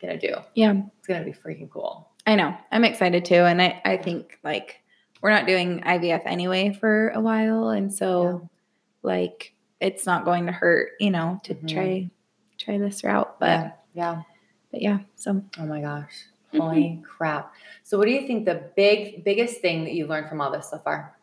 gonna 0.00 0.18
do 0.18 0.34
yeah, 0.56 0.74
it's 0.98 1.06
gonna 1.06 1.24
be 1.24 1.30
freaking 1.32 1.70
cool 1.70 2.07
I 2.28 2.34
know. 2.34 2.54
I'm 2.70 2.84
excited 2.84 3.24
too. 3.24 3.36
And 3.36 3.62
I, 3.62 3.80
I 3.86 3.96
think 3.96 4.38
like 4.44 4.76
we're 5.22 5.30
not 5.30 5.46
doing 5.46 5.80
IVF 5.80 6.22
anyway 6.26 6.76
for 6.78 7.08
a 7.08 7.20
while. 7.20 7.70
And 7.70 7.90
so, 7.92 8.48
like, 9.02 9.54
it's 9.80 10.04
not 10.04 10.26
going 10.26 10.44
to 10.44 10.52
hurt, 10.52 10.90
you 11.00 11.10
know, 11.10 11.40
to 11.44 11.54
Mhm. 11.54 11.68
try 11.72 12.10
try 12.58 12.76
this 12.76 13.02
route. 13.02 13.38
But 13.40 13.46
yeah 13.48 13.70
yeah 13.94 14.22
but 14.70 14.82
yeah, 14.82 14.98
so 15.16 15.42
oh 15.58 15.64
my 15.64 15.80
gosh 15.80 16.12
Mhm. 16.52 16.58
holy 16.60 17.02
crap 17.08 17.54
so 17.82 17.96
what 17.96 18.04
do 18.04 18.10
you 18.12 18.26
think 18.26 18.44
the 18.44 18.70
big 18.76 19.24
biggest 19.24 19.60
thing 19.62 19.84
that 19.84 19.94
you've 19.94 20.10
learned 20.10 20.28
from 20.28 20.40
all 20.42 20.50
this 20.52 20.68
so 20.70 20.78
far 20.78 21.16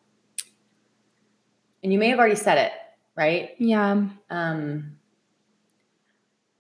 and 1.84 1.94
you 1.94 2.00
may 2.00 2.10
have 2.10 2.18
already 2.20 2.36
said 2.36 2.58
it 2.58 2.72
right 3.16 3.52
yeah. 3.60 4.08
um 4.32 4.98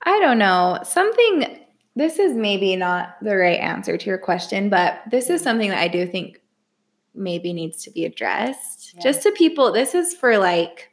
I 0.07 0.19
don't 0.19 0.37
know. 0.37 0.79
Something 0.83 1.54
this 1.95 2.19
is 2.19 2.33
maybe 2.33 2.75
not 2.75 3.15
the 3.21 3.35
right 3.35 3.59
answer 3.59 3.97
to 3.97 4.05
your 4.05 4.17
question, 4.17 4.69
but 4.69 5.01
this 5.09 5.29
is 5.29 5.41
something 5.41 5.69
that 5.69 5.79
I 5.79 5.87
do 5.87 6.05
think 6.05 6.41
maybe 7.13 7.53
needs 7.53 7.83
to 7.83 7.91
be 7.91 8.05
addressed. 8.05 8.93
Yeah. 8.95 9.03
Just 9.03 9.23
to 9.23 9.31
people, 9.31 9.71
this 9.71 9.95
is 9.95 10.13
for 10.13 10.37
like 10.37 10.91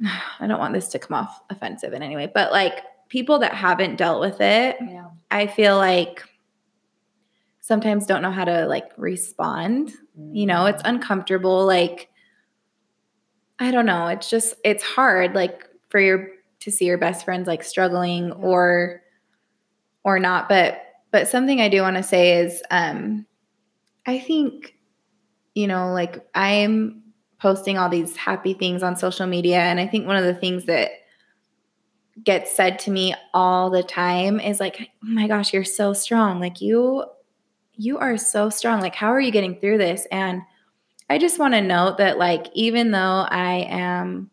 I 0.40 0.46
don't 0.46 0.60
want 0.60 0.74
this 0.74 0.88
to 0.88 0.98
come 0.98 1.16
off 1.16 1.42
offensive 1.50 1.92
in 1.92 2.02
any 2.02 2.16
way, 2.16 2.30
but 2.32 2.52
like 2.52 2.84
people 3.08 3.40
that 3.40 3.54
haven't 3.54 3.96
dealt 3.96 4.20
with 4.20 4.40
it, 4.40 4.76
yeah 4.80 5.06
I 5.30 5.46
feel 5.46 5.76
like 5.76 6.24
sometimes 7.60 8.06
don't 8.06 8.22
know 8.22 8.30
how 8.32 8.44
to 8.44 8.66
like 8.66 8.90
respond. 8.96 9.92
You 10.32 10.46
know, 10.46 10.66
it's 10.66 10.82
mm-hmm. 10.82 10.96
uncomfortable 10.96 11.66
like 11.66 12.08
I 13.58 13.70
don't 13.70 13.86
know, 13.86 14.08
it's 14.08 14.30
just 14.30 14.54
it's 14.64 14.82
hard 14.82 15.34
like 15.34 15.68
for 15.88 16.00
your 16.00 16.28
to 16.60 16.70
see 16.70 16.86
your 16.86 16.98
best 16.98 17.24
friends 17.24 17.46
like 17.46 17.62
struggling 17.62 18.28
Yeah. 18.28 18.34
or 18.34 19.02
or 20.04 20.18
not, 20.18 20.48
but 20.48 20.82
but 21.10 21.28
something 21.28 21.60
I 21.60 21.68
do 21.68 21.82
want 21.82 21.96
to 21.96 22.02
say 22.02 22.38
is 22.38 22.62
um 22.70 23.26
I 24.06 24.18
think 24.18 24.74
you 25.54 25.66
know, 25.66 25.92
like 25.92 26.24
I'm 26.34 27.02
posting 27.40 27.76
all 27.76 27.88
these 27.88 28.16
happy 28.16 28.54
things 28.54 28.82
on 28.82 28.96
social 28.96 29.26
media 29.26 29.58
and 29.58 29.80
I 29.80 29.86
think 29.86 30.06
one 30.06 30.16
of 30.16 30.24
the 30.24 30.34
things 30.34 30.66
that 30.66 30.90
gets 32.22 32.54
said 32.54 32.78
to 32.80 32.90
me 32.90 33.14
all 33.32 33.70
the 33.70 33.82
time 33.82 34.40
is 34.40 34.60
like, 34.60 34.78
"Oh 34.80 35.08
my 35.08 35.26
gosh, 35.26 35.52
you're 35.52 35.64
so 35.64 35.92
strong. 35.92 36.40
Like 36.40 36.60
you 36.60 37.04
you 37.74 37.98
are 37.98 38.16
so 38.18 38.50
strong. 38.50 38.80
Like 38.80 38.94
how 38.94 39.08
are 39.08 39.20
you 39.20 39.32
getting 39.32 39.58
through 39.58 39.78
this?" 39.78 40.06
And 40.12 40.42
I 41.08 41.18
just 41.18 41.38
want 41.38 41.54
to 41.54 41.60
note 41.60 41.98
that 41.98 42.18
like 42.18 42.46
even 42.54 42.90
though 42.92 43.26
I 43.28 43.66
am 43.68 44.30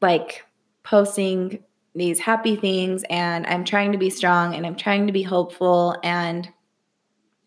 like 0.00 0.44
posting 0.82 1.62
these 1.94 2.18
happy 2.18 2.56
things 2.56 3.04
and 3.08 3.46
I'm 3.46 3.64
trying 3.64 3.92
to 3.92 3.98
be 3.98 4.10
strong 4.10 4.54
and 4.54 4.66
I'm 4.66 4.74
trying 4.74 5.06
to 5.06 5.12
be 5.12 5.22
hopeful 5.22 5.96
and 6.02 6.48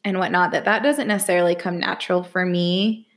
and 0.03 0.19
whatnot 0.19 0.51
that 0.51 0.65
that 0.65 0.83
doesn't 0.83 1.07
necessarily 1.07 1.53
come 1.53 1.79
natural 1.79 2.23
for 2.23 2.45
me 2.45 3.07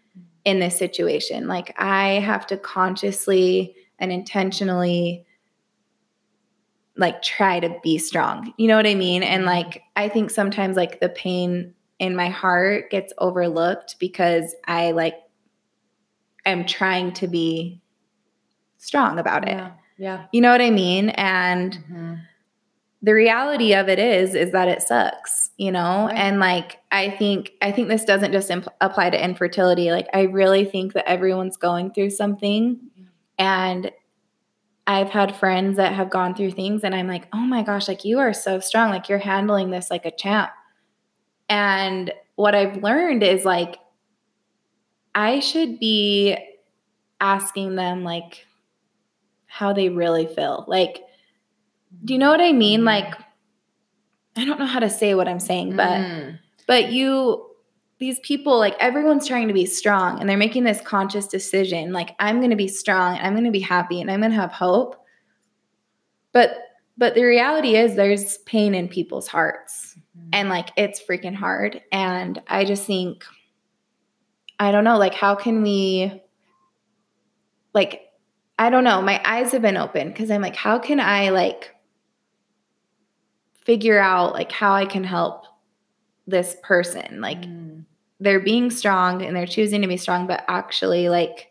in 0.45 0.59
this 0.59 0.77
situation. 0.77 1.47
Like 1.47 1.73
I 1.79 2.15
have 2.15 2.47
to 2.49 2.57
consciously 2.57 3.77
and 3.99 4.11
intentionally 4.11 5.25
like 6.97 7.23
try 7.23 7.61
to 7.61 7.77
be 7.83 7.97
strong. 7.99 8.53
You 8.57 8.67
know 8.67 8.77
what 8.77 8.87
I 8.87 8.97
mean? 8.97 9.23
And 9.23 9.43
mm-hmm. 9.43 9.51
like 9.51 9.83
I 9.95 10.09
think 10.09 10.31
sometimes 10.31 10.77
like 10.77 10.99
the 10.99 11.11
pain 11.11 11.75
in 12.01 12.17
my 12.17 12.29
heart 12.29 12.91
gets 12.91 13.13
overlooked 13.19 13.97
because 14.01 14.53
I 14.67 14.91
like 14.91 15.15
am 16.45 16.67
trying 16.67 17.13
to 17.13 17.29
be 17.29 17.83
strong 18.79 19.21
about 19.21 19.47
it. 19.47 19.53
Yeah 19.53 19.73
yeah 20.01 20.27
you 20.33 20.41
know 20.41 20.51
what 20.51 20.61
I 20.63 20.71
mean? 20.71 21.11
And 21.11 21.73
Mhm. 21.93 22.21
the 23.03 23.15
reality 23.15 23.73
of 23.75 23.89
it 23.89 23.99
is 23.99 24.35
is 24.35 24.53
that 24.53 24.69
it 24.69 24.83
sucks, 24.83 25.51
you 25.59 25.73
know? 25.73 26.07
Right. 26.07 26.17
And 26.19 26.41
like 26.41 26.79
I 26.93 27.11
think 27.11 27.53
I 27.63 27.73
think 27.73 27.89
this 27.89 28.05
doesn't 28.05 28.33
just 28.33 28.51
impl- 28.51 28.75
apply 28.81 29.11
to 29.11 29.25
infertility. 29.25 29.91
Like 29.93 30.09
I 30.13 30.23
really 30.23 30.65
think 30.65 30.93
that 30.95 31.09
everyone's 31.09 31.57
going 31.57 31.93
through 31.93 32.11
something 32.11 32.79
Yeah. 32.97 33.05
and 33.39 33.93
I've 34.87 35.11
had 35.11 35.37
friends 35.37 35.77
that 35.77 35.93
have 35.95 36.11
gone 36.11 36.35
through 36.35 36.53
things 36.53 36.83
and 36.85 36.95
I'm 36.97 37.07
like, 37.07 37.29
"Oh 37.33 37.39
my 37.55 37.63
gosh, 37.63 37.87
like 37.89 38.05
you 38.05 38.19
are 38.19 38.33
so 38.33 38.59
strong. 38.61 38.91
Like 38.91 39.09
you're 39.09 39.19
handling 39.33 39.71
this 39.71 39.91
like 39.91 40.05
a 40.07 40.11
champ." 40.11 40.51
And 41.49 42.13
what 42.37 42.55
I've 42.57 42.83
learned 42.83 43.23
is 43.23 43.45
like 43.45 43.79
I 45.15 45.41
should 45.41 45.79
be 45.79 46.37
asking 47.21 47.77
them 47.77 48.05
like 48.05 48.47
how 49.51 49.73
they 49.73 49.89
really 49.89 50.27
feel. 50.27 50.65
Like 50.69 51.03
do 52.05 52.13
you 52.15 52.19
know 52.21 52.31
what 52.31 52.41
I 52.41 52.53
mean? 52.53 52.83
Mhm. 52.83 52.85
Like, 52.85 53.15
I 54.37 54.45
don't 54.45 54.61
know 54.61 54.65
how 54.67 54.79
to 54.79 54.89
say 54.89 55.15
what 55.15 55.27
I'm 55.29 55.41
saying, 55.41 55.75
but 55.77 55.99
Mm. 55.99 56.39
but 56.67 56.93
you 56.93 57.47
these 57.99 58.21
people 58.21 58.59
like 58.59 58.75
everyone's 58.81 59.27
trying 59.29 59.49
to 59.49 59.53
be 59.55 59.67
strong 59.67 60.21
and 60.21 60.31
they're 60.31 60.37
making 60.39 60.65
this 60.65 60.81
conscious 60.81 61.27
decision 61.27 61.93
like 61.93 62.15
I'm 62.19 62.39
going 62.39 62.49
to 62.51 62.57
be 62.57 62.69
strong 62.69 63.19
I'm 63.19 63.35
going 63.35 63.45
to 63.45 63.51
be 63.51 63.61
happy 63.61 64.01
and 64.01 64.11
I'm 64.11 64.21
going 64.21 64.31
to 64.31 64.37
have 64.37 64.53
hope. 64.53 64.97
But 66.33 66.57
but 66.97 67.15
the 67.15 67.25
reality 67.25 67.77
is 67.77 67.97
there's 67.97 68.39
pain 68.39 68.75
in 68.75 68.89
people's 68.89 69.27
hearts 69.27 69.99
and 70.33 70.49
like 70.49 70.71
it's 70.77 71.03
freaking 71.03 71.35
hard 71.35 71.83
and 71.93 72.41
I 72.47 72.65
just 72.65 72.87
think 72.87 73.25
I 74.61 74.71
don't 74.71 74.85
know 74.85 74.97
like 74.97 75.15
how 75.15 75.35
can 75.35 75.61
we 75.63 76.23
like 77.75 78.03
I 78.61 78.69
don't 78.71 78.85
know 78.85 79.01
my 79.03 79.21
eyes 79.25 79.53
have 79.53 79.63
been 79.63 79.77
open 79.79 80.13
cuz 80.13 80.31
I'm 80.31 80.43
like 80.43 80.55
how 80.57 80.79
can 80.79 81.01
I 81.01 81.31
like 81.31 81.75
figure 83.65 83.99
out 83.99 84.33
like 84.35 84.53
how 84.53 84.73
I 84.75 84.85
can 84.87 85.05
help 85.05 85.47
this 86.27 86.57
person 86.63 87.21
like 87.21 87.41
Mm. 87.41 87.85
they're 88.21 88.41
being 88.41 88.71
strong 88.71 89.23
and 89.23 89.35
they're 89.35 89.47
choosing 89.47 89.81
to 89.83 89.89
be 89.89 89.97
strong 89.97 90.27
but 90.27 90.45
actually 90.49 91.09
like 91.09 91.51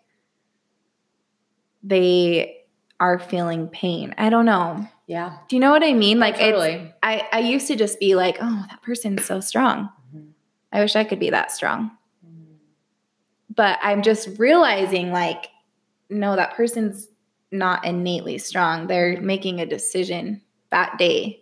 they 1.84 2.57
are 2.99 3.18
feeling 3.20 3.68
pain. 3.68 4.14
I 4.18 4.30
don't 4.30 4.45
know. 4.45 4.88
yeah 5.07 5.38
Do 5.47 5.55
you 5.55 5.60
know 5.62 5.72
what 5.72 5.84
I 5.84 5.93
mean? 5.93 6.20
Like 6.20 6.38
totally 6.38 6.93
I 7.01 7.28
I 7.32 7.39
used 7.39 7.68
to 7.68 7.76
just 7.76 7.99
be 7.99 8.16
like, 8.16 8.38
"Oh, 8.41 8.66
that 8.70 8.82
person's 8.82 9.24
so 9.26 9.39
strong. 9.39 9.89
Mhm. 10.14 10.32
I 10.74 10.82
wish 10.82 10.95
I 10.95 11.03
could 11.05 11.20
be 11.20 11.30
that 11.30 11.51
strong." 11.51 11.91
Mm. 12.26 12.57
But 13.55 13.80
I'm 13.82 14.01
just 14.01 14.38
realizing 14.38 15.12
like 15.12 15.47
no, 16.10 16.36
that 16.36 16.55
person's 16.55 17.07
not 17.51 17.86
innately 17.86 18.38
strong. 18.38 18.88
They're 18.88 19.22
making 19.22 19.60
a 19.60 19.66
decision 19.66 20.41
that 20.72 20.97
day 20.97 21.41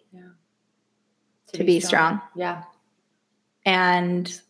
to, 1.53 1.63
be, 1.63 1.79
strong. 1.79 2.21
yeah 2.35 2.63
And 3.65 4.41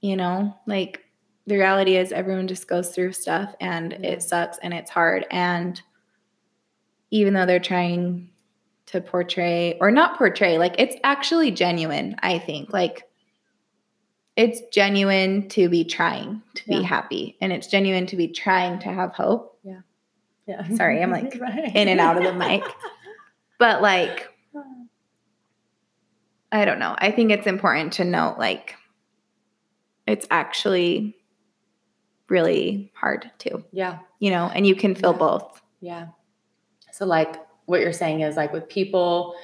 you 0.00 0.16
know, 0.16 0.54
like 0.66 1.00
the 1.46 1.56
reality 1.56 1.96
is 1.96 2.12
everyone 2.12 2.46
just 2.48 2.68
goes 2.68 2.90
through 2.94 3.12
stuff 3.12 3.54
and 3.60 3.92
Yeah. 3.92 4.10
it 4.10 4.22
sucks 4.22 4.58
and 4.62 4.72
it's 4.74 4.90
hard 4.90 5.26
and 5.30 5.80
even 7.10 7.34
though 7.34 7.46
they're 7.46 7.58
trying 7.60 8.30
to 8.86 9.00
portray 9.00 9.76
or 9.80 9.90
not 9.90 10.16
portray 10.18 10.58
like 10.58 10.74
it's 10.78 10.96
actually 11.04 11.50
genuine 11.50 12.14
i 12.22 12.38
think 12.38 12.72
like 12.72 13.04
it's 14.36 14.60
genuine 14.72 15.48
to 15.50 15.68
be 15.68 15.84
trying 15.84 16.42
to 16.54 16.66
be 16.68 16.82
happy 16.82 17.36
and 17.40 17.52
it's 17.52 17.66
genuine 17.68 18.06
to 18.06 18.16
be 18.16 18.28
trying 18.28 18.78
to 18.80 18.88
have 18.88 19.12
hope 19.12 19.58
Yeah. 19.62 19.80
Yeah. 20.46 20.68
Sorry, 20.76 21.02
I'm, 21.02 21.10
like, 21.10 21.38
Right. 21.40 21.74
in 21.74 21.88
and 21.88 22.00
out 22.00 22.16
of 22.16 22.24
the 22.24 22.32
mic. 22.34 22.62
but 23.58 23.80
like 23.82 24.28
i 26.52 26.64
don't 26.64 26.78
know 26.78 26.94
i 26.98 27.10
think 27.10 27.30
it's 27.30 27.46
important 27.46 27.94
to 27.94 28.04
note 28.04 28.36
like 28.38 28.74
it's 30.06 30.26
actually 30.30 31.16
really 32.28 32.92
hard 32.94 33.30
too 33.38 33.64
Yeah. 33.72 33.98
you 34.18 34.30
know 34.30 34.50
and 34.52 34.66
you 34.66 34.74
can 34.74 34.94
feel 34.94 35.12
Yeah. 35.12 35.18
both 35.18 35.60
Yeah. 35.80 36.06
So, 36.92 37.04
like, 37.06 37.34
what 37.66 37.80
you're 37.80 37.92
saying 37.92 38.20
is 38.20 38.36
like 38.36 38.52
with 38.52 38.68
people, 38.68 39.34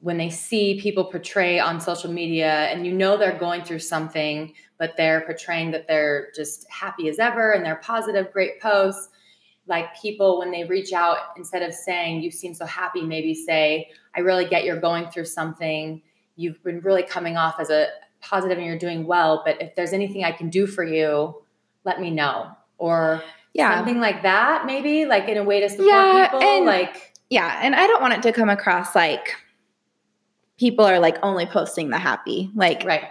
when 0.00 0.18
they 0.18 0.30
see 0.30 0.80
people 0.80 1.04
portray 1.04 1.58
on 1.58 1.80
social 1.80 2.10
media 2.12 2.52
and 2.66 2.86
you 2.86 2.92
know 2.92 3.16
they're 3.16 3.38
going 3.38 3.62
through 3.64 3.78
something, 3.78 4.52
but 4.78 4.96
they're 4.96 5.22
portraying 5.22 5.70
that 5.70 5.88
they're 5.88 6.28
just 6.36 6.68
happy 6.70 7.08
as 7.08 7.18
ever 7.18 7.52
and 7.52 7.64
they're 7.64 7.76
positive, 7.76 8.30
great 8.32 8.60
posts. 8.60 9.08
Like, 9.68 10.00
people, 10.00 10.38
when 10.38 10.52
they 10.52 10.62
reach 10.64 10.92
out, 10.92 11.16
instead 11.36 11.62
of 11.62 11.74
saying, 11.74 12.22
You 12.22 12.30
seem 12.30 12.54
so 12.54 12.66
happy, 12.66 13.02
maybe 13.02 13.34
say, 13.34 13.90
I 14.14 14.20
really 14.20 14.44
get 14.44 14.64
you're 14.64 14.78
going 14.80 15.08
through 15.10 15.24
something. 15.24 16.02
You've 16.36 16.62
been 16.62 16.80
really 16.80 17.02
coming 17.02 17.36
off 17.36 17.58
as 17.58 17.70
a 17.70 17.88
positive 18.20 18.58
and 18.58 18.66
you're 18.66 18.78
doing 18.78 19.06
well. 19.06 19.42
But 19.44 19.60
if 19.60 19.74
there's 19.74 19.92
anything 19.92 20.22
I 20.24 20.30
can 20.30 20.50
do 20.50 20.66
for 20.68 20.84
you, 20.84 21.42
let 21.84 22.00
me 22.00 22.10
know. 22.10 22.50
Or, 22.78 23.22
yeah 23.54 23.78
something 23.78 24.00
like 24.00 24.22
that 24.22 24.66
maybe 24.66 25.06
like 25.06 25.30
in 25.30 25.38
a 25.38 25.42
way 25.42 25.60
to 25.60 25.68
support 25.70 25.88
Yeah, 25.88 26.26
people 26.28 26.42
and- 26.42 26.66
like 26.66 27.14
yeah 27.30 27.58
and 27.62 27.74
i 27.74 27.86
don't 27.86 28.02
want 28.02 28.12
it 28.12 28.22
to 28.24 28.32
come 28.32 28.50
across 28.50 28.94
like 28.94 29.34
people 30.58 30.84
are 30.84 30.98
like 30.98 31.18
only 31.22 31.46
posting 31.46 31.90
the 31.90 31.98
happy. 31.98 32.50
Like 32.54 32.84
right. 32.84 33.04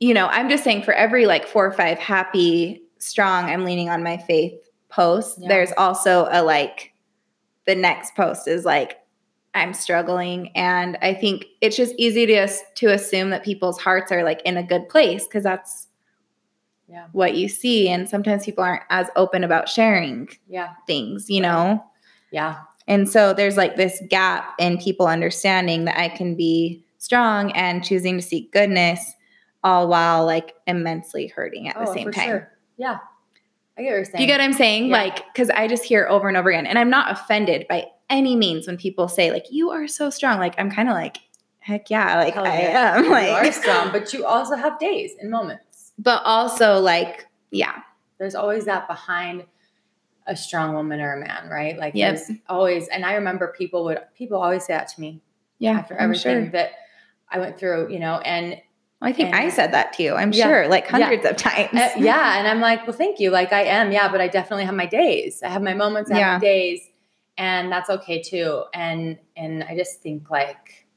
you 0.00 0.14
know 0.14 0.26
i'm 0.26 0.48
just 0.48 0.64
saying 0.64 0.82
for 0.82 0.94
every 0.94 1.26
like 1.26 1.46
four 1.46 1.66
or 1.66 1.72
five 1.72 1.98
happy 1.98 2.82
strong 2.98 3.46
i'm 3.46 3.64
leaning 3.64 3.88
on 3.88 4.02
my 4.02 4.16
faith 4.16 4.54
posts 4.88 5.38
Yeah. 5.40 5.48
there's 5.48 5.72
also 5.76 6.28
a 6.30 6.42
like 6.42 6.92
the 7.66 7.74
next 7.74 8.14
post 8.14 8.48
is 8.48 8.64
like 8.64 8.98
i'm 9.54 9.74
struggling. 9.74 10.50
And 10.54 10.98
i 11.02 11.14
think 11.14 11.46
it's 11.60 11.76
just 11.76 11.94
easy 11.98 12.26
to 12.26 12.48
to 12.76 12.86
assume 12.92 13.30
that 13.30 13.44
people's 13.44 13.80
hearts 13.80 14.12
are 14.12 14.22
like 14.22 14.42
in 14.42 14.56
a 14.56 14.62
good 14.62 14.88
place 14.88 15.24
because 15.24 15.44
that's 15.44 15.86
yeah. 16.90 17.08
what 17.12 17.34
you 17.34 17.50
see. 17.50 17.90
And 17.90 18.08
sometimes 18.08 18.46
people 18.46 18.64
aren't 18.64 18.82
as 18.88 19.08
open 19.14 19.44
about 19.44 19.68
sharing 19.68 20.28
yeah. 20.48 20.72
things 20.86 21.28
you 21.28 21.40
know? 21.40 21.84
Yeah 22.30 22.60
and 22.88 23.08
so 23.08 23.32
there's 23.32 23.56
like 23.56 23.76
this 23.76 24.02
gap 24.08 24.54
in 24.58 24.78
people 24.78 25.06
understanding 25.06 25.84
that 25.84 25.96
I 25.98 26.08
can 26.08 26.34
be 26.34 26.84
strong 26.98 27.52
and 27.52 27.84
choosing 27.84 28.16
to 28.16 28.22
seek 28.22 28.52
goodness 28.52 29.12
all 29.62 29.86
while 29.88 30.24
like 30.26 30.54
immensely 30.66 31.28
hurting 31.28 31.68
at 31.68 31.76
the 31.76 31.88
Oh, 31.88 31.94
same 31.94 32.06
for 32.06 32.12
time. 32.12 32.28
sure. 32.28 32.52
yeah 32.76 32.98
i 33.76 33.82
get 33.82 33.90
what 33.90 33.94
you're 33.96 34.04
saying 34.04 34.20
you 34.22 34.26
get 34.26 34.38
what 34.40 34.44
I'm 34.44 34.52
saying? 34.52 34.86
Yeah. 34.86 34.92
Like, 34.96 35.24
because 35.32 35.50
I 35.50 35.68
just 35.68 35.84
hear 35.84 36.08
over 36.08 36.26
and 36.26 36.36
over 36.36 36.48
again, 36.50 36.66
and 36.66 36.76
I'm 36.78 36.90
not 36.90 37.12
offended 37.12 37.66
by 37.68 37.86
any 38.10 38.34
means 38.34 38.66
when 38.66 38.76
people 38.76 39.06
say, 39.06 39.30
like, 39.30 39.44
you 39.52 39.70
are 39.70 39.86
so 39.86 40.10
strong. 40.10 40.38
Like, 40.40 40.54
I'm 40.58 40.70
kind 40.70 40.88
of 40.88 40.94
like, 40.94 41.18
heck 41.60 41.88
yeah, 41.90 42.16
like 42.18 42.34
Hell 42.34 42.44
I 42.46 42.58
yeah. 42.58 42.96
am. 42.96 43.04
you 43.04 43.10
Like, 43.10 43.30
are 43.48 43.52
strong 43.52 43.92
but 43.92 44.12
you 44.12 44.24
also 44.24 44.56
have 44.56 44.78
days 44.80 45.12
and 45.20 45.30
moments 45.30 45.92
but 45.98 46.22
also, 46.24 46.78
like, 46.80 47.26
yeah, 47.50 47.82
there's 48.18 48.34
always 48.34 48.64
that 48.64 48.88
behind 48.88 49.44
a 50.28 50.36
strong 50.36 50.74
woman 50.74 51.00
or 51.00 51.14
a 51.14 51.20
man 51.20 51.48
right 51.48 51.76
like 51.78 51.94
there's 51.94 52.30
always 52.48 52.86
and 52.88 53.04
i 53.04 53.14
remember 53.14 53.52
people 53.58 53.84
would 53.84 53.98
people 54.14 54.38
always 54.40 54.64
say 54.64 54.74
that 54.74 54.86
to 54.86 55.00
me 55.00 55.20
yeah, 55.58 55.72
after 55.72 55.94
everything 55.96 56.44
sure. 56.44 56.50
that 56.50 56.70
i 57.30 57.38
went 57.38 57.58
through 57.58 57.90
you 57.90 57.98
know 57.98 58.18
and 58.18 58.60
I 59.00 59.12
think 59.12 59.32
I 59.32 59.48
said 59.48 59.72
that 59.74 59.92
to 59.92 60.02
you. 60.02 60.14
I'm 60.14 60.32
Yeah. 60.32 60.48
sure, 60.48 60.66
like 60.66 60.86
Yeah. 60.86 60.90
hundreds 60.98 61.24
of 61.24 61.36
times. 61.36 61.70
Uh, 61.72 61.90
yeah, 61.98 62.36
and 62.38 62.48
I'm 62.48 62.60
like, 62.60 62.84
well, 62.84 62.96
thank 62.96 63.20
you. 63.20 63.30
Like 63.30 63.52
I 63.52 63.62
am, 63.62 63.92
yeah, 63.92 64.10
but 64.10 64.20
I 64.20 64.26
definitely 64.26 64.64
have 64.64 64.74
my 64.74 64.86
days. 64.86 65.40
I 65.40 65.50
have 65.50 65.62
my 65.62 65.72
moments, 65.74 66.10
I 66.10 66.14
have 66.14 66.20
Yeah. 66.20 66.32
my 66.38 66.40
days, 66.40 66.80
and 67.36 67.70
that's 67.70 67.90
okay 67.90 68.20
too. 68.20 68.64
And 68.74 69.16
and 69.36 69.62
I 69.62 69.76
just 69.76 70.02
think 70.02 70.30
like 70.30 70.88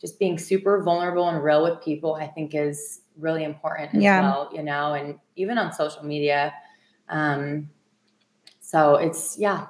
just 0.00 0.20
being 0.20 0.38
super 0.38 0.84
vulnerable 0.84 1.28
and 1.28 1.42
real 1.42 1.64
with 1.64 1.82
people, 1.82 2.14
I 2.14 2.28
think 2.28 2.54
is 2.54 3.00
really 3.18 3.42
important 3.42 3.92
as 3.96 4.02
Yeah. 4.04 4.20
well. 4.20 4.50
You 4.54 4.62
know, 4.62 4.94
and 4.94 5.18
even 5.34 5.58
on 5.58 5.72
social 5.72 6.04
media. 6.04 6.54
Um, 7.08 7.70
so 8.72 8.96
it's 8.96 9.36
yeah, 9.38 9.66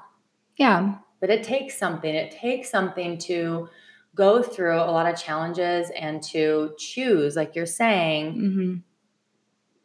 yeah, 0.57 0.95
but 1.21 1.29
it 1.31 1.43
takes 1.43 1.77
something. 1.77 2.15
It 2.15 2.31
takes 2.31 2.71
something 2.71 3.19
to 3.29 3.69
go 4.15 4.43
through 4.43 4.77
a 4.77 4.91
lot 4.99 5.07
of 5.13 5.21
challenges 5.21 5.91
and 5.99 6.23
to 6.25 6.75
choose, 6.79 7.35
like 7.35 7.57
you're 7.57 7.67
saying, 7.67 8.33
hmm 8.35 8.75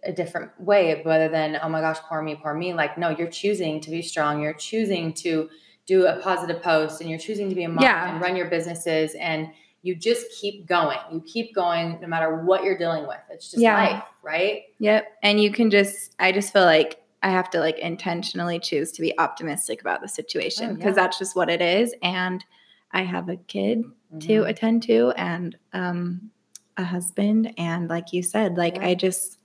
a 0.04 0.12
different 0.12 0.52
way 0.62 1.02
rather 1.06 1.28
than 1.28 1.58
oh 1.62 1.68
my 1.68 1.82
gosh 1.82 1.98
poor 2.08 2.22
me 2.22 2.36
poor 2.36 2.54
me 2.54 2.72
like 2.72 2.98
no 3.00 3.10
you're 3.10 3.28
choosing 3.44 3.82
to 3.82 3.90
be 3.90 4.02
strong 4.02 4.40
you're 4.42 4.54
choosing 4.54 5.12
to 5.12 5.50
do 5.88 6.06
a 6.06 6.20
positive 6.22 6.62
post 6.62 7.02
and 7.02 7.10
you're 7.10 7.20
choosing 7.20 7.50
to 7.50 7.56
be 7.56 7.64
a 7.64 7.68
mom 7.70 7.84
Yeah. 7.84 8.12
and 8.12 8.22
run 8.22 8.36
your 8.36 8.48
businesses 8.48 9.16
and 9.16 9.50
you 9.82 9.96
just 9.96 10.24
keep 10.40 10.68
going 10.68 11.00
you 11.12 11.20
keep 11.22 11.54
going 11.54 12.00
no 12.00 12.08
matter 12.08 12.44
what 12.44 12.64
you're 12.64 12.78
dealing 12.78 13.08
with 13.08 13.20
it's 13.32 13.50
just 13.50 13.62
Yeah. 13.62 13.74
life 13.74 14.04
right 14.22 14.62
Yep. 14.80 15.08
And 15.24 15.42
you 15.42 15.52
can 15.52 15.72
just, 15.72 16.14
I 16.20 16.32
just 16.32 16.54
feel 16.54 16.64
like 16.66 17.02
I 17.24 17.30
have 17.30 17.50
to 17.52 17.60
like 17.60 17.80
intentionally 17.80 18.60
choose 18.60 18.92
to 18.94 19.02
be 19.02 19.18
optimistic 19.20 19.82
about 19.82 20.02
the 20.02 20.08
situation 20.08 20.70
Oh, 20.72 20.74
because 20.76 20.96
yeah. 20.96 21.04
that's 21.04 21.18
just 21.20 21.36
what 21.36 21.50
it 21.50 21.62
is. 21.62 21.94
And 22.04 22.44
I 22.92 23.02
have 23.04 23.28
a 23.30 23.38
kid 23.38 23.84
to 24.22 24.42
Mhm. 24.42 24.48
attend 24.50 24.84
to 24.84 25.12
and 25.18 25.58
um, 25.74 26.30
a 26.78 26.84
husband. 26.84 27.54
And 27.58 27.90
like 27.90 28.14
you 28.14 28.22
said, 28.24 28.56
like 28.58 28.76
Yeah. 28.76 28.88
I 28.88 28.94
just, 28.94 29.40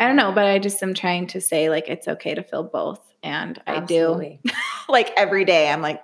I 0.00 0.06
don't 0.06 0.16
know, 0.16 0.32
but 0.32 0.46
I 0.46 0.58
just 0.58 0.82
am 0.82 0.94
trying 0.94 1.26
to 1.28 1.40
say 1.40 1.70
like 1.70 1.88
it's 1.88 2.08
okay 2.08 2.34
to 2.34 2.42
feel 2.42 2.64
both. 2.64 3.00
And 3.22 3.60
I 3.66 3.80
do 3.80 4.38
like 4.88 5.10
every 5.16 5.44
day. 5.44 5.70
I'm 5.70 5.80
like, 5.82 6.02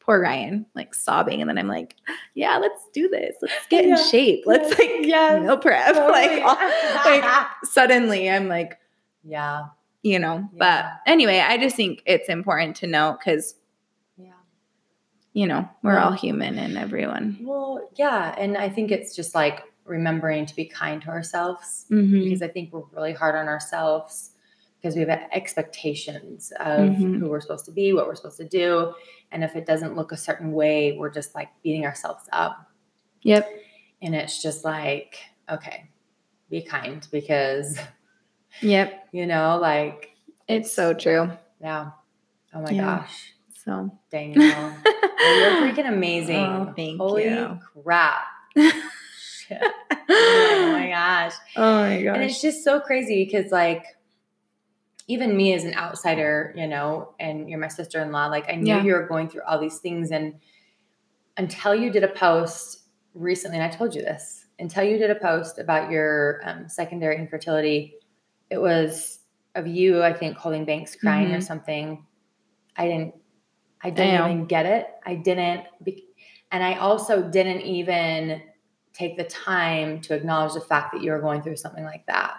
poor 0.00 0.20
Ryan, 0.20 0.66
like 0.74 0.94
sobbing. 0.94 1.40
And 1.40 1.48
then 1.48 1.58
I'm 1.58 1.68
like, 1.68 1.94
yeah, 2.34 2.56
let's 2.58 2.82
do 2.92 3.08
this. 3.08 3.36
Let's 3.42 3.66
get 3.68 3.84
in 3.84 3.96
shape. 4.10 4.44
Let's 4.46 4.70
like 4.78 4.90
yeah, 5.02 5.38
meal 5.38 5.58
prep. 5.58 5.86
Totally. 5.94 6.10
Like, 6.12 6.42
all- 6.42 7.10
like 7.10 7.50
suddenly 7.64 8.28
I'm 8.30 8.48
like, 8.48 8.78
yeah 9.24 9.66
you 10.02 10.18
know, 10.18 10.48
Yeah. 10.54 10.58
but 11.04 11.10
anyway, 11.10 11.38
I 11.40 11.58
just 11.58 11.76
think 11.76 12.02
it's 12.06 12.28
important 12.28 12.76
to 12.76 12.86
know 12.86 13.16
because, 13.18 13.54
yeah 14.16 14.32
you 15.32 15.46
know, 15.46 15.68
we're 15.82 15.98
all 15.98 16.12
human 16.12 16.58
and 16.58 16.76
everyone. 16.78 17.38
well 17.42 17.88
yeah 17.96 18.34
and 18.38 18.56
i 18.56 18.68
think 18.68 18.90
it's 18.90 19.14
just 19.14 19.34
like 19.34 19.62
remembering 19.84 20.46
to 20.46 20.54
be 20.56 20.64
kind 20.64 21.02
to 21.02 21.08
ourselves 21.08 21.86
Mhm. 21.90 22.24
because 22.24 22.42
I 22.42 22.48
think 22.48 22.72
we're 22.72 22.84
really 22.92 23.12
hard 23.12 23.34
on 23.34 23.48
ourselves 23.48 24.30
because 24.76 24.94
we 24.94 25.00
have 25.02 25.10
expectations 25.32 26.52
of 26.60 26.90
Mhm. 26.90 27.18
who 27.18 27.28
we're 27.28 27.40
supposed 27.40 27.64
to 27.66 27.72
be, 27.72 27.92
what 27.92 28.06
we're 28.06 28.14
supposed 28.14 28.38
to 28.38 28.48
do. 28.48 28.94
And 29.32 29.42
if 29.44 29.54
it 29.56 29.66
doesn't 29.66 29.96
look 29.96 30.10
a 30.12 30.16
certain 30.16 30.52
way, 30.52 30.96
we're 30.96 31.10
just 31.10 31.34
like 31.34 31.48
beating 31.62 31.84
ourselves 31.84 32.28
up. 32.32 32.70
Yep. 33.22 33.46
And 34.00 34.14
it's 34.14 34.40
just 34.40 34.64
like, 34.64 35.18
okay, 35.50 35.88
be 36.48 36.62
kind 36.62 37.06
because, 37.10 37.78
Yep. 38.62 39.08
you 39.12 39.26
know, 39.26 39.58
like, 39.60 40.10
It's 40.48 40.72
so 40.72 40.94
true. 40.94 41.30
yeah. 41.60 41.90
Oh 42.54 42.62
my 42.62 42.70
Yeah. 42.70 43.00
gosh. 43.00 43.34
So, 43.64 43.90
Daniel. 44.10 44.42
You're 44.44 45.52
freaking 45.60 45.88
amazing. 45.88 46.36
Oh, 46.36 46.72
thank 46.74 46.98
Holy 46.98 47.24
you. 47.24 47.58
crap. 47.82 48.22
Oh 48.56 48.72
my 50.72 50.88
gosh. 50.90 51.34
oh 51.56 51.80
my 51.82 52.02
gosh. 52.02 52.14
And 52.14 52.24
it's 52.24 52.40
just 52.40 52.64
so 52.64 52.80
crazy 52.80 53.24
because, 53.24 53.52
like, 53.52 53.84
even 55.08 55.36
me 55.36 55.52
as 55.54 55.64
an 55.64 55.74
outsider, 55.74 56.54
you 56.56 56.66
know, 56.66 57.14
and 57.18 57.48
you're 57.50 57.58
my 57.58 57.68
sister 57.68 58.00
in 58.00 58.12
law, 58.12 58.26
like, 58.26 58.48
I 58.48 58.54
knew 58.56 58.74
Yeah. 58.74 58.82
you 58.82 58.92
were 58.94 59.06
going 59.06 59.28
through 59.28 59.42
all 59.46 59.58
these 59.58 59.78
things. 59.78 60.10
And 60.10 60.34
until 61.36 61.74
you 61.74 61.90
did 61.90 62.04
a 62.04 62.08
post 62.08 62.84
recently, 63.14 63.58
and 63.58 63.72
I 63.72 63.76
told 63.76 63.94
you 63.94 64.02
this, 64.02 64.46
until 64.58 64.84
you 64.84 64.98
did 64.98 65.10
a 65.10 65.14
post 65.16 65.58
about 65.58 65.90
your 65.90 66.40
um, 66.44 66.68
secondary 66.68 67.16
infertility, 67.16 67.94
it 68.50 68.58
was 68.60 69.20
of 69.54 69.66
you, 69.66 70.02
I 70.02 70.12
think, 70.12 70.36
holding 70.36 70.64
Banks 70.64 70.94
crying 70.96 71.32
or 71.32 71.38
Mhm. 71.38 71.42
something. 71.42 72.06
I 72.76 72.86
didn't, 72.86 73.14
I 73.82 73.90
didn't 73.90 74.14
Damn. 74.14 74.30
even 74.30 74.44
get 74.46 74.66
it. 74.66 74.86
I 75.04 75.14
didn't, 75.16 75.64
be, 75.82 76.04
and 76.52 76.62
I 76.62 76.74
also 76.74 77.22
didn't 77.28 77.62
even 77.62 78.42
take 78.92 79.16
the 79.16 79.24
time 79.24 80.00
to 80.02 80.14
acknowledge 80.14 80.54
the 80.54 80.60
fact 80.60 80.92
that 80.92 81.02
you 81.02 81.10
were 81.12 81.20
going 81.20 81.42
through 81.42 81.56
something 81.56 81.84
like 81.84 82.04
that 82.06 82.34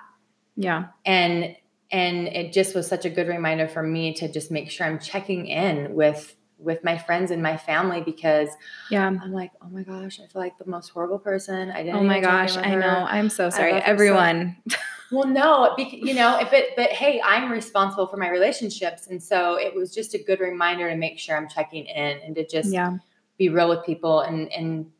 Yeah. 0.57 0.87
and 1.05 1.55
and 1.93 2.27
it 2.27 2.53
just 2.53 2.75
was 2.75 2.87
such 2.87 3.03
a 3.05 3.09
good 3.09 3.27
reminder 3.27 3.67
for 3.67 3.81
me 3.83 4.13
to 4.15 4.31
just 4.31 4.51
make 4.51 4.69
sure 4.69 4.85
i'm 4.85 4.99
checking 4.99 5.47
in 5.47 5.93
with 5.95 6.35
with 6.59 6.83
my 6.83 6.97
friends 6.97 7.31
and 7.31 7.41
my 7.41 7.55
family 7.57 8.01
because 8.01 8.49
Yeah. 8.91 9.07
i'm 9.07 9.31
like 9.31 9.51
oh 9.61 9.69
my 9.69 9.83
gosh 9.83 10.19
i 10.19 10.27
feel 10.27 10.41
like 10.41 10.57
the 10.57 10.69
most 10.69 10.89
horrible 10.89 11.19
person 11.19 11.71
i 11.71 11.81
didn't 11.83 11.95
Oh 11.95 12.03
my 12.03 12.17
even 12.17 12.29
check 12.29 12.49
in 12.49 12.55
gosh. 12.55 12.57
I 12.67 12.75
know. 12.75 13.05
I'm 13.09 13.29
so 13.29 13.49
sorry. 13.49 13.73
her 13.73 13.79
so- 13.79 13.85
Everyone. 13.85 14.57
well 15.11 15.27
no 15.27 15.75
you 15.77 16.13
know 16.13 16.39
but 16.51 16.65
but 16.75 16.89
hey 16.89 17.21
i'm 17.23 17.51
responsible 17.51 18.07
for 18.07 18.17
my 18.17 18.29
relationships 18.29 19.07
and 19.07 19.21
so 19.21 19.55
it 19.55 19.73
was 19.75 19.93
just 19.93 20.13
a 20.13 20.17
good 20.17 20.39
reminder 20.39 20.89
to 20.89 20.95
make 20.95 21.19
sure 21.19 21.37
i'm 21.37 21.49
checking 21.49 21.85
in 21.85 22.19
and 22.19 22.35
to 22.35 22.47
just 22.47 22.71
yeah. 22.71 22.97
be 23.37 23.49
real 23.49 23.69
with 23.69 23.83
people 23.85 24.21
and 24.21 24.51
and 24.53 24.91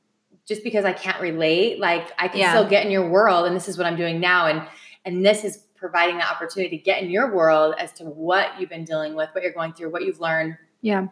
just 0.47 0.63
because 0.63 0.85
I 0.85 0.91
can't 0.91 1.21
relate, 1.21 1.79
like 1.79 2.11
I 2.17 2.27
can 2.27 2.39
Yeah. 2.39 2.51
still 2.51 2.67
get 2.67 2.85
in 2.85 2.91
your 2.91 3.09
world 3.09 3.45
and 3.45 3.55
this 3.55 3.69
is 3.69 3.77
what 3.77 3.87
I'm 3.87 3.95
doing 3.95 4.19
now 4.19 4.47
and 4.47 4.67
and 5.05 5.25
this 5.25 5.43
is 5.43 5.57
providing 5.75 6.17
the 6.17 6.29
opportunity 6.29 6.77
to 6.77 6.83
get 6.83 7.01
in 7.01 7.09
your 7.09 7.33
world 7.33 7.73
as 7.79 7.91
to 7.93 8.03
what 8.03 8.59
you've 8.59 8.69
been 8.69 8.83
dealing 8.83 9.15
with, 9.15 9.29
what 9.33 9.43
you're 9.43 9.53
going 9.53 9.73
through, 9.73 9.91
what 9.91 10.03
you've 10.03 10.19
learned. 10.19 10.57
Yeah. 10.81 11.07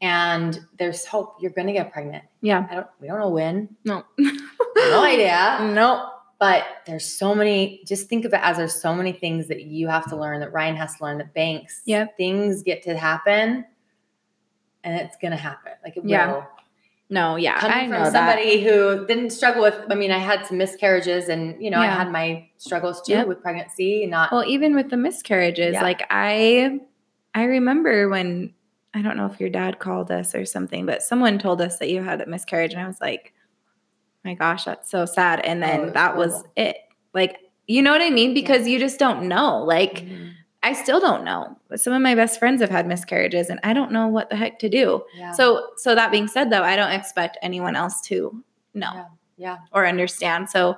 And 0.00 0.58
there's 0.78 1.04
hope 1.04 1.36
you're 1.40 1.52
going 1.52 1.66
to 1.66 1.72
get 1.72 1.92
pregnant. 1.92 2.24
Yeah. 2.40 2.66
I 2.70 2.74
don't 2.74 2.86
we 3.00 3.08
don't 3.08 3.20
know 3.20 3.28
when. 3.28 3.76
No. 3.84 4.04
No 4.18 5.04
idea. 5.04 5.58
No. 5.74 6.10
But 6.40 6.64
there's 6.86 7.04
so 7.04 7.34
many, 7.34 7.82
just 7.86 8.08
think 8.08 8.24
of 8.24 8.32
it 8.32 8.40
as 8.42 8.56
there's 8.56 8.74
so 8.74 8.94
many 8.94 9.12
things 9.12 9.46
that 9.48 9.62
you 9.64 9.86
have 9.88 10.08
to 10.08 10.16
learn, 10.16 10.40
that 10.40 10.52
Ryan 10.52 10.74
has 10.74 10.96
to 10.96 11.04
learn, 11.04 11.18
that 11.18 11.34
Banks, 11.34 11.82
yeah, 11.84 12.06
things 12.16 12.62
get 12.62 12.82
to 12.84 12.96
happen 12.96 13.64
and 14.82 14.96
it's 14.96 15.16
going 15.18 15.32
to 15.32 15.36
happen. 15.36 15.72
Like 15.84 15.98
it 15.98 16.04
Yeah. 16.06 16.32
will. 16.32 16.46
No. 17.10 17.36
Yeah. 17.36 17.60
Coming 17.60 17.76
I 17.76 17.80
from 17.82 17.90
know 17.90 18.04
that. 18.04 18.12
somebody 18.12 18.62
who 18.64 19.06
didn't 19.06 19.30
struggle 19.30 19.60
with, 19.62 19.78
I 19.90 19.94
mean, 19.94 20.10
I 20.12 20.18
had 20.18 20.46
some 20.46 20.56
miscarriages 20.56 21.28
and, 21.28 21.62
you 21.62 21.68
know, 21.70 21.78
I 21.80 21.86
had 21.86 22.10
my 22.10 22.48
struggles 22.56 23.02
too 23.02 23.12
Yep. 23.12 23.26
with 23.26 23.42
pregnancy, 23.42 24.06
not, 24.06 24.32
Well, 24.32 24.44
even 24.46 24.74
with 24.74 24.88
the 24.88 24.96
miscarriages, 24.96 25.74
Yeah. 25.74 25.82
like 25.82 26.06
I 26.08 26.80
I 27.34 27.44
remember 27.44 28.08
when 28.08 28.54
I 28.94 29.02
don't 29.02 29.16
know 29.16 29.26
if 29.26 29.38
your 29.38 29.50
dad 29.50 29.78
called 29.78 30.10
us 30.10 30.34
or 30.34 30.44
something, 30.46 30.86
but 30.86 31.02
someone 31.02 31.38
told 31.38 31.60
us 31.60 31.78
that 31.78 31.90
you 31.90 32.02
had 32.02 32.20
a 32.22 32.26
miscarriage 32.26 32.72
and 32.72 32.80
I 32.82 32.86
was 32.86 33.00
like, 33.00 33.34
my 34.24 34.34
gosh, 34.34 34.64
that's 34.64 34.90
so 34.90 35.04
sad. 35.06 35.40
And 35.40 35.62
Oh, 35.62 35.66
then 35.66 35.80
was 35.82 35.92
that 35.94 36.16
was 36.16 36.32
horrible. 36.32 36.52
it. 36.56 36.76
Like, 37.14 37.38
you 37.66 37.82
know 37.82 37.92
what 37.92 38.02
I 38.02 38.10
mean? 38.10 38.34
Because 38.34 38.66
you 38.68 38.78
just 38.78 38.98
don't 38.98 39.28
know. 39.28 39.62
Like, 39.64 40.04
Mhm. 40.04 40.32
I 40.62 40.74
still 40.74 41.00
don't 41.00 41.24
know. 41.24 41.56
Some 41.76 41.94
of 41.94 42.02
my 42.02 42.14
best 42.14 42.38
friends 42.38 42.60
have 42.60 42.68
had 42.70 42.86
miscarriages 42.86 43.48
and 43.48 43.58
I 43.62 43.72
don't 43.72 43.92
know 43.92 44.08
what 44.08 44.28
the 44.28 44.36
heck 44.36 44.58
to 44.58 44.68
do. 44.68 45.02
yeah. 45.16 45.32
So 45.32 45.68
so 45.76 45.94
that 45.94 46.10
being 46.12 46.28
said 46.28 46.50
though, 46.50 46.62
I 46.62 46.76
don't 46.76 46.90
expect 46.92 47.38
anyone 47.42 47.76
else 47.76 48.00
to 48.02 48.44
know 48.74 48.92
yeah. 48.94 49.04
Yeah. 49.38 49.56
or 49.72 49.86
understand. 49.86 50.50
So, 50.50 50.76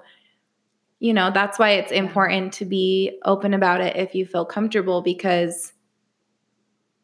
you 1.01 1.13
know, 1.13 1.33
that's 1.33 1.59
why 1.59 1.71
it's 1.71 1.91
important 1.91 2.53
to 2.55 2.65
be 2.65 3.19
open 3.25 3.55
about 3.55 3.81
it 3.81 3.97
if 3.97 4.15
you 4.15 4.25
feel 4.25 4.45
comfortable 4.45 5.03
because 5.03 5.73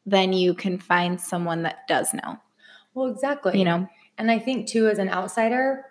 then 0.07 0.32
you 0.32 0.55
can 0.55 0.78
find 0.78 1.20
someone 1.20 1.62
that 1.64 1.86
does 1.89 2.14
know, 2.14 2.39
Well, 2.95 3.07
exactly. 3.07 3.59
you 3.59 3.64
know? 3.64 3.89
And 4.16 4.30
I 4.30 4.39
think 4.39 4.68
too, 4.68 4.89
as 4.89 4.99
an 4.99 5.09
outsider, 5.11 5.84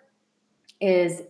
is 0.80 1.22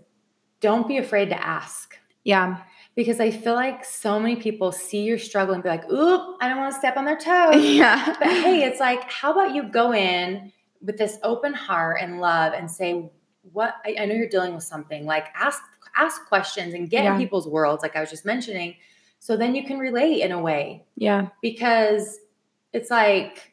don't 0.60 0.88
be 0.88 0.98
afraid 0.98 1.28
to 1.30 1.46
ask. 1.46 1.96
Yeah. 2.24 2.58
Because 2.94 3.20
I 3.20 3.30
feel 3.30 3.54
like 3.54 3.84
so 3.84 4.18
many 4.18 4.36
people 4.36 4.72
see 4.72 5.02
your 5.04 5.18
struggle 5.18 5.54
and 5.54 5.62
be 5.62 5.68
like, 5.68 5.88
oop, 5.90 6.36
I 6.40 6.48
don't 6.48 6.58
want 6.58 6.72
to 6.72 6.78
step 6.78 6.96
on 6.96 7.04
their 7.04 7.16
toes. 7.16 7.64
yeah. 7.64 8.16
But 8.18 8.28
hey, 8.28 8.64
it's 8.64 8.80
like, 8.80 9.08
how 9.10 9.32
about 9.32 9.54
you 9.54 9.62
go 9.62 9.92
in 9.94 10.52
with 10.84 10.98
this 10.98 11.18
open 11.22 11.54
heart 11.54 11.98
and 12.00 12.20
love 12.20 12.52
and 12.54 12.68
say, 12.70 13.08
what 13.52 13.76
I, 13.86 13.96
I 14.00 14.06
know 14.06 14.14
you're 14.14 14.28
dealing 14.28 14.54
with 14.54 14.64
something. 14.64 15.06
Like 15.06 15.26
ask 15.34 15.62
ask 15.96 16.26
questions 16.26 16.74
and 16.74 16.90
get 16.90 17.04
Yeah. 17.04 17.12
in 17.14 17.18
people's 17.18 17.48
worlds, 17.48 17.82
like 17.82 17.96
I 17.96 18.00
was 18.00 18.10
just 18.10 18.24
mentioning. 18.24 18.74
So 19.20 19.36
then 19.36 19.54
you 19.54 19.64
can 19.64 19.78
relate 19.78 20.20
in 20.22 20.32
a 20.32 20.40
way. 20.40 20.84
Yeah. 20.96 21.28
Because 21.42 22.18
it's 22.72 22.90
like, 22.90 23.52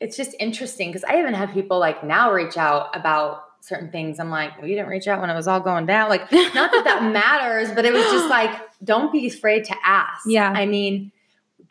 it's 0.00 0.16
just 0.16 0.34
interesting. 0.40 0.90
Because 0.90 1.04
I 1.04 1.18
even 1.20 1.34
have 1.34 1.52
people 1.52 1.78
like 1.78 2.02
now 2.02 2.32
reach 2.32 2.56
out 2.56 2.96
about 2.96 3.42
certain 3.64 3.90
things. 3.90 4.20
I'm 4.20 4.30
like, 4.30 4.58
well, 4.58 4.66
you 4.68 4.74
didn't 4.76 4.90
reach 4.90 5.08
out 5.08 5.20
when 5.20 5.30
it 5.30 5.34
was 5.34 5.48
all 5.48 5.60
going 5.60 5.86
down. 5.86 6.08
Like, 6.10 6.30
not 6.32 6.70
that 6.70 6.82
that 6.84 7.12
matters, 7.12 7.74
but 7.74 7.84
it 7.84 7.92
was 7.92 8.04
just 8.04 8.28
like, 8.28 8.50
don't 8.82 9.10
be 9.12 9.26
afraid 9.26 9.64
to 9.64 9.74
ask. 9.84 10.22
Yeah. 10.26 10.50
I 10.54 10.66
mean, 10.66 11.10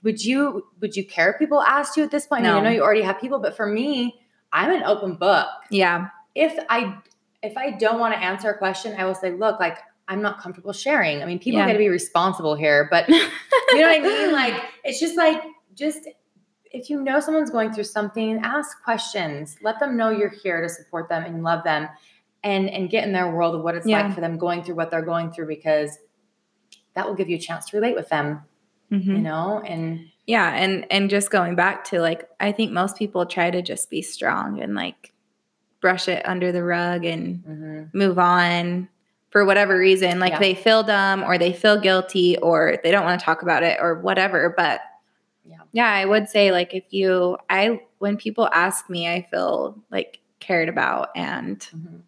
would 0.01 0.23
you 0.23 0.65
would 0.81 0.95
you 0.95 1.05
care 1.05 1.31
if 1.31 1.39
people 1.39 1.61
asked 1.61 1.95
you 1.95 2.03
at 2.03 2.11
this 2.11 2.25
point? 2.27 2.45
I 2.45 2.49
mean, 2.49 2.57
I 2.57 2.61
know 2.61 2.75
you 2.75 2.81
already 2.81 3.03
have 3.03 3.19
people, 3.21 3.39
but 3.39 3.55
for 3.55 3.67
me, 3.67 4.19
I'm 4.51 4.71
an 4.71 4.83
open 4.83 5.15
book. 5.15 5.47
Yeah. 5.69 6.07
If 6.35 6.57
I 6.69 6.97
if 7.41 7.55
I 7.57 7.71
don't 7.71 7.99
want 7.99 8.13
to 8.13 8.19
answer 8.19 8.49
a 8.49 8.57
question, 8.57 8.95
I 8.97 9.05
will 9.05 9.15
say, 9.15 9.31
look, 9.31 9.59
like 9.59 9.77
I'm 10.07 10.21
not 10.21 10.41
comfortable 10.41 10.73
sharing. 10.73 11.21
I 11.21 11.25
mean, 11.25 11.39
people 11.39 11.59
Yeah. 11.59 11.67
got 11.67 11.73
to 11.73 11.79
be 11.79 11.89
responsible 11.89 12.55
here, 12.55 12.87
but 12.91 13.07
you 13.09 13.15
know 13.19 13.87
what 13.87 13.99
I 13.99 13.99
mean? 13.99 14.31
Like 14.33 14.61
it's 14.83 14.99
just 14.99 15.15
like 15.15 15.41
just 15.75 16.07
if 16.73 16.89
you 16.89 17.01
know 17.01 17.19
someone's 17.19 17.51
going 17.51 17.71
through 17.71 17.83
something, 17.85 18.39
ask 18.43 18.83
questions. 18.83 19.57
Let 19.61 19.79
them 19.79 19.95
know 19.95 20.09
you're 20.09 20.29
here 20.29 20.59
to 20.61 20.67
support 20.67 21.07
them 21.07 21.23
and 21.23 21.43
love 21.43 21.63
them 21.63 21.87
and 22.43 22.69
and 22.69 22.89
get 22.89 23.05
in 23.05 23.13
their 23.13 23.31
world 23.31 23.55
of 23.55 23.61
what 23.61 23.75
it's 23.75 23.85
Yeah. 23.87 24.03
like 24.07 24.15
for 24.15 24.21
them 24.21 24.37
going 24.37 24.63
through 24.63 24.75
what 24.75 24.91
they're 24.91 25.01
going 25.05 25.31
through 25.31 25.47
because 25.47 25.97
that 26.95 27.07
will 27.07 27.15
give 27.15 27.29
you 27.29 27.37
a 27.37 27.39
chance 27.39 27.69
to 27.69 27.77
relate 27.77 27.95
with 27.95 28.09
them, 28.09 28.41
Mhm. 28.91 29.05
you 29.05 29.17
know? 29.19 29.61
And 29.65 30.07
Yeah, 30.25 30.49
and 30.53 30.85
and 30.91 31.09
just 31.09 31.29
going 31.31 31.55
back 31.55 31.83
to 31.85 31.99
like 32.01 32.27
I 32.39 32.51
think 32.51 32.71
most 32.71 32.97
people 32.97 33.25
try 33.25 33.51
to 33.51 33.61
just 33.61 33.89
be 33.89 34.01
strong 34.01 34.59
and 34.61 34.73
like 34.75 35.11
brush 35.81 36.07
it 36.07 36.27
under 36.27 36.51
the 36.51 36.63
rug 36.63 37.03
and 37.05 37.43
mhm. 37.43 37.93
move 37.93 38.17
on 38.17 38.87
for 39.29 39.43
whatever 39.45 39.77
reason. 39.77 40.19
Like 40.19 40.33
Yeah. 40.33 40.39
they 40.39 40.53
feel 40.55 40.81
dumb 40.83 41.23
or 41.23 41.37
they 41.37 41.53
feel 41.53 41.79
guilty 41.79 42.37
or 42.37 42.77
they 42.83 42.91
don't 42.91 43.03
want 43.05 43.19
to 43.19 43.23
talk 43.25 43.41
about 43.41 43.63
it 43.63 43.79
or 43.81 43.95
whatever. 43.99 44.53
But 44.55 44.79
Yeah. 45.73 45.91
I 45.91 46.05
would 46.05 46.29
say 46.29 46.51
like 46.51 46.73
if 46.73 46.85
you 46.91 47.37
I 47.49 47.81
when 47.99 48.15
people 48.17 48.47
ask 48.53 48.89
me, 48.89 49.07
I 49.07 49.27
feel 49.29 49.77
like 49.91 50.19
cared 50.39 50.69
about 50.69 51.09
and 51.15 51.59
Mhm. 51.59 52.01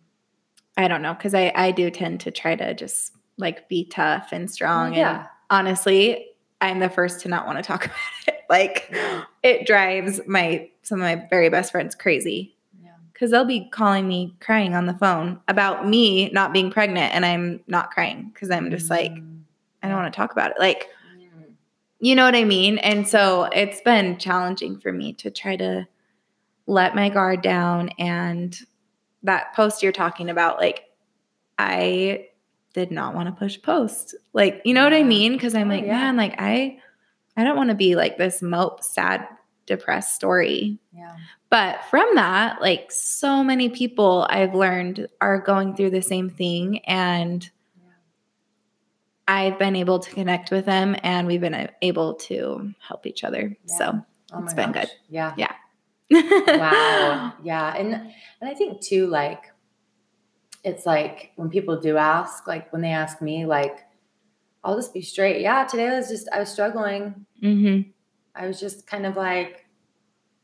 I 0.78 0.88
don't 0.90 1.02
know, 1.02 1.14
because 1.14 1.34
I, 1.34 1.54
I 1.56 1.72
do 1.72 1.90
tend 1.90 2.20
to 2.22 2.32
try 2.32 2.56
to 2.56 2.74
just 2.74 3.14
like 3.38 3.70
be 3.70 3.86
tough 3.86 4.30
and 4.34 4.50
strong. 4.52 4.88
And 4.88 4.96
yeah. 4.98 5.28
honestly, 5.50 6.28
I'm 6.62 6.80
the 6.80 6.90
first 6.90 7.22
to 7.22 7.30
not 7.30 7.46
want 7.46 7.58
to 7.58 7.64
talk 7.64 7.86
about 7.86 7.96
it. 8.28 8.42
Like 8.50 8.94
it 9.42 9.66
drives 9.66 10.20
my 10.28 10.70
some 10.84 11.00
of 11.02 11.04
my 11.04 11.26
very 11.30 11.50
best 11.50 11.72
friends 11.72 11.96
crazy 11.96 12.56
Yeah. 12.84 12.92
because 13.14 13.32
they'll 13.32 13.46
be 13.46 13.70
calling 13.72 14.08
me 14.08 14.36
crying 14.42 14.76
on 14.76 14.86
the 14.86 14.94
phone 14.94 15.40
about 15.48 15.88
me 15.88 16.30
not 16.32 16.52
being 16.54 16.70
pregnant 16.72 17.14
and 17.16 17.26
I'm 17.26 17.62
not 17.68 17.92
crying 17.92 18.30
because 18.34 18.52
I'm 18.52 18.70
just 18.70 18.90
like, 18.90 19.12
Mm. 19.14 19.32
I 19.82 19.88
don't 19.88 19.98
want 19.98 20.12
to 20.14 20.18
talk 20.18 20.32
about 20.34 20.52
it. 20.52 20.58
Like. 20.60 20.90
You 22.06 22.14
know 22.14 22.24
what 22.24 22.36
I 22.36 22.44
mean? 22.44 22.78
And 22.78 23.08
so 23.08 23.46
it's 23.46 23.82
been 23.82 24.20
challenging 24.20 24.78
for 24.78 24.92
me 24.92 25.14
to 25.14 25.32
try 25.32 25.56
to 25.56 25.88
let 26.68 26.94
my 26.94 27.10
guard 27.10 27.42
down. 27.42 27.90
And 27.98 28.56
that 29.24 29.56
post 29.56 29.82
you're 29.82 29.92
talking 29.92 30.30
about, 30.30 30.60
like, 30.60 30.84
I 31.58 32.28
did 32.76 32.92
not 32.92 33.16
want 33.16 33.28
to 33.30 33.32
push 33.32 33.60
post. 33.60 34.14
Like, 34.34 34.62
you 34.66 34.76
know 34.76 34.84
what 34.84 34.94
I 34.94 35.02
mean? 35.02 35.34
Because 35.34 35.56
I'm 35.56 35.72
Oh, 35.72 35.74
like, 35.74 35.86
yeah. 35.86 35.94
man, 35.94 36.16
like 36.16 36.36
I 36.38 36.78
I 37.36 37.44
don't 37.44 37.58
want 37.58 37.70
to 37.70 37.76
be 37.76 37.96
like 37.96 38.20
this 38.20 38.40
mope, 38.40 38.84
sad, 38.84 39.28
depressed 39.66 40.14
story. 40.14 40.78
Yeah. 40.96 41.16
But 41.50 41.84
from 41.90 42.08
that, 42.14 42.62
like 42.62 42.92
so 42.92 43.44
many 43.44 43.70
people 43.70 44.28
I've 44.30 44.54
learned 44.54 45.08
are 45.22 45.40
going 45.42 45.76
through 45.76 45.90
the 45.90 46.04
same 46.04 46.30
thing. 46.30 46.86
And. 46.86 47.50
I've 49.28 49.58
been 49.58 49.76
able 49.76 50.00
to 50.00 50.10
connect 50.12 50.52
with 50.52 50.66
them 50.66 50.96
and 51.04 51.26
we've 51.28 51.42
been 51.42 51.70
able 51.82 52.14
to 52.16 52.74
help 52.80 53.06
each 53.08 53.24
other. 53.24 53.58
Yeah. 53.68 54.02
Oh 54.34 54.44
It's 54.44 54.54
been 54.54 54.72
gosh. 54.72 54.84
good. 54.86 54.92
Yeah. 55.10 55.34
Yeah. 55.38 55.52
wow 56.12 57.34
yeah 57.44 57.76
and 57.76 57.94
and 57.96 58.50
i 58.50 58.54
think 58.54 58.80
too 58.80 59.08
like 59.08 59.46
it's 60.64 60.86
like 60.86 61.32
when 61.36 61.50
people 61.50 61.80
do 61.82 61.98
ask 61.98 62.46
like 62.46 62.72
when 62.72 62.84
they 62.84 62.92
ask 62.92 63.24
me 63.24 63.46
like 63.48 63.80
i'll 64.64 64.76
just 64.76 64.94
be 64.94 65.02
straight 65.02 65.42
yeah 65.42 65.64
today 65.64 65.90
was 65.90 66.08
just 66.10 66.30
i 66.32 66.40
was 66.40 66.50
struggling 66.52 67.26
Mm-hmm. 67.42 67.90
i 68.36 68.46
was 68.48 68.60
just 68.60 68.86
kind 68.86 69.08
of 69.08 69.16
like 69.18 69.66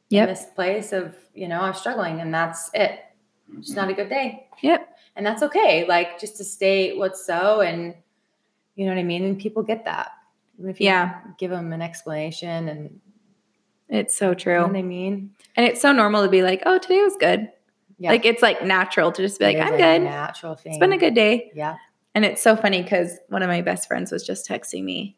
Yep. 0.09 0.27
in 0.29 0.33
this 0.35 0.45
place 0.55 0.91
of 0.93 1.15
you 1.35 1.47
know 1.47 1.61
i'm 1.61 1.75
struggling 1.75 2.19
and 2.21 2.33
that's 2.33 2.71
it 2.73 2.99
just 3.59 3.75
not 3.75 3.87
a 3.89 3.93
good 3.93 4.09
day 4.09 4.47
Yep. 4.63 4.97
and 5.15 5.23
that's 5.25 5.43
okay 5.43 5.85
like 5.87 6.19
just 6.19 6.37
to 6.37 6.43
state 6.43 6.97
what's 6.97 7.23
so 7.23 7.61
and 7.61 7.93
you 8.75 8.85
know 8.85 8.91
what 8.91 8.99
i 8.99 9.03
mean 9.03 9.23
and 9.23 9.39
people 9.39 9.63
get 9.63 9.85
that 9.85 10.11
if 10.63 10.79
you 10.79 10.85
Yeah. 10.87 11.19
give 11.37 11.51
them 11.51 11.73
an 11.73 11.81
explanation 11.81 12.67
and 12.69 12.99
It's 13.89 14.15
so 14.17 14.27
you 14.27 14.31
know 14.31 14.35
true. 14.35 14.61
what 14.67 14.75
i 14.75 14.81
mean 14.81 15.31
And 15.55 15.65
it's 15.65 15.81
so 15.81 15.91
normal 15.91 16.23
to 16.23 16.29
be 16.29 16.41
like, 16.43 16.63
oh, 16.65 16.77
today 16.77 17.01
was 17.01 17.15
good. 17.19 17.49
yeah 17.97 18.11
Like 18.11 18.25
it's 18.25 18.41
like 18.41 18.63
natural 18.63 19.11
to 19.11 19.21
just 19.21 19.39
be 19.39 19.45
like, 19.45 19.57
I'm 19.57 19.75
good. 19.77 20.03
natural 20.03 20.55
thing 20.55 20.73
It's 20.73 20.79
been 20.79 20.93
a 20.93 20.97
good 20.97 21.15
day. 21.15 21.51
yeah 21.55 21.75
And 22.15 22.23
it's 22.25 22.41
so 22.41 22.55
funny 22.55 22.81
because 22.81 23.17
one 23.29 23.41
of 23.43 23.49
my 23.49 23.61
best 23.61 23.87
friends 23.87 24.11
was 24.11 24.25
just 24.25 24.47
texting 24.47 24.83
me 24.83 25.17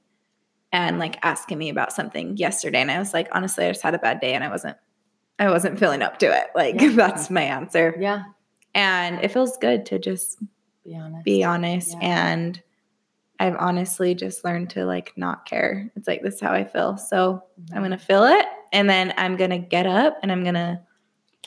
and 0.71 0.97
like 0.97 1.17
asking 1.23 1.57
me 1.59 1.69
about 1.69 1.93
something 1.93 2.35
yesterday. 2.37 2.81
And 2.81 2.89
I 2.89 2.97
was 2.97 3.13
like, 3.13 3.27
honestly, 3.31 3.65
I 3.65 3.69
just 3.69 3.83
had 3.83 3.93
a 3.93 3.99
bad 3.99 4.19
day 4.19 4.33
and 4.33 4.43
I 4.43 4.49
wasn't 4.49 4.77
I 5.39 5.49
wasn't 5.49 5.77
feeling 5.79 6.01
up 6.01 6.17
to 6.19 6.25
it. 6.27 6.47
Like 6.55 6.79
Yeah. 6.81 6.89
that's 6.95 7.29
my 7.29 7.43
answer. 7.43 7.95
yeah 7.99 8.23
And 8.73 9.19
it 9.23 9.31
feels 9.31 9.57
good 9.57 9.85
to 9.87 9.99
just 9.99 10.39
be 10.85 10.95
honest 10.95 11.25
be 11.25 11.43
honest. 11.43 11.91
Yeah. 11.91 11.99
And 12.01 12.61
I've 13.39 13.55
honestly 13.57 14.15
just 14.15 14.45
learned 14.45 14.69
to 14.71 14.85
like 14.85 15.13
not 15.17 15.45
care. 15.45 15.91
It's 15.95 16.07
like 16.07 16.21
this 16.21 16.35
is 16.35 16.39
how 16.41 16.51
I 16.53 16.63
feel. 16.63 16.97
So 16.97 17.43
I'm 17.73 17.81
gonna 17.81 17.97
feel 17.97 18.23
it 18.25 18.45
and 18.71 18.89
then 18.89 19.13
I'm 19.17 19.35
gonna 19.35 19.59
get 19.59 19.85
up 19.85 20.17
and 20.21 20.31
I'm 20.31 20.43
gonna 20.43 20.81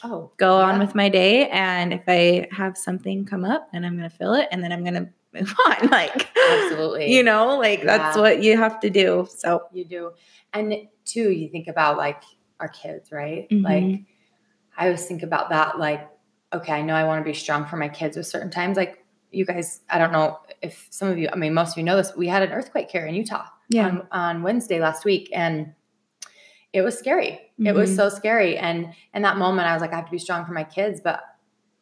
oh 0.03 0.31
go 0.37 0.59
on 0.59 0.79
with 0.79 0.95
my 0.95 1.09
day. 1.09 1.49
And 1.49 1.93
if 1.93 2.03
I 2.09 2.49
have 2.53 2.77
something 2.77 3.25
come 3.25 3.45
up, 3.45 3.69
and 3.73 3.87
I'm 3.87 3.97
gonna 3.97 4.11
feel 4.11 4.35
it 4.35 4.49
and 4.51 4.63
then 4.63 4.73
I'm 4.73 4.85
gonna 4.85 5.09
move 5.33 5.55
on. 5.67 5.89
Like 5.91 6.29
Absolutely. 6.51 7.15
You 7.15 7.23
know, 7.23 7.57
like 7.59 7.83
that's 7.83 8.17
what 8.17 8.43
you 8.43 8.57
have 8.57 8.81
to 8.81 8.91
do. 8.91 9.27
So 9.35 9.63
you 9.73 9.85
do 9.85 10.13
and 10.53 10.75
too 11.05 11.31
you 11.31 11.49
think 11.49 11.69
about 11.69 11.97
like 11.97 12.23
our 12.59 12.69
kids 12.69 13.13
right 13.13 13.49
Mhm. 13.51 13.63
like 13.63 14.01
i 14.79 14.87
always 14.87 15.05
think 15.07 15.23
about 15.23 15.51
that 15.51 15.79
like 15.79 16.09
okay, 16.55 16.73
I 16.73 16.81
know 16.83 16.95
I 16.95 17.05
want 17.05 17.21
to 17.25 17.29
be 17.31 17.35
strong 17.35 17.67
for 17.67 17.77
my 17.77 17.89
kids 17.89 18.17
with 18.17 18.27
certain 18.27 18.51
times. 18.51 18.77
Like 18.77 19.05
you 19.37 19.45
guys, 19.45 19.81
I 19.91 19.99
don't 19.99 20.13
know 20.13 20.39
if 20.63 20.87
some 20.91 21.09
of 21.09 21.19
you, 21.19 21.29
I 21.33 21.37
mean, 21.37 21.53
most 21.55 21.73
of 21.73 21.79
you 21.79 21.85
know 21.85 21.97
this. 21.97 22.13
We 22.17 22.27
had 22.29 22.43
an 22.43 22.51
earthquake 22.53 22.91
here 22.91 23.07
in 23.07 23.15
Utah 23.15 23.45
Yeah. 23.69 23.87
on, 23.89 24.07
on 24.11 24.43
Wednesday 24.43 24.81
last 24.81 25.05
week, 25.05 25.29
and 25.33 25.75
it 26.73 26.83
was 26.83 26.99
scary. 26.99 27.41
It 27.63 27.75
was 27.75 27.91
Mhm. 27.91 27.97
so 27.97 28.09
scary. 28.09 28.57
And 28.59 28.89
in 29.15 29.23
that 29.23 29.37
moment, 29.37 29.69
I 29.69 29.73
was 29.75 29.81
like, 29.81 29.93
I 29.93 29.97
have 29.97 30.07
to 30.07 30.11
be 30.11 30.19
strong 30.19 30.45
for 30.45 30.53
my 30.53 30.65
kids, 30.65 31.01
but 31.03 31.21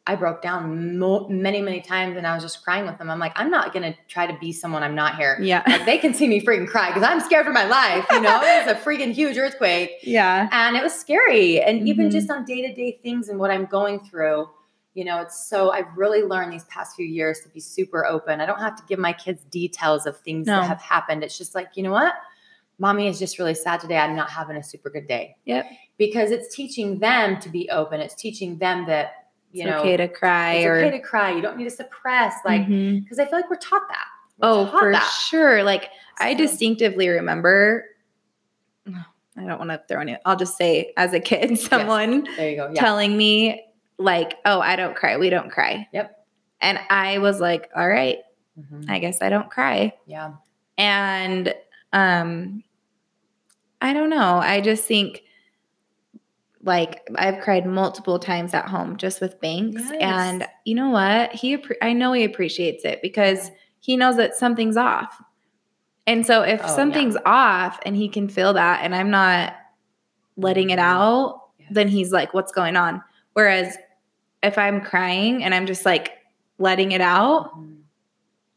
I 0.07 0.15
broke 0.15 0.41
down 0.41 0.99
mo- 0.99 1.27
many, 1.29 1.61
many 1.61 1.81
times, 1.81 2.15
and 2.15 2.27
I 2.27 2.33
was 2.35 2.43
just 2.43 2.63
crying 2.63 2.85
with 2.85 2.97
them. 2.99 3.09
I'm 3.09 3.17
like, 3.19 3.33
I'm 3.37 3.49
not 3.49 3.73
gonna 3.73 3.95
try 4.07 4.27
to 4.27 4.37
be 4.39 4.51
someone 4.51 4.83
I'm 4.83 4.93
not 4.93 5.15
here. 5.15 5.37
Yeah. 5.41 5.63
Like 5.65 5.85
they 5.85 5.97
can 5.97 6.13
see 6.13 6.27
me 6.27 6.39
freaking 6.45 6.67
cry 6.67 6.89
because 6.89 7.03
I'm 7.03 7.19
scared 7.21 7.45
for 7.45 7.51
my 7.51 7.65
life. 7.65 8.05
You 8.11 8.21
know, 8.21 8.39
it 8.43 8.65
was 8.67 8.75
a 8.75 8.79
freaking 8.85 9.13
huge 9.13 9.37
earthquake 9.37 9.91
Yeah. 10.03 10.47
and 10.51 10.77
it 10.77 10.83
was 10.83 10.93
scary 10.93 11.59
and 11.59 11.87
even 11.87 12.09
Mhm. 12.09 12.11
just 12.11 12.29
on 12.29 12.45
day-to-day 12.45 12.99
things 13.01 13.29
and 13.29 13.39
what 13.39 13.49
i'm 13.49 13.65
going 13.65 13.99
through 14.01 14.47
you 14.95 15.05
know 15.05 15.19
it's 15.21 15.47
so 15.47 15.69
i've 15.71 15.85
really 15.95 16.23
learned 16.23 16.51
these 16.51 16.63
past 16.65 16.95
few 16.95 17.05
years 17.05 17.41
to 17.41 17.49
be 17.49 17.59
super 17.59 18.05
open. 18.05 18.41
I 18.41 18.45
don't 18.47 18.59
have 18.59 18.75
to 18.77 18.83
give 18.89 18.97
my 18.97 19.13
kids 19.13 19.43
details 19.51 20.05
of 20.07 20.17
things 20.21 20.47
No. 20.47 20.61
that 20.61 20.67
have 20.67 20.81
happened. 20.81 21.23
It's 21.23 21.37
just 21.37 21.53
like 21.53 21.69
you 21.75 21.83
know 21.83 21.91
what? 21.91 22.13
Mommy 22.79 23.07
is 23.07 23.19
just 23.19 23.37
really 23.39 23.55
sad 23.55 23.79
today. 23.79 23.97
I'm 23.97 24.15
not 24.15 24.29
having 24.29 24.57
a 24.57 24.63
super 24.63 24.89
good 24.89 25.07
day. 25.07 25.35
Yep. 25.45 25.65
because 25.97 26.31
it's 26.31 26.53
teaching 26.55 26.99
them 26.99 27.39
to 27.41 27.49
be 27.49 27.69
open. 27.69 28.01
It's 28.01 28.15
teaching 28.15 28.57
them 28.57 28.85
that 28.87 29.11
you 29.51 29.63
it's 29.63 29.69
know 29.71 29.79
okay 29.79 29.95
to 29.97 30.07
cry 30.09 30.53
it's 30.55 30.65
or 30.65 30.75
okay 30.77 30.91
to 30.97 30.99
cry. 31.03 31.31
You 31.35 31.41
don't 31.41 31.57
need 31.57 31.65
to 31.65 31.69
suppress 31.69 32.33
like 32.43 32.61
mm-hmm. 32.63 32.99
because 32.99 33.19
i 33.19 33.25
feel 33.25 33.39
like 33.39 33.49
we're 33.49 33.55
taught 33.57 33.87
that. 33.89 34.05
We're 34.39 34.49
Oh, 34.49 34.65
taught 34.65 34.79
for 34.79 34.91
that. 34.91 35.09
sure. 35.29 35.63
Like 35.63 35.89
I 36.19 36.33
distinctively 36.33 37.07
remember 37.09 37.85
I 39.37 39.43
don't 39.45 39.59
want 39.59 39.71
to 39.71 39.81
throw 39.89 39.99
any 40.01 40.17
I'll 40.25 40.35
just 40.37 40.57
say 40.57 40.93
as 40.95 41.13
a 41.13 41.19
kid, 41.19 41.57
someone 41.71 42.25
there 42.37 42.49
you 42.49 42.55
go. 42.57 42.71
Yeah. 42.73 42.79
telling 42.81 43.17
me 43.17 43.61
like, 43.97 44.37
"Oh, 44.45 44.59
I 44.59 44.75
don't 44.75 44.95
cry. 44.95 45.17
We 45.17 45.29
don't 45.29 45.49
cry." 45.51 45.87
Yep. 45.93 46.15
And 46.61 46.79
I 46.89 47.17
was 47.19 47.39
like, 47.39 47.69
"All 47.75 47.87
right, 47.87 48.17
Mhm. 48.59 48.89
I 48.89 48.99
guess 48.99 49.21
I 49.21 49.29
don't 49.29 49.49
cry." 49.49 49.93
yeah 50.05 50.33
And 50.77 51.53
um 51.93 52.63
I 53.81 53.93
don't 53.93 54.09
know. 54.09 54.37
I 54.39 54.61
just 54.61 54.85
think 54.85 55.21
like 56.63 57.07
I've 57.15 57.41
cried 57.41 57.65
multiple 57.65 58.17
times 58.17 58.53
at 58.53 58.65
home 58.67 58.97
just 58.97 59.21
with 59.21 59.39
Banks 59.39 59.83
Yes. 59.91 60.01
and 60.01 60.47
you 60.65 60.73
know 60.75 60.89
what? 60.89 61.31
He 61.33 61.63
I 61.81 61.93
know 61.93 62.13
he 62.13 62.23
appreciates 62.23 62.83
it 62.85 63.01
because 63.01 63.51
he 63.79 63.95
knows 63.97 64.17
that 64.17 64.35
something's 64.35 64.77
off. 64.77 65.21
And 66.07 66.25
so 66.25 66.41
if 66.41 66.61
Oh, 66.61 66.65
yeah. 66.65 66.75
something's 66.75 67.17
off 67.25 67.79
and 67.85 67.95
he 67.95 68.09
can 68.09 68.27
feel 68.29 68.53
that 68.53 68.81
and 68.83 68.95
I'm 68.95 69.11
not 69.11 69.53
letting 70.37 70.71
it 70.71 70.79
out, 70.79 71.41
then 71.69 71.87
he's 71.87 72.11
like 72.11 72.33
what's 72.33 72.51
going 72.51 72.75
on? 72.75 73.01
Whereas 73.33 73.77
if 74.45 74.57
I'm 74.57 74.81
crying 74.81 75.43
and 75.43 75.53
I'm 75.53 75.65
just 75.65 75.85
like 75.85 76.13
letting 76.57 76.91
it 76.91 77.01
out, 77.01 77.51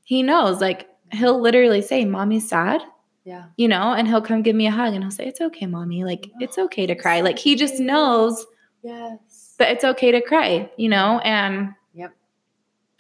he 0.05 0.23
knows 0.23 0.61
like 0.61 0.89
he'll 1.13 1.41
literally 1.41 1.83
say 1.83 2.05
mommy's 2.05 2.49
sad 2.49 2.83
yeah 3.25 3.47
you 3.57 3.69
know, 3.69 3.93
and 3.93 4.07
he'll 4.07 4.23
come 4.23 4.43
give 4.43 4.57
me 4.57 4.67
a 4.67 4.71
hug 4.71 4.95
and 4.95 5.03
he'll 5.03 5.11
say, 5.11 5.27
It's 5.27 5.41
okay, 5.41 5.67
mommy. 5.67 6.05
Like, 6.05 6.31
it's 6.41 6.59
okay 6.59 6.87
to 6.87 6.95
cry. 6.95 7.21
Like, 7.21 7.39
he 7.39 7.57
just 7.57 7.81
knows 7.81 8.47
yes 8.83 9.55
that 9.59 9.73
it's 9.73 9.85
okay 9.85 10.13
to 10.13 10.21
cry, 10.21 10.71
you 10.77 10.89
know? 10.89 11.19
And 11.21 11.75
Yep. 11.95 12.15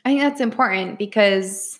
I 0.05 0.09
think 0.11 0.20
that's 0.20 0.41
important 0.41 0.99
because 0.99 1.78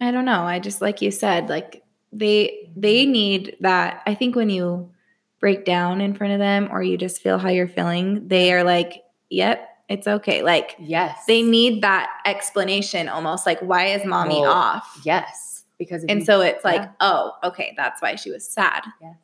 I 0.00 0.10
don't 0.10 0.24
know. 0.24 0.42
I 0.42 0.58
just, 0.60 0.80
like 0.80 1.02
you 1.02 1.10
said, 1.10 1.48
like, 1.48 1.84
they 2.14 2.70
they 2.76 3.02
mm-hmm. 3.02 3.12
need 3.12 3.56
that 3.60 4.02
i 4.06 4.14
think 4.14 4.36
when 4.36 4.48
you 4.48 4.90
break 5.40 5.64
down 5.64 6.00
in 6.00 6.14
front 6.14 6.32
of 6.32 6.38
them 6.38 6.68
or 6.70 6.82
you 6.82 6.96
just 6.96 7.20
feel 7.20 7.38
how 7.38 7.50
you're 7.50 7.68
feeling 7.68 8.26
they 8.28 8.52
are 8.52 8.64
like 8.64 9.02
yep 9.30 9.68
it's 9.88 10.06
okay 10.06 10.42
like 10.42 10.76
yes 10.78 11.24
they 11.26 11.42
need 11.42 11.82
that 11.82 12.08
explanation 12.24 13.08
almost 13.08 13.44
like 13.46 13.60
why 13.60 13.86
is 13.86 14.04
mommy 14.04 14.40
Well, 14.40 14.50
off 14.52 15.00
Yes, 15.04 15.64
because 15.78 16.04
and 16.08 16.20
you- 16.20 16.24
so 16.26 16.40
it's 16.40 16.64
like 16.64 16.88
oh 17.00 17.32
okay 17.44 17.74
that's 17.76 18.00
why 18.00 18.14
she 18.14 18.30
was 18.30 18.46
sad 18.46 18.82
yes, 19.00 19.16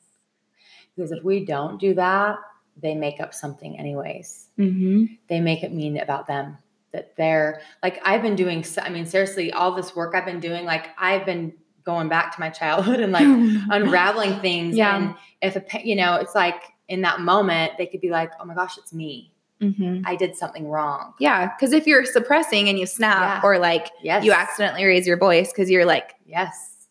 because 0.96 1.12
if 1.12 1.22
we 1.24 1.44
don't 1.44 1.80
do 1.80 1.94
that, 1.94 2.36
they 2.82 2.94
make 2.94 3.20
up 3.20 3.32
something 3.34 3.78
anyways. 3.78 4.48
mm-hmm. 4.58 5.04
They 5.28 5.40
make 5.40 5.62
it 5.62 5.72
mean 5.72 5.98
about 5.98 6.26
them 6.26 6.58
that 6.92 7.14
they're 7.16 7.60
like 7.82 8.00
I've 8.04 8.22
been 8.22 8.36
doing. 8.36 8.64
so- 8.64 8.82
I 8.82 8.88
mean, 8.90 9.06
seriously, 9.06 9.52
all 9.52 9.72
this 9.74 9.94
work 9.94 10.14
I've 10.14 10.24
been 10.26 10.40
doing, 10.40 10.64
like 10.64 10.88
I've 10.98 11.24
been 11.24 11.52
going 11.84 12.08
back 12.08 12.34
to 12.34 12.40
my 12.40 12.50
childhood 12.50 13.00
and 13.00 13.12
like 13.12 13.24
unraveling 13.70 14.40
things. 14.40 14.76
Yeah. 14.76 14.96
And 14.96 15.14
if 15.40 15.56
a 15.56 15.64
you 15.86 15.94
know, 15.96 16.16
it's 16.16 16.34
like 16.34 16.60
in 16.88 17.02
that 17.02 17.20
moment 17.20 17.72
they 17.78 17.86
could 17.86 18.00
be 18.00 18.10
like, 18.10 18.32
oh 18.40 18.44
my 18.44 18.54
gosh, 18.54 18.76
it's 18.78 18.92
me. 18.92 19.29
Mhm. 19.60 20.02
I 20.06 20.16
did 20.16 20.36
something 20.36 20.68
wrong. 20.68 21.12
Yeah, 21.18 21.48
because 21.54 21.72
if 21.72 21.86
you're 21.86 22.04
suppressing 22.04 22.68
and 22.68 22.78
you 22.78 22.86
snap, 22.86 23.42
Yeah. 23.42 23.48
or 23.48 23.58
like 23.58 23.90
Yes, 24.02 24.24
you 24.24 24.32
accidentally 24.32 24.84
raise 24.84 25.06
your 25.06 25.18
voice 25.18 25.52
because 25.52 25.70
you're 25.70 25.84
like 25.84 26.14
Yes, 26.26 26.86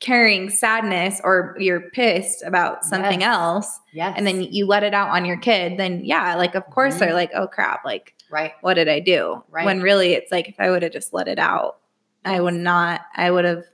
carrying 0.00 0.48
sadness 0.48 1.20
or 1.22 1.54
you're 1.58 1.90
pissed 1.90 2.42
about 2.42 2.84
something 2.84 3.20
Yes. 3.20 3.28
else, 3.36 3.80
yes, 3.92 4.14
and 4.16 4.26
then 4.26 4.40
you 4.42 4.66
let 4.66 4.82
it 4.82 4.94
out 4.94 5.10
on 5.10 5.24
your 5.26 5.36
kid, 5.36 5.76
then 5.78 6.02
yeah, 6.04 6.34
like 6.36 6.54
of 6.54 6.64
course 6.70 6.94
Mhm. 6.96 6.98
they're 7.00 7.14
like, 7.14 7.30
oh 7.34 7.46
crap, 7.46 7.84
like 7.84 8.14
right. 8.30 8.52
what 8.62 8.74
did 8.74 8.88
I 8.88 9.00
do? 9.00 9.42
Right. 9.50 9.66
When 9.66 9.82
really 9.82 10.14
it's 10.14 10.32
like 10.32 10.48
if 10.48 10.58
I 10.58 10.70
would 10.70 10.82
have 10.82 10.92
just 10.92 11.12
let 11.12 11.28
it 11.28 11.38
out, 11.38 11.78
I 12.24 12.40
would 12.40 12.54
not. 12.54 13.02
I 13.16 13.30
would 13.30 13.44
have 13.44 13.64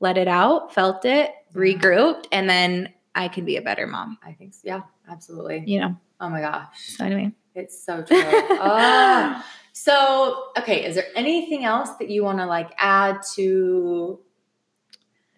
let 0.00 0.16
it 0.18 0.26
out, 0.28 0.72
felt 0.74 1.04
it, 1.04 1.30
regrouped, 1.54 2.24
and 2.32 2.48
then 2.50 2.88
I 3.14 3.28
can 3.28 3.44
be 3.44 3.56
a 3.56 3.62
better 3.62 3.86
mom. 3.86 4.18
I 4.24 4.32
think 4.32 4.54
so. 4.54 4.60
Yeah, 4.64 4.80
absolutely. 5.08 5.62
You 5.66 5.80
know. 5.80 5.96
Oh 6.20 6.28
my 6.28 6.40
gosh. 6.40 6.66
So 6.96 7.04
anyway. 7.04 7.32
It's 7.54 7.84
so 7.84 8.02
true. 8.02 8.18
oh. 8.22 9.44
So, 9.72 10.48
okay, 10.58 10.84
is 10.84 10.96
there 10.96 11.06
anything 11.14 11.64
else 11.64 11.90
that 12.00 12.10
you 12.10 12.22
want 12.24 12.38
to 12.38 12.44
like 12.46 12.70
add 12.76 13.22
to 13.36 14.18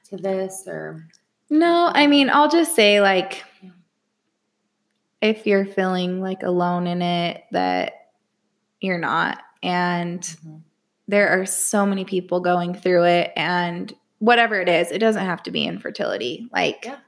to 0.09 0.17
this 0.17 0.65
or 0.67 1.07
No, 1.51 1.91
I 1.95 2.07
mean, 2.07 2.29
I'll 2.31 2.49
just 2.49 2.75
say 2.75 3.01
like 3.03 3.45
if 5.21 5.47
you're 5.47 5.67
feeling 5.67 6.21
like 6.21 6.43
alone 6.43 6.87
in 6.87 7.03
it 7.03 7.45
that 7.53 7.93
you're 8.81 8.99
not 8.99 9.39
and 9.63 10.37
there 11.07 11.29
are 11.29 11.47
so 11.47 11.87
many 11.87 12.05
people 12.05 12.41
going 12.41 12.75
through 12.75 13.05
it 13.05 13.33
and 13.37 13.93
whatever 14.19 14.61
it 14.61 14.69
is, 14.69 14.91
it 14.91 14.99
doesn't 14.99 15.25
have 15.27 15.43
to 15.45 15.51
be 15.51 15.65
infertility. 15.65 16.49
Like 16.53 16.85
Yeah. 16.87 16.99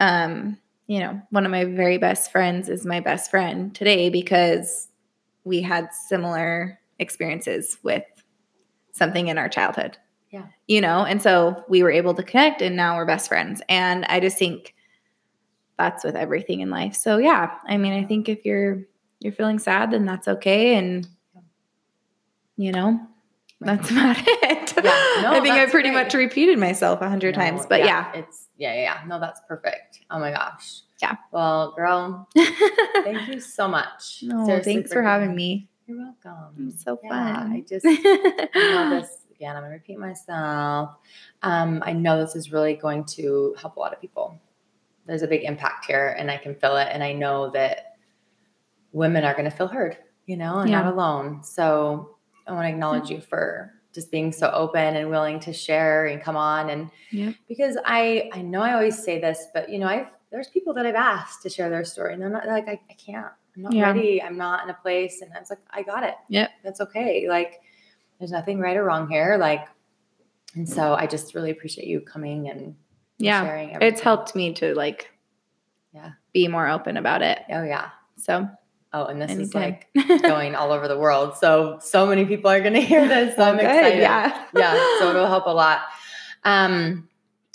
um, 0.00 0.58
you 0.86 1.00
know, 1.00 1.20
one 1.30 1.44
of 1.46 1.50
my 1.50 1.64
very 1.64 1.98
best 1.98 2.30
friends 2.30 2.68
is 2.68 2.84
my 2.84 3.00
best 3.00 3.30
friend 3.30 3.74
today 3.74 4.10
because 4.10 4.88
we 5.44 5.60
had 5.62 5.92
similar 5.92 6.78
experiences 6.98 7.78
with 7.82 8.04
something 8.92 9.28
in 9.28 9.38
our 9.38 9.48
childhood. 9.48 9.96
Yeah. 10.30 10.46
You 10.66 10.80
know, 10.80 11.04
and 11.04 11.22
so 11.22 11.64
we 11.68 11.82
were 11.82 11.90
able 11.90 12.14
to 12.14 12.22
connect 12.22 12.60
and 12.60 12.76
now 12.76 12.96
we're 12.96 13.06
best 13.06 13.28
friends. 13.28 13.62
And 13.68 14.04
I 14.06 14.20
just 14.20 14.36
think 14.36 14.74
that's 15.78 16.04
with 16.04 16.16
everything 16.16 16.60
in 16.60 16.70
life. 16.70 16.94
So 16.94 17.18
yeah, 17.18 17.54
I 17.66 17.76
mean, 17.76 17.92
I 17.92 18.04
think 18.04 18.28
if 18.28 18.44
you're 18.44 18.82
you're 19.20 19.32
feeling 19.32 19.58
sad, 19.58 19.90
then 19.90 20.04
that's 20.04 20.28
okay. 20.28 20.74
And 20.74 21.06
you 22.56 22.72
know, 22.72 23.00
that's 23.60 23.90
about 23.92 24.16
it. 24.18 24.74
Yeah, 24.76 25.20
no, 25.22 25.32
I 25.32 25.40
think 25.40 25.54
I 25.54 25.66
pretty 25.66 25.90
great. 25.90 26.04
much 26.04 26.14
repeated 26.14 26.58
myself 26.58 27.00
a 27.00 27.08
hundred 27.08 27.36
No, 27.36 27.42
times. 27.42 27.66
But 27.66 27.80
yeah. 27.80 28.12
it's 28.14 28.48
yeah, 28.56 28.74
yeah, 28.74 28.82
yeah. 28.82 29.00
No, 29.06 29.18
that's 29.20 29.40
perfect. 29.48 29.93
Oh 30.10 30.18
my 30.18 30.30
gosh. 30.30 30.82
Yeah. 31.02 31.16
Well, 31.32 31.72
girl, 31.76 32.28
thank 32.36 33.28
you 33.28 33.40
so 33.40 33.68
much. 33.68 34.20
no, 34.22 34.46
Seriously, 34.46 34.74
thanks 34.74 34.92
for 34.92 35.02
having 35.02 35.34
me. 35.34 35.68
You're 35.86 35.98
welcome. 35.98 36.68
It's 36.68 36.82
so 36.82 36.98
Yeah, 37.02 37.10
fun. 37.10 37.52
I 37.52 37.60
just 37.60 37.84
I 37.88 38.90
this 38.90 39.18
again. 39.34 39.56
I'm 39.56 39.62
going 39.62 39.72
to 39.72 39.76
repeat 39.76 39.98
myself. 39.98 40.96
Um, 41.42 41.82
I 41.84 41.92
know 41.92 42.18
this 42.18 42.36
is 42.36 42.52
really 42.52 42.74
going 42.74 43.04
to 43.06 43.54
help 43.60 43.76
a 43.76 43.80
lot 43.80 43.92
of 43.92 44.00
people. 44.00 44.40
There's 45.06 45.22
a 45.22 45.26
big 45.26 45.42
impact 45.42 45.84
here, 45.84 46.16
and 46.18 46.30
I 46.30 46.38
can 46.38 46.54
feel 46.54 46.76
it. 46.76 46.88
And 46.90 47.02
I 47.02 47.12
know 47.12 47.50
that 47.50 47.96
women 48.92 49.24
are 49.24 49.34
going 49.34 49.44
to 49.44 49.50
feel 49.50 49.68
heard, 49.68 49.98
you 50.26 50.36
know, 50.36 50.58
and 50.60 50.70
not 50.70 50.86
alone. 50.86 51.42
So 51.42 52.16
I 52.46 52.52
want 52.52 52.64
to 52.64 52.70
acknowledge 52.70 53.10
you 53.10 53.20
for 53.20 53.72
just 53.94 54.10
being 54.10 54.32
so 54.32 54.50
open 54.50 54.96
and 54.96 55.08
willing 55.08 55.38
to 55.40 55.52
share 55.52 56.06
and 56.06 56.20
come 56.20 56.36
on. 56.36 56.68
And 56.70 56.90
Yep. 57.12 57.34
because 57.48 57.78
I 57.84 58.28
I 58.32 58.42
know 58.42 58.60
I 58.60 58.72
always 58.74 59.02
say 59.02 59.20
this, 59.20 59.46
but 59.54 59.68
you 59.70 59.78
know, 59.78 59.86
I've 59.86 60.08
there's 60.30 60.48
people 60.48 60.74
that 60.74 60.84
I've 60.84 60.96
asked 60.96 61.42
to 61.44 61.48
share 61.48 61.70
their 61.70 61.84
story, 61.84 62.12
and 62.12 62.20
they're 62.20 62.28
not 62.28 62.42
they're 62.44 62.52
like 62.52 62.68
I, 62.68 62.80
I 62.90 62.94
can't. 62.94 63.26
I'm 63.56 63.62
not 63.62 63.72
Yeah. 63.72 63.86
ready. 63.92 64.20
I'm 64.20 64.36
not 64.36 64.64
in 64.64 64.70
a 64.70 64.74
place. 64.74 65.22
And 65.22 65.32
I 65.32 65.38
was 65.38 65.48
like, 65.48 65.60
I 65.70 65.82
got 65.82 66.02
it. 66.02 66.16
Yep. 66.28 66.50
That's 66.64 66.80
okay. 66.80 67.28
Like 67.28 67.60
there's 68.18 68.32
nothing 68.32 68.58
right 68.58 68.76
or 68.76 68.82
wrong 68.84 69.08
here. 69.08 69.36
Like, 69.38 69.66
and 70.56 70.68
so 70.68 70.94
I 70.94 71.06
just 71.06 71.34
really 71.36 71.50
appreciate 71.50 71.86
you 71.86 72.00
coming 72.00 72.48
and 72.48 72.60
and 72.60 72.74
Yeah, 73.18 73.44
sharing. 73.44 73.68
Everything. 73.74 73.92
It's 73.92 74.00
helped 74.00 74.34
me 74.34 74.52
to 74.54 74.74
like 74.74 75.10
Yeah. 75.92 76.10
be 76.32 76.48
more 76.48 76.68
open 76.68 76.96
about 76.96 77.22
it. 77.22 77.38
Oh 77.48 77.62
yeah. 77.62 77.90
So 78.16 78.48
Oh, 78.94 79.06
and 79.06 79.20
this 79.20 79.32
is 79.32 79.52
like 79.56 79.88
going 80.22 80.54
all 80.54 80.70
over 80.70 80.86
the 80.86 80.96
world. 80.96 81.36
So 81.36 81.78
so 81.82 82.06
many 82.06 82.24
people 82.26 82.48
are 82.48 82.60
going 82.60 82.74
to 82.74 82.80
hear 82.80 83.08
this. 83.08 83.34
So 83.34 83.42
I'm 83.42 83.56
Good, 83.56 83.64
excited. 83.64 83.98
Yeah. 83.98 84.44
yeah, 84.56 84.98
so 85.00 85.10
it'll 85.10 85.26
help 85.26 85.46
a 85.46 85.50
lot. 85.50 85.80
Um, 86.44 87.08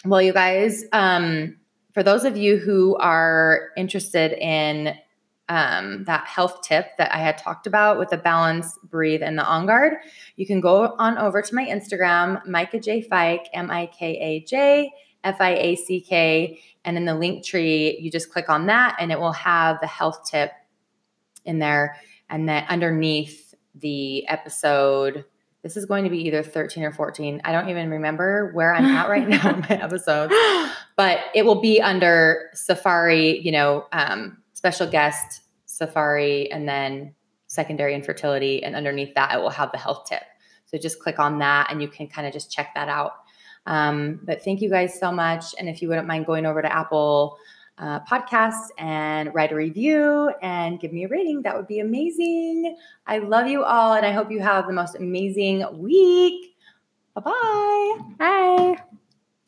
well, 0.03 0.21
you 0.21 0.33
guys, 0.33 0.83
um, 0.91 1.55
for 1.93 2.03
those 2.03 2.25
of 2.25 2.35
you 2.35 2.57
who 2.57 2.97
are 2.97 3.69
interested 3.77 4.33
in 4.33 4.95
um, 5.47 6.03
that 6.03 6.25
health 6.25 6.61
tip 6.61 6.87
that 6.97 7.13
I 7.13 7.19
had 7.19 7.37
talked 7.37 7.67
about 7.67 7.97
with 7.97 8.09
the 8.09 8.17
balance, 8.17 8.77
breathe, 8.83 9.23
and 9.23 9.37
the 9.37 9.45
on 9.45 9.65
guard, 9.65 9.93
you 10.35 10.45
can 10.45 10.59
go 10.59 10.93
on 10.99 11.17
over 11.17 11.41
to 11.41 11.55
my 11.55 11.65
Instagram, 11.65 12.45
Mika 12.45 12.81
J 12.81 13.01
Fiack, 13.01 13.45
M 13.53 13.71
I 13.71 13.85
K 13.85 14.17
A 14.19 14.43
J 14.43 14.91
F 15.23 15.37
I 15.39 15.55
A 15.55 15.75
C 15.77 16.01
K. 16.01 16.59
And 16.83 16.97
in 16.97 17.05
the 17.05 17.13
Linktree, 17.13 18.01
you 18.01 18.11
just 18.11 18.29
click 18.29 18.49
on 18.49 18.65
that 18.65 18.97
and 18.99 19.09
it 19.09 19.19
will 19.19 19.31
have 19.31 19.79
the 19.79 19.87
health 19.87 20.29
tip 20.29 20.51
in 21.45 21.59
there. 21.59 21.97
And 22.29 22.47
then 22.47 22.65
underneath 22.69 23.53
the 23.75 24.27
episode, 24.27 25.25
this 25.61 25.75
is 25.75 25.85
going 25.85 26.03
to 26.03 26.09
be 26.09 26.19
either 26.27 26.43
13 26.43 26.83
or 26.83 26.91
14. 26.91 27.41
I 27.43 27.51
don't 27.51 27.69
even 27.69 27.89
remember 27.89 28.51
where 28.53 28.73
I'm 28.73 28.85
at 28.85 29.09
right 29.09 29.27
now 29.27 29.49
in 29.49 29.59
my 29.61 29.69
episodes, 29.69 30.33
but 30.95 31.19
it 31.35 31.45
will 31.45 31.59
be 31.59 31.81
under 31.81 32.49
Safari, 32.53 33.39
you 33.39 33.51
know, 33.51 33.85
um, 33.91 34.37
special 34.53 34.87
guest, 34.87 35.41
Safari, 35.65 36.51
and 36.51 36.67
then 36.67 37.13
secondary 37.47 37.95
infertility. 37.95 38.63
And 38.63 38.75
underneath 38.75 39.13
that, 39.15 39.33
it 39.33 39.41
will 39.41 39.49
have 39.49 39.71
the 39.71 39.77
health 39.77 40.05
tip. 40.07 40.23
So 40.65 40.77
just 40.77 40.99
click 40.99 41.19
on 41.19 41.39
that 41.39 41.71
and 41.71 41.81
you 41.81 41.87
can 41.87 42.07
kind 42.07 42.27
of 42.27 42.33
just 42.33 42.51
check 42.51 42.73
that 42.75 42.89
out. 42.89 43.13
Um, 43.65 44.19
but 44.23 44.43
thank 44.43 44.61
you 44.61 44.69
guys 44.69 44.99
so 44.99 45.11
much. 45.11 45.55
And 45.59 45.67
if 45.67 45.81
you 45.81 45.89
wouldn't 45.89 46.07
mind 46.07 46.25
going 46.25 46.45
over 46.45 46.61
to 46.61 46.71
Apple 46.71 47.37
uh, 47.79 47.99
Podcasts 48.01 48.67
and 48.77 49.33
write 49.33 49.51
a 49.51 49.55
review 49.55 50.31
and 50.41 50.79
give 50.79 50.91
me 50.91 51.05
a 51.05 51.07
rating, 51.07 51.41
that 51.43 51.55
would 51.55 51.67
be 51.67 51.79
amazing. 51.79 52.77
I 53.07 53.19
love 53.19 53.47
you 53.47 53.63
all 53.63 53.93
and 53.93 54.05
I 54.05 54.11
hope 54.11 54.31
you 54.31 54.41
have 54.41 54.67
the 54.67 54.73
most 54.73 54.95
amazing 54.95 55.65
week. 55.79 56.55
Bye-bye. 57.15 57.99
Bye. 58.17 58.98